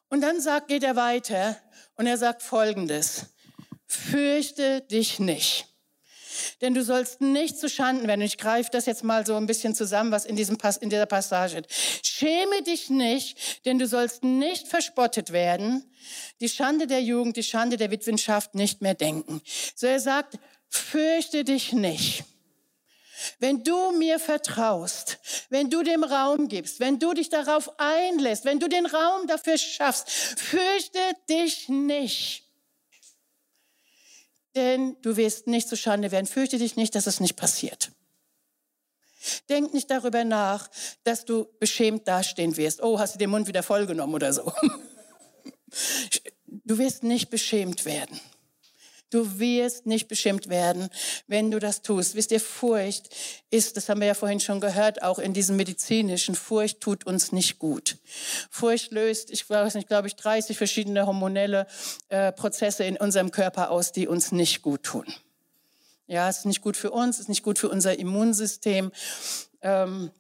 Und 0.08 0.22
dann 0.22 0.40
sagt, 0.40 0.68
geht 0.68 0.82
er 0.82 0.96
weiter 0.96 1.56
und 1.96 2.06
er 2.06 2.16
sagt 2.16 2.42
Folgendes. 2.42 3.26
Fürchte 3.86 4.80
dich 4.80 5.18
nicht. 5.18 5.66
Denn 6.62 6.74
du 6.74 6.82
sollst 6.82 7.20
nicht 7.20 7.58
zu 7.58 7.68
Schanden 7.68 8.08
werden. 8.08 8.22
ich 8.22 8.38
greife 8.38 8.70
das 8.72 8.86
jetzt 8.86 9.04
mal 9.04 9.26
so 9.26 9.36
ein 9.36 9.46
bisschen 9.46 9.74
zusammen, 9.74 10.10
was 10.10 10.24
in, 10.24 10.36
diesem 10.36 10.56
Pass, 10.56 10.78
in 10.78 10.88
dieser 10.88 11.06
Passage 11.06 11.58
ist. 11.58 12.06
Schäme 12.06 12.62
dich 12.62 12.88
nicht, 12.88 13.64
denn 13.66 13.78
du 13.78 13.86
sollst 13.86 14.24
nicht 14.24 14.66
verspottet 14.66 15.32
werden. 15.32 15.84
Die 16.40 16.48
Schande 16.48 16.86
der 16.86 17.02
Jugend, 17.02 17.36
die 17.36 17.42
Schande 17.42 17.76
der 17.76 17.90
Witwenschaft 17.90 18.54
nicht 18.54 18.80
mehr 18.80 18.94
denken. 18.94 19.42
So 19.76 19.86
er 19.86 20.00
sagt, 20.00 20.38
fürchte 20.68 21.44
dich 21.44 21.72
nicht. 21.72 22.24
Wenn 23.38 23.62
du 23.62 23.92
mir 23.92 24.18
vertraust, 24.18 25.18
wenn 25.50 25.70
du 25.70 25.82
dem 25.82 26.04
Raum 26.04 26.48
gibst, 26.48 26.80
wenn 26.80 26.98
du 26.98 27.14
dich 27.14 27.28
darauf 27.28 27.78
einlässt, 27.78 28.44
wenn 28.44 28.60
du 28.60 28.68
den 28.68 28.86
Raum 28.86 29.26
dafür 29.26 29.58
schaffst, 29.58 30.10
fürchte 30.10 30.98
dich 31.28 31.68
nicht 31.68 32.44
denn 34.54 34.96
du 35.02 35.16
wirst 35.16 35.46
nicht 35.46 35.68
zu 35.68 35.76
Schande 35.76 36.10
werden. 36.12 36.26
Fürchte 36.26 36.58
dich 36.58 36.76
nicht, 36.76 36.94
dass 36.94 37.06
es 37.06 37.20
nicht 37.20 37.36
passiert. 37.36 37.90
Denk 39.48 39.72
nicht 39.72 39.90
darüber 39.90 40.24
nach, 40.24 40.68
dass 41.02 41.24
du 41.24 41.46
beschämt 41.58 42.06
dastehen 42.06 42.56
wirst. 42.56 42.82
Oh, 42.82 42.98
hast 42.98 43.14
du 43.14 43.18
den 43.18 43.30
Mund 43.30 43.46
wieder 43.46 43.62
vollgenommen 43.62 44.14
oder 44.14 44.32
so. 44.32 44.52
Du 46.66 46.78
wirst 46.78 47.02
nicht 47.02 47.30
beschämt 47.30 47.84
werden. 47.84 48.20
Du 49.10 49.38
wirst 49.38 49.86
nicht 49.86 50.08
beschimpft 50.08 50.48
werden, 50.48 50.88
wenn 51.26 51.50
du 51.50 51.58
das 51.58 51.82
tust. 51.82 52.14
Wisst 52.14 52.32
ihr, 52.32 52.40
Furcht 52.40 53.14
ist, 53.50 53.76
das 53.76 53.88
haben 53.88 54.00
wir 54.00 54.08
ja 54.08 54.14
vorhin 54.14 54.40
schon 54.40 54.60
gehört, 54.60 55.02
auch 55.02 55.18
in 55.18 55.32
diesem 55.32 55.56
medizinischen, 55.56 56.34
Furcht 56.34 56.80
tut 56.80 57.06
uns 57.06 57.30
nicht 57.30 57.58
gut. 57.58 57.98
Furcht 58.50 58.90
löst, 58.92 59.30
ich 59.30 59.48
weiß 59.48 59.74
nicht, 59.74 59.88
glaube 59.88 60.08
ich, 60.08 60.16
30 60.16 60.56
verschiedene 60.56 61.06
hormonelle 61.06 61.66
äh, 62.08 62.32
Prozesse 62.32 62.84
in 62.84 62.96
unserem 62.96 63.30
Körper 63.30 63.70
aus, 63.70 63.92
die 63.92 64.08
uns 64.08 64.32
nicht 64.32 64.62
gut 64.62 64.82
tun. 64.82 65.06
Ja, 66.06 66.28
es 66.28 66.38
ist 66.38 66.46
nicht 66.46 66.60
gut 66.60 66.76
für 66.76 66.90
uns, 66.90 67.16
es 67.16 67.22
ist 67.22 67.28
nicht 67.28 67.42
gut 67.42 67.58
für 67.58 67.68
unser 67.68 67.98
Immunsystem. 67.98 68.92
Ähm, 69.62 70.10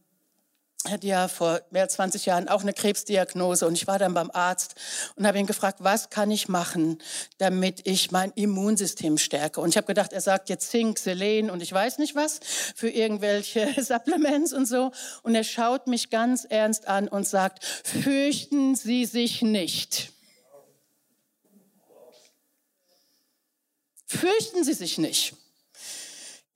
hatte 0.90 1.06
ja 1.06 1.28
vor 1.28 1.62
mehr 1.70 1.82
als 1.82 1.94
20 1.94 2.26
Jahren 2.26 2.48
auch 2.48 2.62
eine 2.62 2.72
Krebsdiagnose 2.72 3.66
und 3.66 3.74
ich 3.74 3.86
war 3.86 3.98
dann 3.98 4.14
beim 4.14 4.30
Arzt 4.32 4.74
und 5.16 5.26
habe 5.26 5.38
ihn 5.38 5.46
gefragt, 5.46 5.78
was 5.80 6.10
kann 6.10 6.30
ich 6.30 6.48
machen, 6.48 6.98
damit 7.38 7.86
ich 7.86 8.10
mein 8.10 8.32
Immunsystem 8.34 9.18
stärke? 9.18 9.60
Und 9.60 9.70
ich 9.70 9.76
habe 9.76 9.86
gedacht, 9.86 10.12
er 10.12 10.20
sagt 10.20 10.48
jetzt 10.48 10.70
Zink, 10.70 10.98
Selen 10.98 11.50
und 11.50 11.62
ich 11.62 11.72
weiß 11.72 11.98
nicht 11.98 12.14
was 12.14 12.40
für 12.74 12.90
irgendwelche 12.90 13.68
Supplements 13.82 14.52
und 14.52 14.66
so. 14.66 14.92
Und 15.22 15.34
er 15.34 15.44
schaut 15.44 15.86
mich 15.86 16.10
ganz 16.10 16.44
ernst 16.44 16.86
an 16.86 17.08
und 17.08 17.26
sagt, 17.26 17.64
fürchten 17.64 18.74
Sie 18.74 19.06
sich 19.06 19.42
nicht. 19.42 20.12
Fürchten 24.06 24.64
Sie 24.64 24.74
sich 24.74 24.98
nicht. 24.98 25.34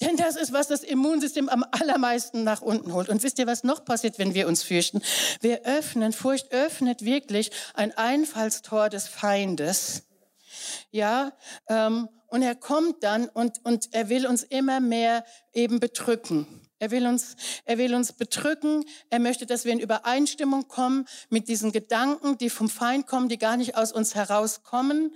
Denn 0.01 0.17
das 0.17 0.37
ist, 0.37 0.53
was 0.53 0.69
das 0.69 0.85
Immunsystem 0.85 1.49
am 1.49 1.65
allermeisten 1.73 2.45
nach 2.45 2.63
unten 2.63 2.93
holt. 2.93 3.09
Und 3.09 3.23
wisst 3.23 3.39
ihr, 3.39 3.47
was 3.47 3.65
noch 3.65 3.85
passiert, 3.85 4.19
wenn 4.19 4.35
wir 4.35 4.47
uns 4.47 4.63
fürchten? 4.63 5.03
Wir 5.41 5.65
öffnen, 5.65 6.13
Furcht 6.13 6.53
öffnet 6.53 7.05
wirklich 7.05 7.51
ein 7.75 7.97
Einfallstor 7.97 8.89
des 8.91 9.09
Feindes. 9.09 10.05
Ja, 10.91 11.33
ähm, 11.69 12.09
und 12.29 12.43
er 12.43 12.55
kommt 12.55 13.03
dann 13.03 13.29
und, 13.29 13.65
und 13.65 13.89
er 13.93 14.09
will 14.09 14.27
uns 14.27 14.43
immer 14.43 14.81
mehr 14.81 15.25
eben 15.53 15.81
bedrücken. 15.81 16.47
Er 16.81 16.93
will 16.93 17.07
uns, 17.07 17.35
er 17.65 17.79
will 17.79 17.95
uns 17.95 18.13
bedrücken. 18.13 18.85
Er 19.11 19.19
möchte, 19.19 19.47
dass 19.47 19.65
wir 19.65 19.73
in 19.73 19.81
Übereinstimmung 19.81 20.69
kommen 20.69 21.07
mit 21.29 21.49
diesen 21.49 21.73
Gedanken, 21.73 22.39
die 22.39 22.51
vom 22.51 22.69
Feind 22.69 23.07
kommen, 23.07 23.29
die 23.29 23.39
gar 23.39 23.57
nicht 23.57 23.77
aus 23.77 23.91
uns 23.91 24.15
herauskommen. 24.15 25.13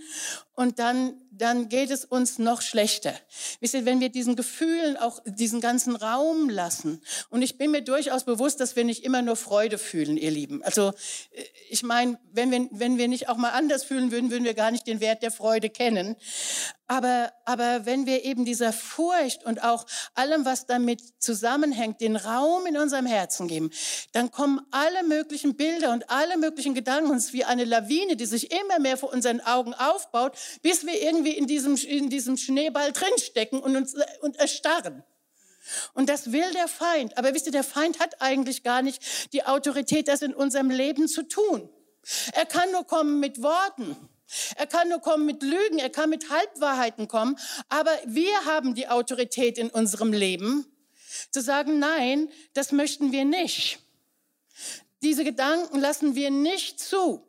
Und 0.55 0.79
dann 0.79 1.23
dann 1.35 1.71
geht 1.71 1.91
es 1.91 2.05
uns 2.05 2.39
noch 2.39 2.61
schlechter. 2.61 3.15
Wisst 3.61 3.73
ihr, 3.73 3.87
wenn 3.87 4.01
wir 4.01 4.11
diesen 4.11 4.37
Gefühlen 4.37 4.99
auch 4.99 5.21
diesen 5.25 5.61
ganzen 5.63 5.97
Raum 5.97 6.51
lassen. 6.51 7.03
Und 7.31 7.41
ich 7.41 7.57
bin 7.57 7.71
mir 7.71 7.83
durchaus 7.83 8.25
bewusst, 8.25 8.61
dass 8.61 8.77
wir 8.77 8.85
nicht 8.85 9.03
immer 9.03 9.23
nur 9.23 9.37
Freude 9.37 9.79
fühlen, 9.79 10.19
ihr 10.19 10.31
Lieben. 10.31 10.63
Also 10.63 10.93
äh, 11.33 11.43
ich 11.71 11.83
meine, 11.83 12.19
wenn 12.33 12.51
wir, 12.51 12.69
wenn 12.71 12.99
wir 12.99 13.09
nicht 13.09 13.31
auch 13.31 13.39
mal 13.39 13.51
anders 13.51 13.83
fühlen 13.83 14.13
würden, 14.13 14.31
würden 14.31 14.45
wir 14.45 14.55
gar 14.55 14.71
nicht 14.71 14.87
den 14.87 15.01
Wert 15.01 15.23
der 15.23 15.31
Freude 15.31 15.71
kennen. 15.71 16.17
Aber, 16.87 17.33
aber 17.47 17.87
wenn 17.87 18.05
wir 18.05 18.23
eben 18.25 18.45
dieser 18.45 18.71
Furcht 18.71 19.47
und 19.47 19.65
auch 19.65 19.87
allem, 20.13 20.45
was 20.45 20.67
damit 20.67 21.01
zusammenhängt, 21.19 22.03
den 22.03 22.17
Raum 22.17 22.67
in 22.67 22.77
unserem 22.77 23.07
Herzen 23.07 23.49
geben, 23.49 23.71
dann 24.13 24.31
kommen 24.31 24.61
alle 24.71 25.03
möglichen 25.05 25.57
Bilder 25.57 25.93
und 25.93 26.11
alle 26.11 26.37
möglichen 26.37 26.75
Gedanken 26.75 27.11
uns 27.11 27.33
wie 27.33 27.47
eine 27.47 27.65
Lawine, 27.65 28.17
die 28.17 28.27
sich 28.27 28.53
immer 28.53 28.79
mehr 28.79 28.99
vor 28.99 29.11
unseren 29.11 29.41
Augen 29.41 29.73
aufbaut, 29.73 30.37
bis 30.63 30.87
wir 30.87 31.01
irgendwie 31.01 31.33
in 31.33 31.47
diesem, 31.47 31.77
in 31.77 32.11
diesem 32.11 32.37
Schneeball 32.37 32.93
drinstecken 32.93 33.61
und 33.61 33.77
uns 33.77 33.95
und 34.21 34.37
erstarren. 34.37 35.05
Und 35.95 36.09
das 36.09 36.33
will 36.33 36.51
der 36.53 36.69
Feind. 36.69 37.17
Aber 37.19 37.35
wisst 37.35 37.47
ihr, 37.47 37.53
der 37.53 37.65
Feind 37.65 38.01
hat 38.01 38.21
eigentlich 38.21 38.63
gar 38.63 38.83
nicht 38.83 39.33
die 39.33 39.45
Autorität, 39.45 40.09
das 40.09 40.23
in 40.23 40.35
unserem 40.35 40.71
Leben 40.71 41.09
zu 41.09 41.23
tun. 41.23 41.69
Er 42.33 42.47
kann 42.47 42.71
nur 42.73 42.85
kommen 42.85 43.21
mit 43.21 43.43
Worten. 43.43 43.97
Er 44.57 44.67
kann 44.67 44.89
nur 44.89 45.01
kommen 45.01 45.27
mit 45.27 45.43
Lügen. 45.43 45.79
Er 45.79 45.91
kann 45.91 46.11
mit 46.11 46.31
Halbwahrheiten 46.31 47.07
kommen. 47.07 47.39
Aber 47.69 47.93
wir 48.07 48.45
haben 48.45 48.75
die 48.75 48.89
Autorität 48.89 49.59
in 49.59 49.71
unserem 49.71 50.13
Leben, 50.13 50.67
zu 51.31 51.43
sagen, 51.43 51.79
nein, 51.79 52.31
das 52.55 52.73
möchten 52.73 53.13
wir 53.13 53.25
nicht. 53.25 53.79
Diese 55.03 55.25
Gedanken 55.25 55.79
lassen 55.79 56.15
wir 56.15 56.31
nicht 56.31 56.81
zu. 56.81 57.23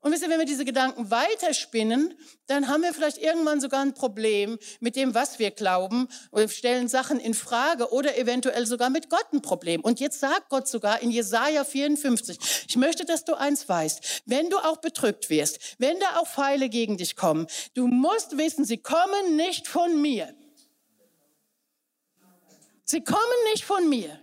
Und 0.00 0.12
wisst 0.12 0.22
ihr, 0.22 0.30
wenn 0.30 0.38
wir 0.38 0.46
diese 0.46 0.64
Gedanken 0.64 1.10
weiterspinnen, 1.10 2.14
dann 2.46 2.68
haben 2.68 2.82
wir 2.82 2.92
vielleicht 2.92 3.18
irgendwann 3.18 3.60
sogar 3.60 3.80
ein 3.80 3.94
Problem 3.94 4.58
mit 4.80 4.96
dem, 4.96 5.14
was 5.14 5.38
wir 5.38 5.50
glauben. 5.50 6.08
Wir 6.32 6.48
stellen 6.48 6.88
Sachen 6.88 7.18
in 7.20 7.34
Frage 7.34 7.92
oder 7.92 8.18
eventuell 8.18 8.66
sogar 8.66 8.90
mit 8.90 9.10
Gott 9.10 9.32
ein 9.32 9.42
Problem. 9.42 9.80
Und 9.80 10.00
jetzt 10.00 10.20
sagt 10.20 10.48
Gott 10.48 10.68
sogar 10.68 11.02
in 11.02 11.10
Jesaja 11.10 11.64
54, 11.64 12.66
ich 12.68 12.76
möchte, 12.76 13.04
dass 13.04 13.24
du 13.24 13.34
eins 13.34 13.68
weißt. 13.68 14.22
Wenn 14.26 14.50
du 14.50 14.58
auch 14.58 14.78
bedrückt 14.78 15.30
wirst, 15.30 15.76
wenn 15.78 15.98
da 16.00 16.18
auch 16.18 16.26
Pfeile 16.26 16.68
gegen 16.68 16.96
dich 16.96 17.16
kommen, 17.16 17.46
du 17.74 17.86
musst 17.86 18.36
wissen, 18.36 18.64
sie 18.64 18.78
kommen 18.78 19.36
nicht 19.36 19.68
von 19.68 20.00
mir. 20.00 20.34
Sie 22.84 23.02
kommen 23.02 23.20
nicht 23.52 23.64
von 23.64 23.88
mir. 23.88 24.21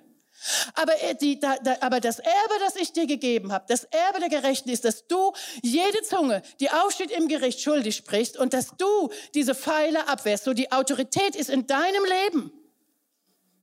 Aber, 0.75 0.93
die, 1.21 1.39
da, 1.39 1.57
da, 1.57 1.77
aber 1.81 1.99
das 1.99 2.19
Erbe, 2.19 2.53
das 2.59 2.75
ich 2.75 2.93
dir 2.93 3.07
gegeben 3.07 3.51
habe, 3.51 3.65
das 3.67 3.83
Erbe 3.85 4.19
der 4.19 4.29
Gerechten 4.29 4.69
ist, 4.69 4.85
dass 4.85 5.07
du 5.07 5.33
jede 5.61 6.01
Zunge, 6.03 6.41
die 6.59 6.69
aufsteht 6.69 7.11
im 7.11 7.27
Gericht, 7.27 7.61
schuldig 7.61 7.95
sprichst 7.95 8.37
und 8.37 8.53
dass 8.53 8.75
du 8.77 9.09
diese 9.33 9.55
Pfeile 9.55 10.07
abwehrst. 10.07 10.45
So 10.45 10.53
die 10.53 10.71
Autorität 10.71 11.35
ist 11.35 11.49
in 11.49 11.67
deinem 11.67 12.03
Leben. 12.05 12.58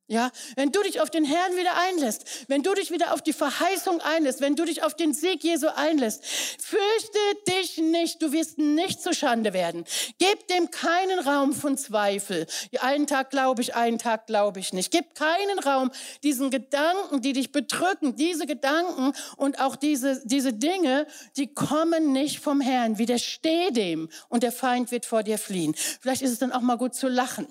Ja, 0.09 0.31
wenn 0.55 0.71
du 0.71 0.81
dich 0.85 1.01
auf 1.01 1.11
den 1.11 1.25
Herrn 1.25 1.57
wieder 1.57 1.77
einlässt, 1.77 2.47
wenn 2.47 2.63
du 2.63 2.73
dich 2.75 2.93
wieder 2.93 3.13
auf 3.13 3.23
die 3.23 3.33
Verheißung 3.33 4.01
einlässt, 4.01 4.41
wenn 4.41 4.55
du 4.55 4.65
dich 4.65 4.85
auf 4.85 4.95
den 4.95 5.13
Sieg 5.13 5.43
Jesu 5.43 5.67
einlässt, 5.67 6.25
fürchte 6.25 7.19
dich 7.49 7.79
nicht, 7.79 8.23
du 8.23 8.31
wirst 8.31 8.57
nicht 8.57 9.03
zu 9.03 9.13
Schande 9.13 9.53
werden. 9.53 9.85
Gib 10.19 10.47
dem 10.47 10.71
keinen 10.71 11.19
Raum 11.19 11.53
von 11.53 11.77
Zweifel. 11.77 12.47
Einen 12.79 13.09
Tag 13.09 13.31
glaube 13.31 13.63
ich, 13.63 13.75
einen 13.75 13.99
Tag 13.99 14.29
glaube 14.29 14.61
ich 14.61 14.73
nicht. 14.73 14.93
Gib 14.93 15.17
keinen 15.17 15.59
Raum 15.59 15.91
diesen 16.23 16.53
Gedanken, 16.53 17.21
die 17.21 17.33
dich 17.33 17.51
bedrücken, 17.51 18.15
diese 18.15 18.47
Gedanken 18.47 19.13
und 19.37 19.59
auch 19.59 19.75
diese, 19.75 20.25
diese 20.25 20.53
Dinge, 20.53 21.09
die 21.37 21.53
kommen 21.53 22.13
nicht 22.13 22.39
vom 22.39 22.61
Herrn. 22.61 22.99
Widersteh 22.99 23.73
dem 23.73 24.09
und 24.29 24.45
der 24.45 24.53
Feind 24.53 24.93
wird 24.93 25.05
vor 25.05 25.25
dir 25.25 25.39
fliehen. 25.39 25.75
Vielleicht 25.75 26.23
ist 26.23 26.31
es 26.31 26.39
dann 26.39 26.53
auch 26.53 26.61
mal 26.61 26.79
gut 26.79 26.95
zu 26.95 27.09
lachen. 27.09 27.49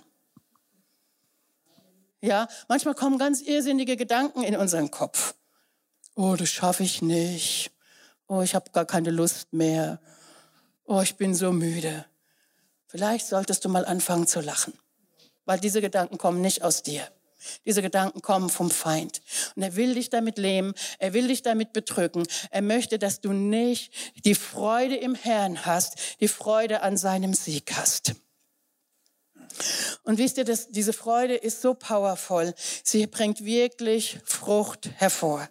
Ja, 2.26 2.48
manchmal 2.68 2.96
kommen 2.96 3.20
ganz 3.20 3.40
irrsinnige 3.42 3.98
Gedanken 3.98 4.42
in 4.42 4.56
unseren 4.56 4.90
Kopf. 4.90 5.36
Oh, 6.16 6.36
das 6.36 6.50
schaffe 6.50 6.82
ich 6.82 7.04
nicht. 7.04 7.70
Oh, 8.28 8.42
ich 8.42 8.56
habe 8.56 8.72
gar 8.72 8.86
keine 8.86 9.12
Lust 9.12 9.54
mehr. 9.54 10.00
Oh, 10.86 11.02
ich 11.02 11.18
bin 11.18 11.36
so 11.36 11.52
müde. 11.52 12.04
Vielleicht 12.88 13.28
solltest 13.28 13.64
du 13.64 13.70
mal 13.70 13.86
anfangen 13.86 14.26
zu 14.26 14.42
lachen, 14.42 14.74
weil 15.46 15.60
diese 15.60 15.82
Gedanken 15.82 16.18
kommen 16.18 16.42
nicht 16.42 16.64
aus 16.64 16.82
dir. 16.82 17.08
Diese 17.64 17.84
Gedanken 17.84 18.24
kommen 18.24 18.50
vom 18.50 18.72
Feind. 18.72 19.22
Und 19.56 19.62
er 19.62 19.76
will 19.76 19.94
dich 19.94 20.10
damit 20.10 20.40
lähmen, 20.40 20.74
er 20.98 21.14
will 21.14 21.28
dich 21.28 21.44
damit 21.44 21.74
bedrücken. 21.74 22.26
Er 22.50 22.64
möchte, 22.64 22.98
dass 22.98 23.22
du 23.22 23.34
nicht 23.34 23.94
die 24.26 24.34
Freude 24.34 24.96
im 24.96 25.14
Herrn 25.14 25.64
hast, 25.64 26.18
die 26.22 26.28
Freude 26.28 26.82
an 26.82 26.98
seinem 26.98 27.36
Sieg 27.36 27.74
hast. 27.76 28.16
Und 30.04 30.18
wisst 30.18 30.38
ihr, 30.38 30.46
das, 30.46 30.70
diese 30.70 30.94
Freude 30.94 31.36
ist 31.36 31.62
so 31.62 31.74
powerful. 31.74 32.54
Sie 32.84 33.08
bringt 33.08 33.44
wirklich 33.44 34.20
Frucht 34.26 34.90
hervor. 34.96 35.48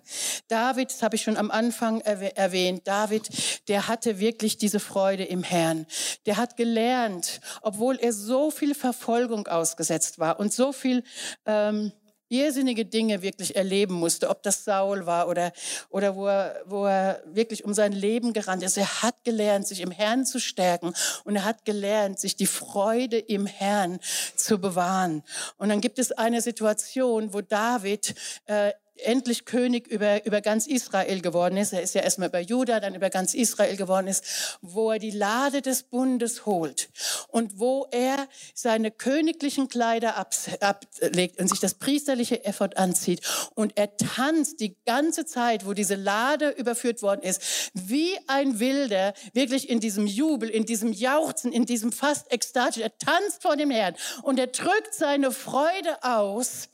David, 0.48 0.90
das 0.90 1.02
habe 1.02 1.16
ich 1.16 1.22
schon 1.22 1.36
am 1.36 1.50
Anfang 1.50 2.00
erwähnt, 2.00 2.86
David, 2.86 3.28
der 3.68 3.88
hatte 3.88 4.18
wirklich 4.18 4.56
diese 4.56 4.80
Freude 4.80 5.24
im 5.24 5.42
Herrn. 5.42 5.86
Der 6.26 6.36
hat 6.36 6.56
gelernt, 6.56 7.40
obwohl 7.62 7.96
er 7.96 8.12
so 8.12 8.50
viel 8.50 8.74
Verfolgung 8.74 9.46
ausgesetzt 9.46 10.18
war 10.18 10.38
und 10.38 10.52
so 10.52 10.72
viel 10.72 11.04
ähm, 11.46 11.92
irrsinnige 12.28 12.84
Dinge 12.84 13.22
wirklich 13.22 13.56
erleben 13.56 13.94
musste, 13.94 14.30
ob 14.30 14.42
das 14.42 14.64
Saul 14.64 15.06
war 15.06 15.28
oder, 15.28 15.52
oder 15.90 16.16
wo, 16.16 16.26
er, 16.26 16.62
wo 16.66 16.86
er 16.86 17.22
wirklich 17.26 17.64
um 17.64 17.74
sein 17.74 17.92
Leben 17.92 18.32
gerannt 18.32 18.62
ist. 18.62 18.76
Er 18.76 19.02
hat 19.02 19.24
gelernt, 19.24 19.66
sich 19.66 19.80
im 19.80 19.90
Herrn 19.90 20.24
zu 20.24 20.40
stärken 20.40 20.94
und 21.24 21.36
er 21.36 21.44
hat 21.44 21.64
gelernt, 21.64 22.18
sich 22.18 22.36
die 22.36 22.46
Freude 22.46 23.18
im 23.18 23.46
Herrn 23.46 23.98
zu 24.36 24.58
bewahren. 24.58 25.22
Und 25.58 25.68
dann 25.68 25.80
gibt 25.80 25.98
es 25.98 26.12
eine 26.12 26.40
Situation, 26.40 27.32
wo 27.32 27.40
David 27.40 28.14
äh, 28.46 28.72
endlich 28.96 29.44
König 29.44 29.88
über, 29.88 30.24
über 30.24 30.40
ganz 30.40 30.66
Israel 30.66 31.20
geworden 31.20 31.56
ist. 31.56 31.72
Er 31.72 31.82
ist 31.82 31.94
ja 31.94 32.02
erstmal 32.02 32.28
über 32.28 32.40
Juda, 32.40 32.80
dann 32.80 32.94
über 32.94 33.10
ganz 33.10 33.34
Israel 33.34 33.76
geworden 33.76 34.06
ist, 34.06 34.58
wo 34.60 34.92
er 34.92 34.98
die 34.98 35.10
Lade 35.10 35.62
des 35.62 35.82
Bundes 35.82 36.46
holt 36.46 36.88
und 37.28 37.58
wo 37.58 37.86
er 37.90 38.28
seine 38.54 38.90
königlichen 38.90 39.68
Kleider 39.68 40.16
ablegt 40.16 41.40
und 41.40 41.48
sich 41.48 41.60
das 41.60 41.74
priesterliche 41.74 42.44
Effort 42.44 42.76
anzieht 42.76 43.20
und 43.54 43.76
er 43.76 43.96
tanzt 43.96 44.60
die 44.60 44.76
ganze 44.84 45.26
Zeit, 45.26 45.66
wo 45.66 45.72
diese 45.72 45.96
Lade 45.96 46.50
überführt 46.50 47.02
worden 47.02 47.22
ist, 47.22 47.70
wie 47.74 48.12
ein 48.26 48.60
Wilder, 48.60 49.14
wirklich 49.32 49.68
in 49.68 49.80
diesem 49.80 50.06
Jubel, 50.06 50.48
in 50.48 50.66
diesem 50.66 50.92
Jauchzen, 50.92 51.52
in 51.52 51.66
diesem 51.66 51.92
fast 51.92 52.32
ekstatisch. 52.32 52.82
Er 52.82 52.96
tanzt 52.98 53.42
vor 53.42 53.56
dem 53.56 53.70
Herrn 53.70 53.94
und 54.22 54.38
er 54.38 54.46
drückt 54.46 54.94
seine 54.94 55.32
Freude 55.32 56.02
aus 56.02 56.68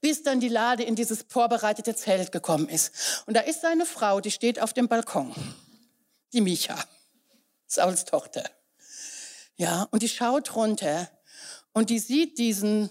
bis 0.00 0.22
dann 0.22 0.40
die 0.40 0.48
Lade 0.48 0.82
in 0.82 0.94
dieses 0.94 1.24
vorbereitete 1.28 1.94
Zelt 1.94 2.32
gekommen 2.32 2.68
ist. 2.68 3.24
Und 3.26 3.34
da 3.36 3.40
ist 3.40 3.60
seine 3.60 3.86
Frau, 3.86 4.20
die 4.20 4.30
steht 4.30 4.60
auf 4.60 4.72
dem 4.72 4.88
Balkon, 4.88 5.34
die 6.32 6.40
Micha, 6.40 6.76
Sauls 7.66 8.04
Tochter. 8.04 8.44
Ja, 9.56 9.86
und 9.90 10.02
die 10.02 10.08
schaut 10.08 10.54
runter 10.54 11.10
und 11.72 11.90
die 11.90 11.98
sieht 11.98 12.38
diesen 12.38 12.90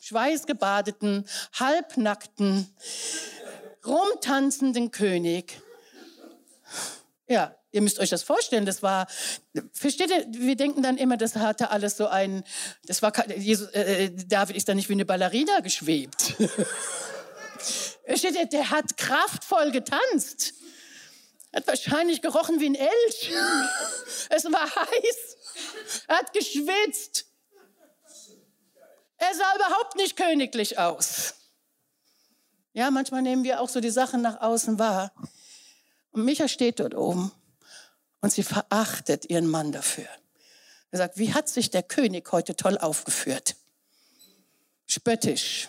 schweißgebadeten, 0.00 1.28
halbnackten, 1.52 2.74
rumtanzenden 3.84 4.90
König. 4.90 5.60
Ja, 7.28 7.56
Ihr 7.76 7.82
müsst 7.82 7.98
euch 7.98 8.08
das 8.08 8.22
vorstellen, 8.22 8.64
das 8.64 8.82
war, 8.82 9.06
versteht 9.74 10.08
ihr, 10.08 10.26
wir 10.30 10.56
denken 10.56 10.82
dann 10.82 10.96
immer, 10.96 11.18
das 11.18 11.36
hatte 11.36 11.68
alles 11.68 11.98
so 11.98 12.06
ein, 12.06 12.42
das 12.86 13.02
war, 13.02 13.12
Jesus, 13.36 13.68
äh, 13.68 14.06
äh 14.06 14.10
David 14.10 14.56
ist 14.56 14.66
da 14.66 14.74
nicht 14.74 14.88
wie 14.88 14.94
eine 14.94 15.04
Ballerina 15.04 15.60
geschwebt. 15.60 16.36
versteht 18.06 18.34
ihr, 18.34 18.46
der 18.46 18.70
hat 18.70 18.96
kraftvoll 18.96 19.72
getanzt. 19.72 20.54
Hat 21.54 21.66
wahrscheinlich 21.66 22.22
gerochen 22.22 22.60
wie 22.60 22.70
ein 22.70 22.76
Elch. 22.76 23.30
Es 24.30 24.44
war 24.46 24.74
heiß. 24.74 25.36
Er 26.08 26.16
hat 26.16 26.32
geschwitzt. 26.32 27.26
Er 29.18 29.34
sah 29.34 29.54
überhaupt 29.54 29.96
nicht 29.96 30.16
königlich 30.16 30.78
aus. 30.78 31.34
Ja, 32.72 32.90
manchmal 32.90 33.20
nehmen 33.20 33.44
wir 33.44 33.60
auch 33.60 33.68
so 33.68 33.80
die 33.80 33.90
Sachen 33.90 34.22
nach 34.22 34.40
außen 34.40 34.78
wahr. 34.78 35.12
Und 36.12 36.24
Micha 36.24 36.48
steht 36.48 36.80
dort 36.80 36.94
oben 36.94 37.32
und 38.20 38.32
sie 38.32 38.42
verachtet 38.42 39.28
ihren 39.30 39.46
Mann 39.46 39.72
dafür. 39.72 40.08
Er 40.90 40.98
sagt, 40.98 41.18
wie 41.18 41.34
hat 41.34 41.48
sich 41.48 41.70
der 41.70 41.82
König 41.82 42.30
heute 42.32 42.56
toll 42.56 42.78
aufgeführt? 42.78 43.56
Spöttisch. 44.86 45.68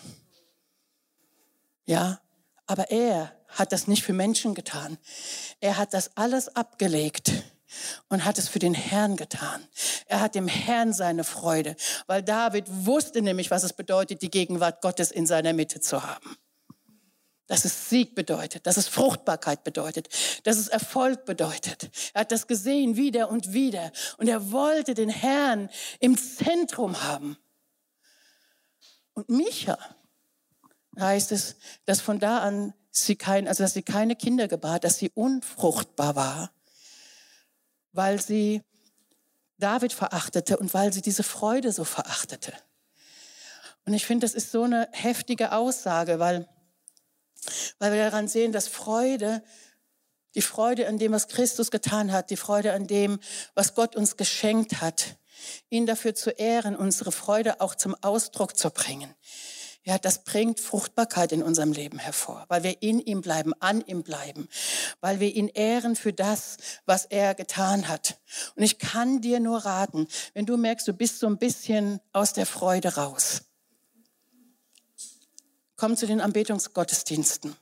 Ja, 1.86 2.20
aber 2.66 2.90
er 2.90 3.34
hat 3.48 3.72
das 3.72 3.86
nicht 3.86 4.04
für 4.04 4.12
Menschen 4.12 4.54
getan. 4.54 4.98
Er 5.60 5.76
hat 5.76 5.94
das 5.94 6.16
alles 6.16 6.54
abgelegt 6.54 7.32
und 8.08 8.24
hat 8.24 8.38
es 8.38 8.48
für 8.48 8.58
den 8.58 8.74
Herrn 8.74 9.16
getan. 9.16 9.66
Er 10.06 10.20
hat 10.20 10.34
dem 10.34 10.48
Herrn 10.48 10.92
seine 10.92 11.24
Freude, 11.24 11.76
weil 12.06 12.22
David 12.22 12.64
wusste 12.68 13.22
nämlich, 13.22 13.50
was 13.50 13.64
es 13.64 13.72
bedeutet, 13.72 14.22
die 14.22 14.30
Gegenwart 14.30 14.80
Gottes 14.82 15.10
in 15.10 15.26
seiner 15.26 15.52
Mitte 15.52 15.80
zu 15.80 16.02
haben 16.02 16.38
dass 17.48 17.64
es 17.64 17.88
Sieg 17.88 18.14
bedeutet, 18.14 18.66
dass 18.66 18.76
es 18.76 18.86
Fruchtbarkeit 18.86 19.64
bedeutet, 19.64 20.08
dass 20.44 20.58
es 20.58 20.68
Erfolg 20.68 21.24
bedeutet. 21.24 21.90
Er 22.14 22.20
hat 22.20 22.30
das 22.30 22.46
gesehen 22.46 22.96
wieder 22.96 23.30
und 23.30 23.52
wieder 23.52 23.90
und 24.18 24.28
er 24.28 24.52
wollte 24.52 24.94
den 24.94 25.08
Herrn 25.08 25.68
im 25.98 26.16
Zentrum 26.16 27.02
haben. 27.02 27.36
Und 29.14 29.28
Micha 29.30 29.78
heißt 30.98 31.32
es, 31.32 31.56
dass 31.86 32.00
von 32.00 32.20
da 32.20 32.38
an 32.38 32.74
sie 32.90 33.16
kein, 33.16 33.48
also 33.48 33.64
dass 33.64 33.74
sie 33.74 33.82
keine 33.82 34.14
Kinder 34.14 34.46
gebar, 34.46 34.78
dass 34.78 34.98
sie 34.98 35.10
unfruchtbar 35.14 36.16
war, 36.16 36.52
weil 37.92 38.20
sie 38.20 38.62
David 39.56 39.92
verachtete 39.92 40.58
und 40.58 40.72
weil 40.74 40.92
sie 40.92 41.02
diese 41.02 41.22
Freude 41.22 41.72
so 41.72 41.84
verachtete. 41.84 42.52
Und 43.86 43.94
ich 43.94 44.04
finde, 44.04 44.26
das 44.26 44.34
ist 44.34 44.52
so 44.52 44.64
eine 44.64 44.88
heftige 44.92 45.52
Aussage, 45.52 46.18
weil 46.18 46.46
weil 47.78 47.92
wir 47.92 48.04
daran 48.04 48.28
sehen, 48.28 48.52
dass 48.52 48.68
Freude, 48.68 49.42
die 50.34 50.42
Freude 50.42 50.88
an 50.88 50.98
dem, 50.98 51.12
was 51.12 51.28
Christus 51.28 51.70
getan 51.70 52.12
hat, 52.12 52.30
die 52.30 52.36
Freude 52.36 52.72
an 52.72 52.86
dem, 52.86 53.18
was 53.54 53.74
Gott 53.74 53.96
uns 53.96 54.16
geschenkt 54.16 54.80
hat, 54.80 55.16
ihn 55.70 55.86
dafür 55.86 56.14
zu 56.14 56.30
ehren, 56.30 56.76
unsere 56.76 57.12
Freude 57.12 57.60
auch 57.60 57.74
zum 57.74 57.94
Ausdruck 58.02 58.56
zu 58.56 58.70
bringen. 58.70 59.14
Ja, 59.88 59.96
das 59.96 60.22
bringt 60.22 60.60
Fruchtbarkeit 60.60 61.32
in 61.32 61.42
unserem 61.42 61.72
Leben 61.72 61.98
hervor, 61.98 62.44
weil 62.48 62.62
wir 62.62 62.82
in 62.82 63.00
ihm 63.00 63.22
bleiben, 63.22 63.54
an 63.60 63.80
ihm 63.80 64.02
bleiben, 64.02 64.46
weil 65.00 65.18
wir 65.18 65.34
ihn 65.34 65.48
ehren 65.48 65.96
für 65.96 66.12
das, 66.12 66.58
was 66.84 67.06
er 67.06 67.34
getan 67.34 67.88
hat. 67.88 68.18
Und 68.54 68.64
ich 68.64 68.78
kann 68.78 69.22
dir 69.22 69.40
nur 69.40 69.64
raten, 69.64 70.06
wenn 70.34 70.44
du 70.44 70.58
merkst, 70.58 70.86
du 70.86 70.92
bist 70.92 71.20
so 71.20 71.26
ein 71.26 71.38
bisschen 71.38 72.00
aus 72.12 72.34
der 72.34 72.44
Freude 72.44 72.96
raus, 72.96 73.44
Komm 75.78 75.96
zu 75.96 76.06
den 76.06 76.20
Anbetungsgottesdiensten. 76.20 77.56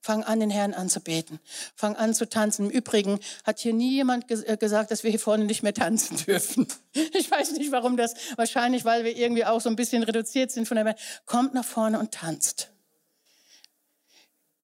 Fang 0.00 0.24
an, 0.24 0.40
den 0.40 0.50
Herrn 0.50 0.74
anzubeten. 0.74 1.38
Fang 1.74 1.96
an 1.96 2.12
zu 2.14 2.28
tanzen. 2.28 2.66
Im 2.66 2.70
Übrigen 2.70 3.20
hat 3.44 3.60
hier 3.60 3.72
nie 3.72 3.92
jemand 3.92 4.30
äh, 4.30 4.56
gesagt, 4.56 4.90
dass 4.90 5.04
wir 5.04 5.10
hier 5.10 5.20
vorne 5.20 5.44
nicht 5.44 5.62
mehr 5.62 5.72
tanzen 5.72 6.16
dürfen. 6.26 6.66
Ich 6.92 7.30
weiß 7.30 7.52
nicht, 7.52 7.72
warum 7.72 7.96
das. 7.96 8.14
Wahrscheinlich, 8.36 8.84
weil 8.84 9.04
wir 9.04 9.16
irgendwie 9.16 9.44
auch 9.44 9.60
so 9.60 9.70
ein 9.70 9.76
bisschen 9.76 10.02
reduziert 10.02 10.50
sind 10.50 10.66
von 10.66 10.76
der 10.76 10.84
Welt. 10.84 10.98
Kommt 11.26 11.54
nach 11.54 11.64
vorne 11.64 12.00
und 12.00 12.12
tanzt. 12.12 12.70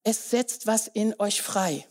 Es 0.03 0.31
setzt 0.31 0.67
was 0.67 0.89
in 0.89 1.15
euch 1.19 1.43
frei. 1.43 1.87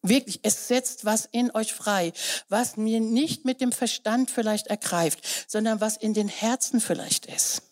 Wirklich, 0.00 0.40
es 0.42 0.68
setzt 0.68 1.04
was 1.04 1.28
in 1.30 1.50
euch 1.54 1.72
frei, 1.72 2.12
was 2.48 2.76
mir 2.76 3.00
nicht 3.00 3.44
mit 3.44 3.60
dem 3.60 3.72
Verstand 3.72 4.30
vielleicht 4.30 4.68
ergreift, 4.68 5.20
sondern 5.48 5.80
was 5.80 5.96
in 5.96 6.14
den 6.14 6.28
Herzen 6.28 6.80
vielleicht 6.80 7.26
ist. 7.26 7.62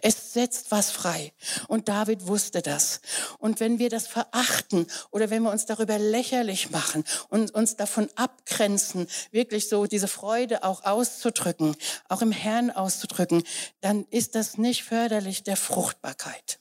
Es 0.00 0.32
setzt 0.32 0.70
was 0.70 0.90
frei. 0.90 1.32
Und 1.68 1.88
David 1.88 2.26
wusste 2.26 2.62
das. 2.62 3.00
Und 3.38 3.60
wenn 3.60 3.78
wir 3.78 3.90
das 3.90 4.06
verachten 4.06 4.86
oder 5.10 5.30
wenn 5.30 5.42
wir 5.42 5.50
uns 5.50 5.66
darüber 5.66 5.98
lächerlich 5.98 6.70
machen 6.70 7.04
und 7.28 7.54
uns 7.54 7.76
davon 7.76 8.08
abgrenzen, 8.16 9.08
wirklich 9.30 9.68
so 9.68 9.86
diese 9.86 10.08
Freude 10.08 10.62
auch 10.62 10.84
auszudrücken, 10.84 11.76
auch 12.08 12.22
im 12.22 12.32
Herrn 12.32 12.70
auszudrücken, 12.70 13.42
dann 13.80 14.06
ist 14.10 14.34
das 14.34 14.58
nicht 14.58 14.84
förderlich 14.84 15.42
der 15.42 15.56
Fruchtbarkeit. 15.56 16.58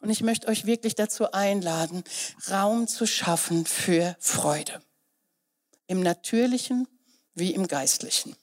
Und 0.00 0.10
ich 0.10 0.22
möchte 0.22 0.48
euch 0.48 0.66
wirklich 0.66 0.94
dazu 0.94 1.32
einladen, 1.32 2.02
Raum 2.50 2.88
zu 2.88 3.06
schaffen 3.06 3.66
für 3.66 4.16
Freude. 4.18 4.82
Im 5.86 6.02
natürlichen 6.02 6.88
wie 7.34 7.54
im 7.54 7.66
geistlichen. 7.68 8.36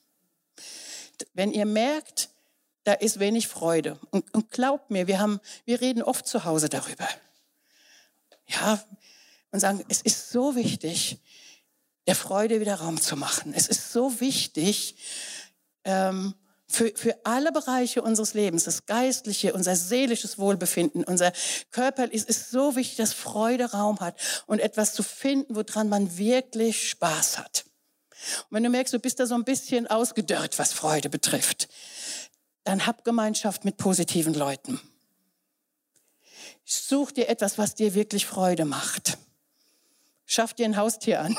Wenn 1.34 1.52
ihr 1.52 1.66
merkt, 1.66 2.30
da 2.88 2.94
ist 2.94 3.20
wenig 3.20 3.50
Freude. 3.50 4.00
Und, 4.12 4.34
und 4.34 4.50
glaubt 4.50 4.92
mir, 4.92 5.08
wir, 5.08 5.20
haben, 5.20 5.42
wir 5.66 5.82
reden 5.82 6.02
oft 6.02 6.26
zu 6.26 6.46
Hause 6.46 6.70
darüber. 6.70 7.06
Ja, 8.48 8.82
und 9.52 9.60
sagen, 9.60 9.84
es 9.90 10.02
ist 10.02 10.30
so 10.30 10.56
wichtig, 10.56 11.20
der 12.08 12.16
Freude 12.16 12.62
wieder 12.62 12.76
Raum 12.76 13.02
zu 13.02 13.18
machen. 13.18 13.54
Es 13.54 13.68
ist 13.68 13.92
so 13.92 14.22
wichtig, 14.22 14.96
ähm, 15.84 16.34
für, 16.70 16.94
für 16.96 17.18
alle 17.26 17.52
Bereiche 17.52 18.02
unseres 18.02 18.34
Lebens, 18.34 18.64
das 18.64 18.86
geistliche, 18.86 19.54
unser 19.54 19.76
seelisches 19.76 20.38
Wohlbefinden, 20.38 21.04
unser 21.04 21.34
Körper, 21.72 22.10
ist 22.10 22.30
es 22.30 22.52
so 22.52 22.78
wichtig, 22.78 22.96
dass 22.96 23.12
Freude 23.12 23.72
Raum 23.72 24.00
hat 24.00 24.44
und 24.48 24.60
etwas 24.60 24.94
zu 24.94 25.04
finden, 25.04 25.58
woran 25.58 25.90
man 25.90 26.18
wirklich 26.18 26.90
Spaß 26.90 27.38
hat. 27.38 27.66
Und 28.50 28.56
wenn 28.56 28.64
du 28.64 28.70
merkst, 28.70 28.94
du 28.94 29.00
bist 29.00 29.20
da 29.20 29.26
so 29.26 29.36
ein 29.36 29.44
bisschen 29.44 29.88
ausgedörrt, 29.88 30.58
was 30.58 30.72
Freude 30.72 31.10
betrifft, 31.10 31.68
dann 32.68 32.86
hab 32.86 33.04
Gemeinschaft 33.06 33.64
mit 33.64 33.78
positiven 33.78 34.34
Leuten. 34.34 34.82
Such 36.66 37.14
dir 37.14 37.30
etwas, 37.30 37.58
was 37.58 37.76
dir 37.76 37.94
wirklich 37.94 38.26
Freude 38.26 38.66
macht. 38.66 39.18
Schaff 40.26 40.54
dir 40.54 40.66
ein 40.66 40.76
Haustier 40.76 41.22
an. 41.22 41.38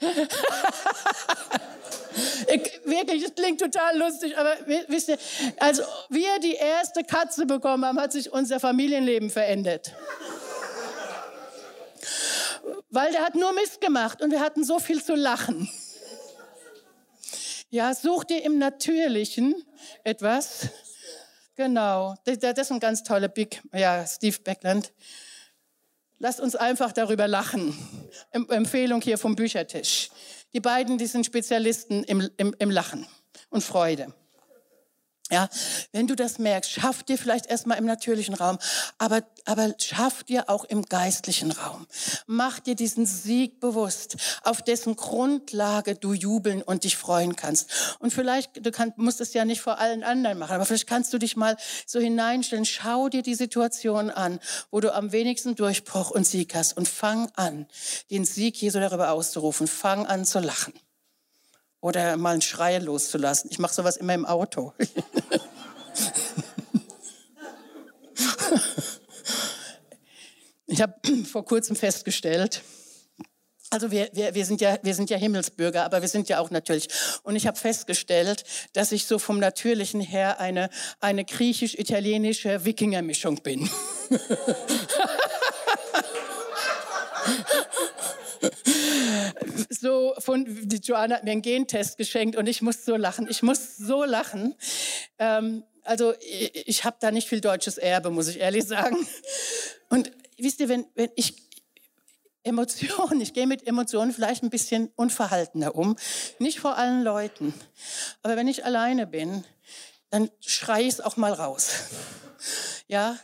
ich, 2.46 2.80
wirklich, 2.84 3.24
es 3.24 3.34
klingt 3.34 3.60
total 3.60 3.98
lustig, 3.98 4.38
aber 4.38 4.54
wisst 4.86 5.08
ihr, 5.08 5.18
als 5.58 5.82
wir 6.10 6.38
die 6.38 6.54
erste 6.54 7.02
Katze 7.02 7.44
bekommen 7.44 7.84
haben, 7.84 7.98
hat 7.98 8.12
sich 8.12 8.32
unser 8.32 8.60
Familienleben 8.60 9.30
verändert. 9.30 9.96
Weil 12.90 13.10
der 13.10 13.24
hat 13.24 13.34
nur 13.34 13.52
Mist 13.52 13.80
gemacht 13.80 14.22
und 14.22 14.30
wir 14.30 14.38
hatten 14.38 14.62
so 14.62 14.78
viel 14.78 15.02
zu 15.02 15.16
lachen. 15.16 15.68
Ja, 17.68 17.94
such 17.94 18.24
dir 18.24 18.44
im 18.44 18.58
Natürlichen 18.58 19.54
etwas, 20.04 20.70
Genau, 21.56 22.14
das 22.24 22.36
ist 22.36 22.70
ein 22.70 22.80
ganz 22.80 23.02
toller 23.02 23.28
Big, 23.28 23.62
ja, 23.72 24.06
Steve 24.06 24.36
Beckland. 24.44 24.92
Lasst 26.18 26.38
uns 26.38 26.54
einfach 26.54 26.92
darüber 26.92 27.26
lachen. 27.26 27.74
Empfehlung 28.30 29.00
hier 29.00 29.16
vom 29.16 29.36
Büchertisch. 29.36 30.10
Die 30.52 30.60
beiden, 30.60 30.98
die 30.98 31.06
sind 31.06 31.24
Spezialisten 31.24 32.04
im, 32.04 32.28
im, 32.36 32.54
im 32.58 32.70
Lachen 32.70 33.06
und 33.48 33.64
Freude. 33.64 34.12
Ja, 35.28 35.48
wenn 35.90 36.06
du 36.06 36.14
das 36.14 36.38
merkst, 36.38 36.70
schaff 36.70 37.02
dir 37.02 37.18
vielleicht 37.18 37.46
erstmal 37.46 37.78
im 37.78 37.84
natürlichen 37.84 38.34
Raum, 38.34 38.58
aber, 38.96 39.22
aber 39.44 39.74
schaff 39.80 40.22
dir 40.22 40.48
auch 40.48 40.64
im 40.64 40.82
geistlichen 40.84 41.50
Raum. 41.50 41.88
Mach 42.28 42.60
dir 42.60 42.76
diesen 42.76 43.06
Sieg 43.06 43.58
bewusst, 43.58 44.16
auf 44.44 44.62
dessen 44.62 44.94
Grundlage 44.94 45.96
du 45.96 46.12
jubeln 46.12 46.62
und 46.62 46.84
dich 46.84 46.96
freuen 46.96 47.34
kannst. 47.34 47.96
Und 47.98 48.12
vielleicht, 48.12 48.64
du 48.64 48.70
kannst, 48.70 48.98
musst 48.98 49.20
es 49.20 49.34
ja 49.34 49.44
nicht 49.44 49.60
vor 49.60 49.80
allen 49.80 50.04
anderen 50.04 50.38
machen, 50.38 50.54
aber 50.54 50.64
vielleicht 50.64 50.86
kannst 50.86 51.12
du 51.12 51.18
dich 51.18 51.34
mal 51.34 51.56
so 51.86 51.98
hineinstellen, 51.98 52.64
schau 52.64 53.08
dir 53.08 53.22
die 53.22 53.34
Situation 53.34 54.10
an, 54.10 54.38
wo 54.70 54.78
du 54.78 54.94
am 54.94 55.10
wenigsten 55.10 55.56
Durchbruch 55.56 56.12
und 56.12 56.24
Sieg 56.24 56.54
hast 56.54 56.76
und 56.76 56.88
fang 56.88 57.32
an, 57.34 57.66
den 58.12 58.24
Sieg 58.24 58.62
Jesu 58.62 58.78
darüber 58.78 59.10
auszurufen. 59.10 59.66
Fang 59.66 60.06
an 60.06 60.24
zu 60.24 60.38
lachen 60.38 60.72
oder 61.80 62.16
mal 62.16 62.32
einen 62.32 62.42
Schrei 62.42 62.78
loszulassen. 62.78 63.50
Ich 63.50 63.58
mache 63.58 63.74
sowas 63.74 63.96
immer 63.96 64.14
im 64.14 64.24
Auto. 64.26 64.72
ich 70.66 70.82
habe 70.82 70.94
vor 71.24 71.44
kurzem 71.44 71.76
festgestellt, 71.76 72.62
also 73.70 73.90
wir, 73.90 74.08
wir, 74.12 74.34
wir, 74.34 74.46
sind 74.46 74.60
ja, 74.60 74.78
wir 74.82 74.94
sind 74.94 75.10
ja 75.10 75.16
Himmelsbürger, 75.16 75.84
aber 75.84 76.00
wir 76.00 76.08
sind 76.08 76.28
ja 76.28 76.38
auch 76.38 76.50
natürlich. 76.50 76.88
Und 77.24 77.34
ich 77.36 77.46
habe 77.46 77.58
festgestellt, 77.58 78.44
dass 78.72 78.92
ich 78.92 79.06
so 79.06 79.18
vom 79.18 79.38
Natürlichen 79.40 80.00
her 80.00 80.38
eine, 80.40 80.70
eine 81.00 81.24
griechisch-italienische 81.24 82.64
Wikingermischung 82.64 83.42
bin. 83.42 83.68
so 89.68 90.14
von, 90.18 90.44
die 90.46 90.76
Joanna 90.76 91.16
hat 91.16 91.24
mir 91.24 91.32
einen 91.32 91.42
Gentest 91.42 91.96
geschenkt 91.98 92.36
und 92.36 92.48
ich 92.48 92.62
muss 92.62 92.84
so 92.84 92.96
lachen. 92.96 93.26
Ich 93.28 93.42
muss 93.42 93.76
so 93.76 94.04
lachen. 94.04 94.54
Ähm, 95.18 95.64
also 95.82 96.14
ich, 96.20 96.68
ich 96.68 96.84
habe 96.84 96.96
da 97.00 97.10
nicht 97.10 97.28
viel 97.28 97.40
deutsches 97.40 97.78
Erbe, 97.78 98.10
muss 98.10 98.28
ich 98.28 98.40
ehrlich 98.40 98.64
sagen. 98.64 98.96
Und 99.88 100.10
wisst 100.36 100.60
ihr, 100.60 100.68
wenn, 100.68 100.86
wenn 100.94 101.10
ich 101.14 101.34
Emotionen, 102.42 103.20
ich 103.20 103.34
gehe 103.34 103.46
mit 103.46 103.66
Emotionen 103.66 104.12
vielleicht 104.12 104.42
ein 104.42 104.50
bisschen 104.50 104.90
unverhaltener 104.94 105.74
um, 105.74 105.96
nicht 106.38 106.60
vor 106.60 106.78
allen 106.78 107.02
Leuten, 107.02 107.52
aber 108.22 108.36
wenn 108.36 108.46
ich 108.46 108.64
alleine 108.64 109.06
bin, 109.06 109.44
dann 110.10 110.30
schreie 110.40 110.84
ich 110.84 110.94
es 110.94 111.00
auch 111.00 111.16
mal 111.16 111.32
raus. 111.32 111.70
Ja, 112.88 113.18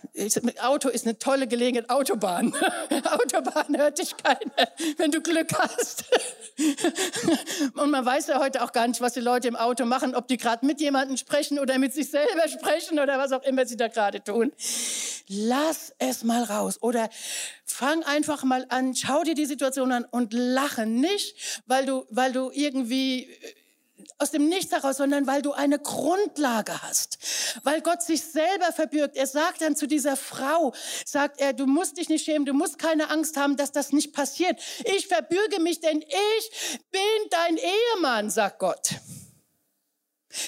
Auto 0.61 0.89
ist 0.89 1.07
eine 1.07 1.19
tolle 1.19 1.47
Gelegenheit. 1.47 1.89
Autobahn. 1.89 2.53
Autobahn 3.05 3.77
hört 3.77 3.99
dich 3.99 4.17
keiner, 4.17 4.69
wenn 4.97 5.13
du 5.13 5.21
Glück 5.21 5.53
hast. 5.57 6.05
Und 7.77 7.91
man 7.91 8.05
weiß 8.05 8.27
ja 8.27 8.41
heute 8.41 8.65
auch 8.65 8.73
gar 8.73 8.89
nicht, 8.89 9.01
was 9.01 9.13
die 9.13 9.21
Leute 9.21 9.47
im 9.47 9.55
Auto 9.55 9.85
machen, 9.85 10.17
ob 10.17 10.27
die 10.27 10.37
gerade 10.37 10.67
mit 10.67 10.81
jemandem 10.81 11.17
sprechen 11.17 11.61
oder 11.61 11.79
mit 11.79 11.95
sich 11.95 12.11
selber 12.11 12.49
sprechen 12.49 12.99
oder 12.99 13.19
was 13.19 13.31
auch 13.31 13.43
immer 13.45 13.65
sie 13.65 13.77
da 13.77 13.87
gerade 13.87 14.23
tun. 14.25 14.51
Lass 15.29 15.95
es 15.99 16.25
mal 16.25 16.43
raus. 16.43 16.79
Oder 16.81 17.09
fang 17.65 18.03
einfach 18.03 18.43
mal 18.43 18.67
an, 18.69 18.97
schau 18.97 19.23
dir 19.23 19.35
die 19.35 19.47
Situation 19.47 19.93
an 19.93 20.05
und 20.11 20.33
lache 20.33 20.87
nicht, 20.87 21.63
weil 21.67 21.87
du, 21.87 22.05
weil 22.11 22.33
du 22.33 22.51
irgendwie 22.53 23.29
aus 24.19 24.31
dem 24.31 24.49
Nichts 24.49 24.73
heraus, 24.73 24.97
sondern 24.97 25.27
weil 25.27 25.43
du 25.43 25.53
eine 25.53 25.79
Grundlage 25.79 26.83
hast, 26.83 27.19
weil 27.63 27.81
Gott 27.81 28.03
sich 28.03 28.23
selber 28.23 28.73
verbürgt. 28.73 29.17
Er 29.17 29.27
sagt 29.27 29.63
dann 29.63 29.77
zu 29.77 29.87
dieser 29.87 30.17
Frau, 30.17 30.73
sagt 31.05 31.41
er, 31.41 31.53
du 31.53 31.67
musst 31.67 31.99
dich 31.99 32.09
nicht 32.09 32.25
schämen, 32.25 32.47
du 32.47 32.55
musst 32.55 32.79
keine 32.79 33.11
Angst 33.11 33.37
haben, 33.37 33.57
dass 33.57 33.73
das 33.73 33.93
nicht 33.93 34.13
passiert. 34.13 34.61
Ich 34.85 35.07
verbürge 35.09 35.61
mich, 35.61 35.81
denn 35.81 36.01
ich 36.01 36.81
bin 36.91 37.01
dein 37.31 37.57
Ehemann, 37.57 38.31
sagt 38.31 38.59
Gott. 38.59 38.91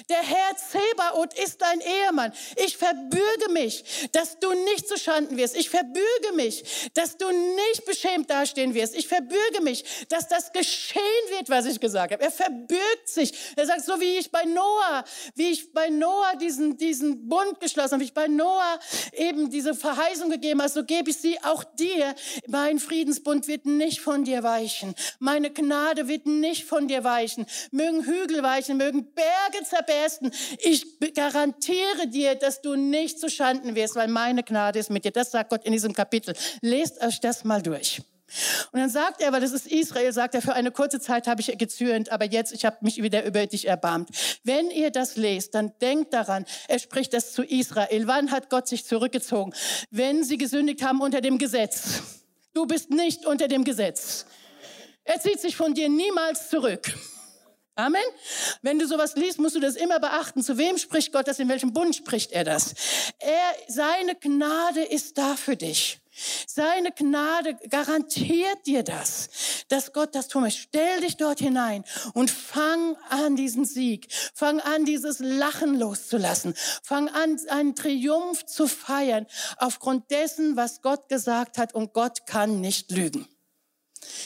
Der 0.08 0.22
Herr 0.22 0.56
Zebaoth 0.56 1.38
ist 1.38 1.60
dein 1.60 1.80
Ehemann. 1.80 2.32
Ich 2.56 2.76
verbürge 2.76 3.50
mich, 3.52 4.08
dass 4.12 4.38
du 4.38 4.52
nicht 4.52 4.88
zu 4.88 4.98
Schanden 4.98 5.36
wirst. 5.36 5.56
Ich 5.56 5.70
verbürge 5.70 6.32
mich, 6.34 6.90
dass 6.94 7.16
du 7.16 7.30
nicht 7.30 7.84
beschämt 7.86 8.30
dastehen 8.30 8.74
wirst. 8.74 8.94
Ich 8.94 9.08
verbürge 9.08 9.60
mich, 9.62 9.84
dass 10.08 10.28
das 10.28 10.52
geschehen 10.52 11.02
wird, 11.30 11.48
was 11.48 11.66
ich 11.66 11.80
gesagt 11.80 12.12
habe. 12.12 12.22
Er 12.22 12.30
verbürgt 12.30 13.08
sich. 13.08 13.32
Er 13.56 13.66
sagt, 13.66 13.84
so 13.84 14.00
wie 14.00 14.18
ich 14.18 14.30
bei 14.30 14.44
Noah, 14.44 15.04
wie 15.34 15.50
ich 15.50 15.72
bei 15.72 15.88
Noah 15.88 16.36
diesen, 16.36 16.76
diesen 16.76 17.28
Bund 17.28 17.60
geschlossen 17.60 17.92
habe, 17.92 18.00
wie 18.00 18.06
ich 18.06 18.14
bei 18.14 18.28
Noah 18.28 18.78
eben 19.12 19.50
diese 19.50 19.74
Verheißung 19.74 20.30
gegeben 20.30 20.60
habe, 20.60 20.70
so 20.70 20.84
gebe 20.84 21.10
ich 21.10 21.18
sie 21.18 21.42
auch 21.42 21.64
dir. 21.64 22.14
Mein 22.46 22.78
Friedensbund 22.78 23.48
wird 23.48 23.66
nicht 23.66 24.00
von 24.00 24.24
dir 24.24 24.42
weichen. 24.42 24.94
Meine 25.18 25.50
Gnade 25.50 26.08
wird 26.08 26.26
nicht 26.26 26.64
von 26.64 26.88
dir 26.88 27.04
weichen. 27.04 27.46
Mögen 27.70 28.04
Hügel 28.04 28.42
weichen, 28.42 28.76
mögen 28.76 29.12
Berge 29.14 29.64
zerbersten. 29.74 30.32
Ich 30.58 30.98
garantiere 31.14 32.06
dir, 32.08 32.34
dass 32.34 32.62
du 32.62 32.76
nicht 32.76 33.18
zu 33.18 33.28
Schanden 33.28 33.74
wirst, 33.74 33.96
weil 33.96 34.08
meine 34.08 34.42
Gnade 34.42 34.78
ist 34.78 34.90
mit 34.90 35.04
dir. 35.04 35.10
Das 35.10 35.30
sagt 35.30 35.50
Gott 35.50 35.64
in 35.64 35.72
diesem 35.72 35.92
Kapitel. 35.92 36.34
Lest 36.60 37.02
euch 37.02 37.20
das 37.20 37.44
mal 37.44 37.62
durch. 37.62 38.02
Und 38.72 38.80
dann 38.80 38.90
sagt 38.90 39.20
er, 39.20 39.32
weil 39.32 39.40
das 39.40 39.52
ist 39.52 39.66
Israel, 39.66 40.12
sagt 40.12 40.34
er, 40.34 40.42
für 40.42 40.54
eine 40.54 40.70
kurze 40.70 40.98
Zeit 40.98 41.26
habe 41.26 41.40
ich 41.40 41.56
gezürnt, 41.58 42.10
aber 42.10 42.24
jetzt, 42.24 42.52
ich 42.52 42.64
habe 42.64 42.78
mich 42.80 43.02
wieder 43.02 43.24
über 43.24 43.46
dich 43.46 43.68
erbarmt. 43.68 44.08
Wenn 44.42 44.70
ihr 44.70 44.90
das 44.90 45.16
lest, 45.16 45.54
dann 45.54 45.72
denkt 45.80 46.12
daran, 46.12 46.44
er 46.66 46.78
spricht 46.78 47.12
das 47.12 47.32
zu 47.32 47.42
Israel. 47.44 48.06
Wann 48.06 48.30
hat 48.30 48.50
Gott 48.50 48.66
sich 48.66 48.86
zurückgezogen? 48.86 49.52
Wenn 49.90 50.24
sie 50.24 50.38
gesündigt 50.38 50.82
haben 50.82 51.00
unter 51.00 51.20
dem 51.20 51.38
Gesetz. 51.38 52.02
Du 52.54 52.66
bist 52.66 52.90
nicht 52.90 53.26
unter 53.26 53.46
dem 53.46 53.62
Gesetz. 53.62 54.26
Er 55.04 55.20
zieht 55.20 55.40
sich 55.40 55.54
von 55.54 55.74
dir 55.74 55.88
niemals 55.88 56.48
zurück. 56.48 56.92
Amen. 57.76 58.02
Wenn 58.62 58.78
du 58.78 58.86
sowas 58.86 59.16
liest, 59.16 59.40
musst 59.40 59.56
du 59.56 59.60
das 59.60 59.74
immer 59.74 59.98
beachten. 59.98 60.42
Zu 60.42 60.58
wem 60.58 60.78
spricht 60.78 61.12
Gott 61.12 61.26
das? 61.26 61.40
In 61.40 61.48
welchem 61.48 61.72
Bund 61.72 61.96
spricht 61.96 62.30
er 62.30 62.44
das? 62.44 62.74
Er, 63.18 63.54
seine 63.66 64.14
Gnade 64.14 64.82
ist 64.82 65.18
da 65.18 65.34
für 65.34 65.56
dich. 65.56 66.00
Seine 66.46 66.92
Gnade 66.92 67.56
garantiert 67.68 68.66
dir 68.66 68.84
das, 68.84 69.64
dass 69.66 69.92
Gott 69.92 70.14
das 70.14 70.28
tun 70.28 70.42
möchte. 70.42 70.60
Stell 70.68 71.00
dich 71.00 71.16
dort 71.16 71.40
hinein 71.40 71.84
und 72.12 72.30
fang 72.30 72.96
an 73.08 73.34
diesen 73.34 73.64
Sieg. 73.64 74.06
Fang 74.32 74.60
an, 74.60 74.84
dieses 74.84 75.18
Lachen 75.18 75.76
loszulassen. 75.76 76.54
Fang 76.84 77.08
an, 77.08 77.40
einen 77.48 77.74
Triumph 77.74 78.46
zu 78.46 78.68
feiern 78.68 79.26
aufgrund 79.56 80.12
dessen, 80.12 80.56
was 80.56 80.82
Gott 80.82 81.08
gesagt 81.08 81.58
hat. 81.58 81.74
Und 81.74 81.92
Gott 81.92 82.26
kann 82.26 82.60
nicht 82.60 82.92
lügen. 82.92 83.26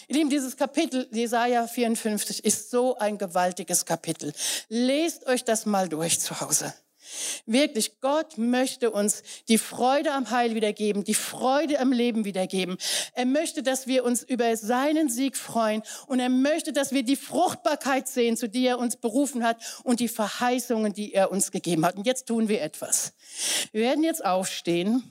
Lieben, 0.08 0.30
dieses 0.30 0.56
Kapitel, 0.56 1.08
Jesaja 1.12 1.66
54, 1.66 2.44
ist 2.44 2.70
so 2.70 2.96
ein 2.96 3.18
gewaltiges 3.18 3.84
Kapitel. 3.84 4.32
Lest 4.68 5.26
euch 5.26 5.44
das 5.44 5.66
mal 5.66 5.88
durch 5.88 6.20
zu 6.20 6.40
Hause. 6.40 6.72
Wirklich, 7.46 8.00
Gott 8.00 8.38
möchte 8.38 8.90
uns 8.90 9.22
die 9.48 9.58
Freude 9.58 10.12
am 10.12 10.30
Heil 10.30 10.54
wiedergeben, 10.54 11.04
die 11.04 11.14
Freude 11.14 11.80
am 11.80 11.92
Leben 11.92 12.24
wiedergeben. 12.24 12.76
Er 13.14 13.26
möchte, 13.26 13.62
dass 13.62 13.86
wir 13.86 14.04
uns 14.04 14.22
über 14.22 14.56
seinen 14.56 15.08
Sieg 15.08 15.36
freuen 15.36 15.82
und 16.06 16.20
er 16.20 16.28
möchte, 16.28 16.72
dass 16.72 16.92
wir 16.92 17.02
die 17.02 17.16
Fruchtbarkeit 17.16 18.08
sehen, 18.08 18.36
zu 18.36 18.48
der 18.48 18.72
er 18.72 18.78
uns 18.78 18.96
berufen 18.96 19.44
hat 19.44 19.58
und 19.84 20.00
die 20.00 20.08
Verheißungen, 20.08 20.92
die 20.92 21.14
er 21.14 21.30
uns 21.30 21.50
gegeben 21.50 21.86
hat. 21.86 21.96
Und 21.96 22.06
jetzt 22.06 22.26
tun 22.26 22.48
wir 22.48 22.62
etwas. 22.62 23.12
Wir 23.72 23.82
werden 23.82 24.04
jetzt 24.04 24.24
aufstehen. 24.24 25.02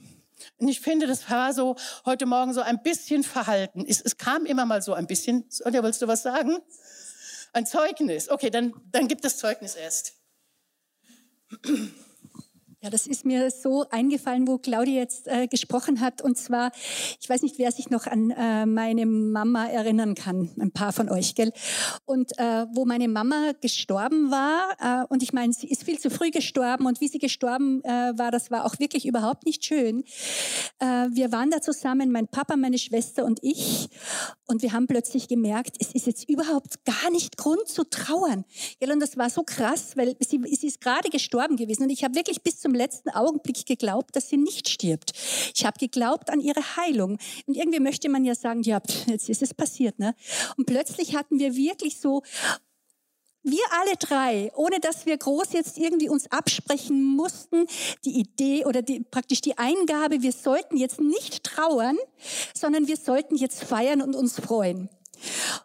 Und 0.58 0.68
ich 0.68 0.80
finde, 0.80 1.06
das 1.06 1.30
war 1.30 1.52
so 1.52 1.76
heute 2.04 2.26
Morgen 2.26 2.52
so 2.54 2.60
ein 2.60 2.82
bisschen 2.82 3.24
verhalten. 3.24 3.84
Es, 3.86 4.00
es 4.00 4.16
kam 4.16 4.46
immer 4.46 4.66
mal 4.66 4.82
so 4.82 4.94
ein 4.94 5.06
bisschen. 5.06 5.44
Sonja, 5.48 5.82
willst 5.82 6.02
du 6.02 6.08
was 6.08 6.22
sagen? 6.22 6.58
Ein 7.52 7.66
Zeugnis. 7.66 8.28
Okay, 8.28 8.50
dann, 8.50 8.74
dann 8.90 9.08
gibt 9.08 9.24
das 9.24 9.38
Zeugnis 9.38 9.74
erst. 9.74 10.14
Ja, 12.80 12.90
das 12.90 13.08
ist 13.08 13.24
mir 13.24 13.50
so 13.50 13.86
eingefallen, 13.90 14.46
wo 14.46 14.58
Claudia 14.58 15.00
jetzt 15.00 15.26
äh, 15.26 15.48
gesprochen 15.48 16.00
hat. 16.00 16.22
Und 16.22 16.38
zwar, 16.38 16.70
ich 17.20 17.28
weiß 17.28 17.42
nicht, 17.42 17.58
wer 17.58 17.72
sich 17.72 17.90
noch 17.90 18.06
an 18.06 18.30
äh, 18.30 18.66
meine 18.66 19.04
Mama 19.04 19.66
erinnern 19.66 20.14
kann, 20.14 20.48
ein 20.60 20.70
paar 20.70 20.92
von 20.92 21.08
euch, 21.08 21.34
gell? 21.34 21.52
Und 22.04 22.38
äh, 22.38 22.66
wo 22.72 22.84
meine 22.84 23.08
Mama 23.08 23.50
gestorben 23.60 24.30
war, 24.30 24.76
äh, 24.78 25.06
und 25.08 25.24
ich 25.24 25.32
meine, 25.32 25.52
sie 25.52 25.66
ist 25.66 25.82
viel 25.82 25.98
zu 25.98 26.08
früh 26.08 26.30
gestorben 26.30 26.86
und 26.86 27.00
wie 27.00 27.08
sie 27.08 27.18
gestorben 27.18 27.82
äh, 27.82 28.16
war, 28.16 28.30
das 28.30 28.52
war 28.52 28.64
auch 28.64 28.78
wirklich 28.78 29.06
überhaupt 29.06 29.44
nicht 29.44 29.64
schön. 29.64 30.04
Äh, 30.78 31.08
wir 31.10 31.32
waren 31.32 31.50
da 31.50 31.60
zusammen, 31.60 32.12
mein 32.12 32.28
Papa, 32.28 32.54
meine 32.54 32.78
Schwester 32.78 33.24
und 33.24 33.40
ich, 33.42 33.88
und 34.46 34.62
wir 34.62 34.72
haben 34.72 34.86
plötzlich 34.86 35.26
gemerkt, 35.26 35.76
es 35.80 35.96
ist 35.96 36.06
jetzt 36.06 36.28
überhaupt 36.28 36.84
gar 36.84 37.10
nicht 37.10 37.36
Grund 37.38 37.66
zu 37.66 37.82
trauern. 37.82 38.44
Gell? 38.78 38.92
Und 38.92 39.00
das 39.00 39.16
war 39.16 39.30
so 39.30 39.42
krass, 39.42 39.96
weil 39.96 40.16
sie, 40.20 40.40
sie 40.54 40.68
ist 40.68 40.80
gerade 40.80 41.10
gestorben 41.10 41.56
gewesen 41.56 41.82
und 41.82 41.90
ich 41.90 42.04
habe 42.04 42.14
wirklich 42.14 42.40
bis 42.40 42.60
zum 42.60 42.67
zum 42.68 42.74
letzten 42.74 43.08
Augenblick 43.08 43.64
geglaubt, 43.64 44.14
dass 44.14 44.28
sie 44.28 44.36
nicht 44.36 44.68
stirbt. 44.68 45.12
Ich 45.54 45.64
habe 45.64 45.78
geglaubt 45.78 46.28
an 46.30 46.40
ihre 46.40 46.76
Heilung. 46.76 47.18
Und 47.46 47.56
irgendwie 47.56 47.80
möchte 47.80 48.10
man 48.10 48.26
ja 48.26 48.34
sagen, 48.34 48.62
ja, 48.62 48.82
jetzt 49.06 49.30
ist 49.30 49.40
es 49.40 49.54
passiert. 49.54 49.98
Ne? 49.98 50.14
Und 50.58 50.66
plötzlich 50.66 51.16
hatten 51.16 51.38
wir 51.38 51.56
wirklich 51.56 51.98
so 51.98 52.22
wir 53.42 53.62
alle 53.80 53.96
drei, 53.96 54.52
ohne 54.56 54.80
dass 54.80 55.06
wir 55.06 55.16
groß 55.16 55.54
jetzt 55.54 55.78
irgendwie 55.78 56.10
uns 56.10 56.30
absprechen 56.30 57.02
mussten, 57.02 57.64
die 58.04 58.18
Idee 58.18 58.66
oder 58.66 58.82
die, 58.82 59.00
praktisch 59.00 59.40
die 59.40 59.56
Eingabe, 59.56 60.20
wir 60.20 60.32
sollten 60.32 60.76
jetzt 60.76 61.00
nicht 61.00 61.44
trauern, 61.44 61.96
sondern 62.52 62.88
wir 62.88 62.98
sollten 62.98 63.36
jetzt 63.36 63.64
feiern 63.64 64.02
und 64.02 64.14
uns 64.14 64.38
freuen. 64.38 64.90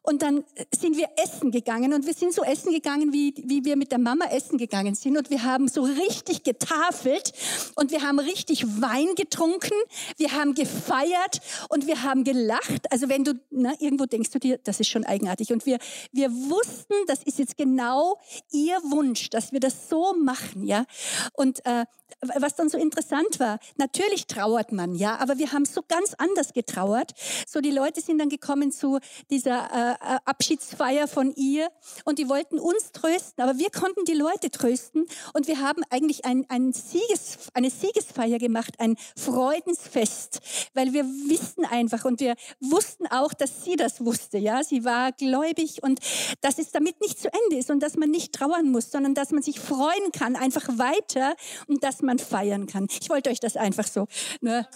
Und 0.01 0.21
dann 0.21 0.43
sind 0.73 0.97
wir 0.97 1.07
essen 1.17 1.51
gegangen 1.51 1.93
und 1.93 2.05
wir 2.05 2.13
sind 2.13 2.33
so 2.33 2.43
essen 2.43 2.71
gegangen, 2.71 3.13
wie, 3.13 3.33
wie 3.45 3.65
wir 3.65 3.75
mit 3.75 3.91
der 3.91 3.99
Mama 3.99 4.25
essen 4.25 4.57
gegangen 4.57 4.95
sind. 4.95 5.17
Und 5.17 5.29
wir 5.29 5.43
haben 5.43 5.67
so 5.67 5.83
richtig 5.83 6.43
getafelt 6.43 7.33
und 7.75 7.91
wir 7.91 8.01
haben 8.01 8.19
richtig 8.19 8.65
Wein 8.81 9.15
getrunken, 9.15 9.73
wir 10.17 10.31
haben 10.31 10.53
gefeiert 10.53 11.41
und 11.69 11.87
wir 11.87 12.03
haben 12.03 12.23
gelacht. 12.23 12.91
Also 12.91 13.09
wenn 13.09 13.23
du, 13.23 13.33
na, 13.51 13.73
irgendwo 13.79 14.05
denkst 14.05 14.31
du 14.31 14.39
dir, 14.39 14.59
das 14.63 14.79
ist 14.79 14.89
schon 14.89 15.05
eigenartig. 15.05 15.51
Und 15.51 15.65
wir, 15.65 15.77
wir 16.11 16.31
wussten, 16.31 16.93
das 17.07 17.23
ist 17.23 17.39
jetzt 17.39 17.57
genau 17.57 18.19
ihr 18.51 18.77
Wunsch, 18.83 19.29
dass 19.29 19.51
wir 19.51 19.59
das 19.59 19.89
so 19.89 20.13
machen, 20.13 20.65
ja. 20.65 20.85
Und 21.33 21.65
äh, 21.65 21.85
was 22.21 22.55
dann 22.55 22.69
so 22.69 22.77
interessant 22.77 23.39
war, 23.39 23.59
natürlich 23.77 24.27
trauert 24.27 24.71
man, 24.71 24.95
ja, 24.95 25.17
aber 25.17 25.37
wir 25.37 25.51
haben 25.51 25.65
so 25.65 25.81
ganz 25.87 26.13
anders 26.17 26.53
getrauert. 26.53 27.11
So 27.47 27.59
die 27.61 27.71
Leute 27.71 28.01
sind 28.01 28.19
dann 28.19 28.29
gekommen 28.29 28.71
zu 28.71 28.99
dieser 29.29 29.72
äh, 29.73 29.93
äh, 29.93 29.95
Abschiedsfeier 30.25 31.07
von 31.07 31.33
ihr 31.35 31.69
und 32.05 32.19
die 32.19 32.29
wollten 32.29 32.59
uns 32.59 32.91
trösten, 32.91 33.43
aber 33.43 33.57
wir 33.57 33.71
konnten 33.71 34.05
die 34.05 34.13
Leute 34.13 34.51
trösten 34.51 35.07
und 35.33 35.47
wir 35.47 35.61
haben 35.61 35.81
eigentlich 35.89 36.25
ein, 36.25 36.45
ein 36.49 36.73
Sieges, 36.73 37.39
eine 37.55 37.71
Siegesfeier 37.71 38.37
gemacht, 38.37 38.75
ein 38.77 38.97
Freudensfest, 39.17 40.41
weil 40.75 40.93
wir 40.93 41.05
wissen 41.05 41.65
einfach 41.65 42.05
und 42.05 42.19
wir 42.19 42.35
wussten 42.59 43.07
auch, 43.07 43.33
dass 43.33 43.63
sie 43.63 43.75
das 43.75 44.05
wusste, 44.05 44.37
ja, 44.37 44.63
sie 44.63 44.85
war 44.85 45.11
gläubig 45.11 45.81
und 45.81 45.99
dass 46.41 46.59
es 46.59 46.71
damit 46.71 47.01
nicht 47.01 47.19
zu 47.19 47.29
Ende 47.33 47.57
ist 47.57 47.71
und 47.71 47.81
dass 47.81 47.95
man 47.95 48.11
nicht 48.11 48.33
trauern 48.33 48.69
muss, 48.69 48.91
sondern 48.91 49.15
dass 49.15 49.31
man 49.31 49.41
sich 49.41 49.59
freuen 49.59 50.11
kann, 50.11 50.35
einfach 50.35 50.67
weiter 50.77 51.35
und 51.67 51.83
dass 51.83 52.03
man 52.03 52.19
feiern 52.19 52.67
kann. 52.67 52.87
Ich 53.01 53.09
wollte 53.09 53.31
euch 53.31 53.39
das 53.39 53.57
einfach 53.57 53.87
so. 53.87 54.07
Ne? 54.41 54.67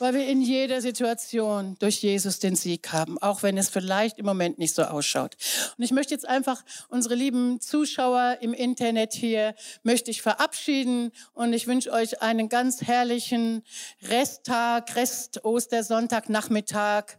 Weil 0.00 0.14
wir 0.14 0.26
in 0.26 0.40
jeder 0.40 0.80
Situation 0.80 1.76
durch 1.78 2.02
Jesus 2.02 2.38
den 2.38 2.56
Sieg 2.56 2.90
haben, 2.90 3.18
auch 3.18 3.42
wenn 3.42 3.58
es 3.58 3.68
vielleicht 3.68 4.18
im 4.18 4.24
Moment 4.24 4.58
nicht 4.58 4.74
so 4.74 4.82
ausschaut. 4.82 5.36
Und 5.76 5.84
ich 5.84 5.90
möchte 5.90 6.14
jetzt 6.14 6.26
einfach 6.26 6.64
unsere 6.88 7.14
lieben 7.14 7.60
Zuschauer 7.60 8.38
im 8.40 8.54
Internet 8.54 9.12
hier, 9.12 9.54
möchte 9.82 10.10
ich 10.10 10.22
verabschieden 10.22 11.12
und 11.34 11.52
ich 11.52 11.66
wünsche 11.66 11.92
euch 11.92 12.22
einen 12.22 12.48
ganz 12.48 12.80
herrlichen 12.80 13.62
Resttag, 14.08 14.96
Rest 14.96 15.44
Ostersonntag, 15.44 16.30
Nachmittag. 16.30 17.18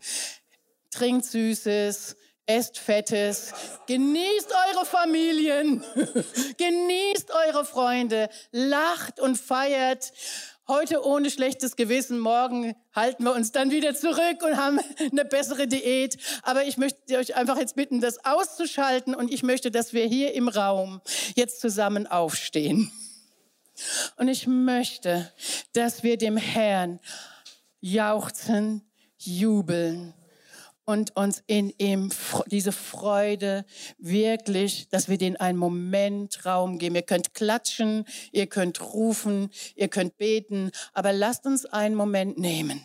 Trinkt 0.89 1.25
Süßes, 1.25 2.15
esst 2.45 2.77
Fettes, 2.77 3.53
genießt 3.87 4.51
eure 4.69 4.85
Familien, 4.85 5.83
genießt 6.57 7.31
eure 7.47 7.65
Freunde, 7.65 8.29
lacht 8.51 9.19
und 9.19 9.37
feiert. 9.37 10.11
Heute 10.71 11.05
ohne 11.05 11.29
schlechtes 11.29 11.75
Gewissen, 11.75 12.17
morgen 12.17 12.77
halten 12.95 13.25
wir 13.25 13.33
uns 13.33 13.51
dann 13.51 13.71
wieder 13.71 13.93
zurück 13.93 14.41
und 14.41 14.55
haben 14.55 14.79
eine 15.11 15.25
bessere 15.25 15.67
Diät. 15.67 16.17
Aber 16.43 16.63
ich 16.63 16.77
möchte 16.77 17.17
euch 17.17 17.35
einfach 17.35 17.57
jetzt 17.57 17.75
bitten, 17.75 17.99
das 17.99 18.23
auszuschalten 18.23 19.13
und 19.13 19.29
ich 19.33 19.43
möchte, 19.43 19.69
dass 19.69 19.91
wir 19.91 20.05
hier 20.05 20.33
im 20.33 20.47
Raum 20.47 21.01
jetzt 21.35 21.59
zusammen 21.59 22.07
aufstehen. 22.07 22.89
Und 24.15 24.29
ich 24.29 24.47
möchte, 24.47 25.29
dass 25.73 26.03
wir 26.03 26.15
dem 26.15 26.37
Herrn 26.37 27.01
jauchzen, 27.81 28.81
jubeln 29.17 30.13
und 30.85 31.15
uns 31.15 31.43
in 31.47 31.73
ihm 31.77 32.09
diese 32.47 32.71
Freude 32.71 33.65
wirklich, 33.97 34.89
dass 34.89 35.09
wir 35.09 35.17
den 35.17 35.37
einen 35.37 35.57
Moment 35.57 36.45
Raum 36.45 36.79
geben. 36.79 36.95
Ihr 36.95 37.01
könnt 37.03 37.33
klatschen, 37.33 38.05
ihr 38.31 38.47
könnt 38.47 38.81
rufen, 38.81 39.49
ihr 39.75 39.87
könnt 39.87 40.17
beten, 40.17 40.71
aber 40.93 41.13
lasst 41.13 41.45
uns 41.45 41.65
einen 41.65 41.95
Moment 41.95 42.37
nehmen, 42.37 42.81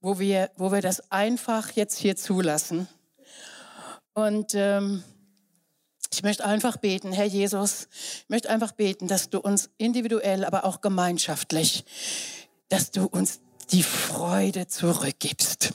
wo 0.00 0.18
wir, 0.18 0.50
wo 0.56 0.72
wir 0.72 0.82
das 0.82 1.10
einfach 1.10 1.72
jetzt 1.72 1.98
hier 1.98 2.16
zulassen. 2.16 2.88
Und 4.12 4.54
ähm, 4.54 5.04
ich 6.12 6.22
möchte 6.22 6.44
einfach 6.44 6.76
beten, 6.76 7.12
Herr 7.12 7.26
Jesus, 7.26 7.88
ich 7.92 8.28
möchte 8.28 8.50
einfach 8.50 8.72
beten, 8.72 9.06
dass 9.06 9.30
du 9.30 9.38
uns 9.38 9.70
individuell, 9.78 10.44
aber 10.44 10.64
auch 10.64 10.80
gemeinschaftlich, 10.80 11.84
dass 12.68 12.90
du 12.90 13.06
uns 13.06 13.40
die 13.70 13.84
Freude 13.84 14.66
zurückgibst. 14.66 15.74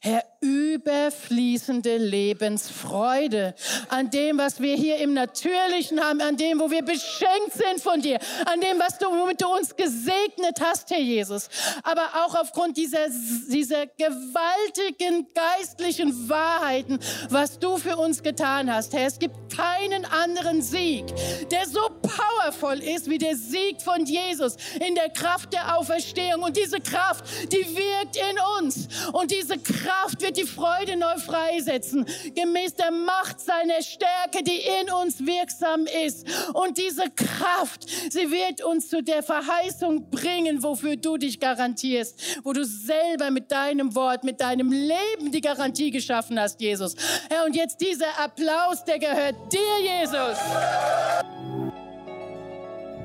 Herr, 0.00 0.22
überfließende 0.40 1.96
Lebensfreude 1.96 3.54
an 3.88 4.10
dem, 4.10 4.38
was 4.38 4.60
wir 4.60 4.76
hier 4.76 4.98
im 4.98 5.12
Natürlichen 5.12 6.00
haben, 6.00 6.20
an 6.20 6.36
dem, 6.36 6.60
wo 6.60 6.70
wir 6.70 6.82
beschenkt 6.82 7.52
sind 7.54 7.80
von 7.82 8.00
dir, 8.00 8.18
an 8.46 8.60
dem, 8.60 8.78
was 8.78 8.98
du, 8.98 9.06
womit 9.06 9.42
du 9.42 9.48
uns 9.48 9.74
gesegnet 9.74 10.60
hast, 10.60 10.90
Herr 10.90 11.00
Jesus. 11.00 11.48
Aber 11.82 12.02
auch 12.24 12.34
aufgrund 12.36 12.76
dieser, 12.76 13.08
dieser 13.50 13.86
gewaltigen 13.86 15.26
geistlichen 15.34 16.28
Wahrheiten, 16.28 17.00
was 17.30 17.58
du 17.58 17.76
für 17.78 17.96
uns 17.96 18.22
getan 18.22 18.72
hast, 18.72 18.92
Herr. 18.94 19.06
Es 19.06 19.18
gibt 19.18 19.34
keinen 19.54 20.04
anderen 20.04 20.62
Sieg, 20.62 21.04
der 21.50 21.66
so 21.66 21.80
powerful 22.02 22.78
ist 22.78 23.08
wie 23.10 23.18
der 23.18 23.36
Sieg 23.36 23.82
von 23.82 24.04
Jesus 24.04 24.56
in 24.86 24.94
der 24.94 25.08
Kraft 25.10 25.52
der 25.52 25.76
Auferstehung. 25.76 26.42
Und 26.42 26.56
diese 26.56 26.80
Kraft, 26.80 27.24
die 27.52 27.66
wirkt 27.76 28.16
in 28.16 28.38
uns. 28.58 28.88
Und 29.12 29.30
diese 29.30 29.57
Kraft 29.62 30.20
wird 30.22 30.36
die 30.36 30.44
Freude 30.44 30.96
neu 30.96 31.16
freisetzen, 31.18 32.06
gemäß 32.34 32.74
der 32.74 32.90
Macht 32.90 33.40
seiner 33.40 33.82
Stärke, 33.82 34.42
die 34.42 34.60
in 34.80 34.92
uns 34.92 35.24
wirksam 35.24 35.86
ist. 36.06 36.26
Und 36.54 36.78
diese 36.78 37.10
Kraft, 37.10 37.88
sie 38.10 38.30
wird 38.30 38.64
uns 38.64 38.88
zu 38.88 39.02
der 39.02 39.22
Verheißung 39.22 40.10
bringen, 40.10 40.62
wofür 40.62 40.96
du 40.96 41.16
dich 41.16 41.40
garantierst, 41.40 42.44
wo 42.44 42.52
du 42.52 42.64
selber 42.64 43.30
mit 43.30 43.50
deinem 43.50 43.94
Wort, 43.94 44.24
mit 44.24 44.40
deinem 44.40 44.70
Leben 44.70 45.32
die 45.32 45.40
Garantie 45.40 45.90
geschaffen 45.90 46.38
hast, 46.38 46.60
Jesus. 46.60 46.94
Herr, 47.30 47.44
und 47.44 47.54
jetzt 47.54 47.80
dieser 47.80 48.18
Applaus, 48.18 48.84
der 48.84 48.98
gehört 48.98 49.36
dir, 49.52 49.58
Jesus. 49.82 50.38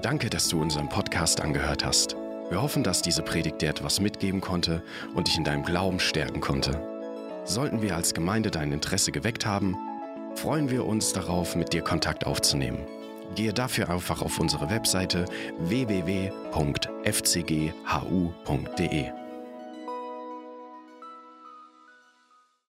Danke, 0.02 0.30
dass 0.30 0.50
du 0.50 0.62
unseren 0.62 0.90
Podcast 0.90 1.40
angehört 1.40 1.86
hast. 1.86 2.18
Wir 2.54 2.62
hoffen, 2.62 2.84
dass 2.84 3.02
diese 3.02 3.24
Predigt 3.24 3.64
dir 3.64 3.70
etwas 3.72 4.00
mitgeben 4.00 4.40
konnte 4.40 4.84
und 5.16 5.26
dich 5.28 5.40
in 5.40 5.44
deinem 5.44 5.64
Glauben 5.64 6.00
stärken 6.00 6.40
konnte. 6.40 6.80
Sollten 7.46 7.82
wir 7.82 7.96
als 7.96 8.14
Gemeinde 8.14 8.52
dein 8.52 8.72
Interesse 8.72 9.12
geweckt 9.12 9.48
haben, 9.48 9.76
freuen 10.36 10.70
wir 10.70 10.86
uns 10.86 11.14
darauf, 11.14 11.56
mit 11.56 11.74
dir 11.74 11.82
Kontakt 11.82 12.28
aufzunehmen. 12.28 12.86
Gehe 13.34 13.54
dafür 13.54 13.90
einfach 13.90 14.22
auf 14.22 14.40
unsere 14.40 14.70
Webseite 14.70 15.26
www.fcghu.de. 15.62 16.44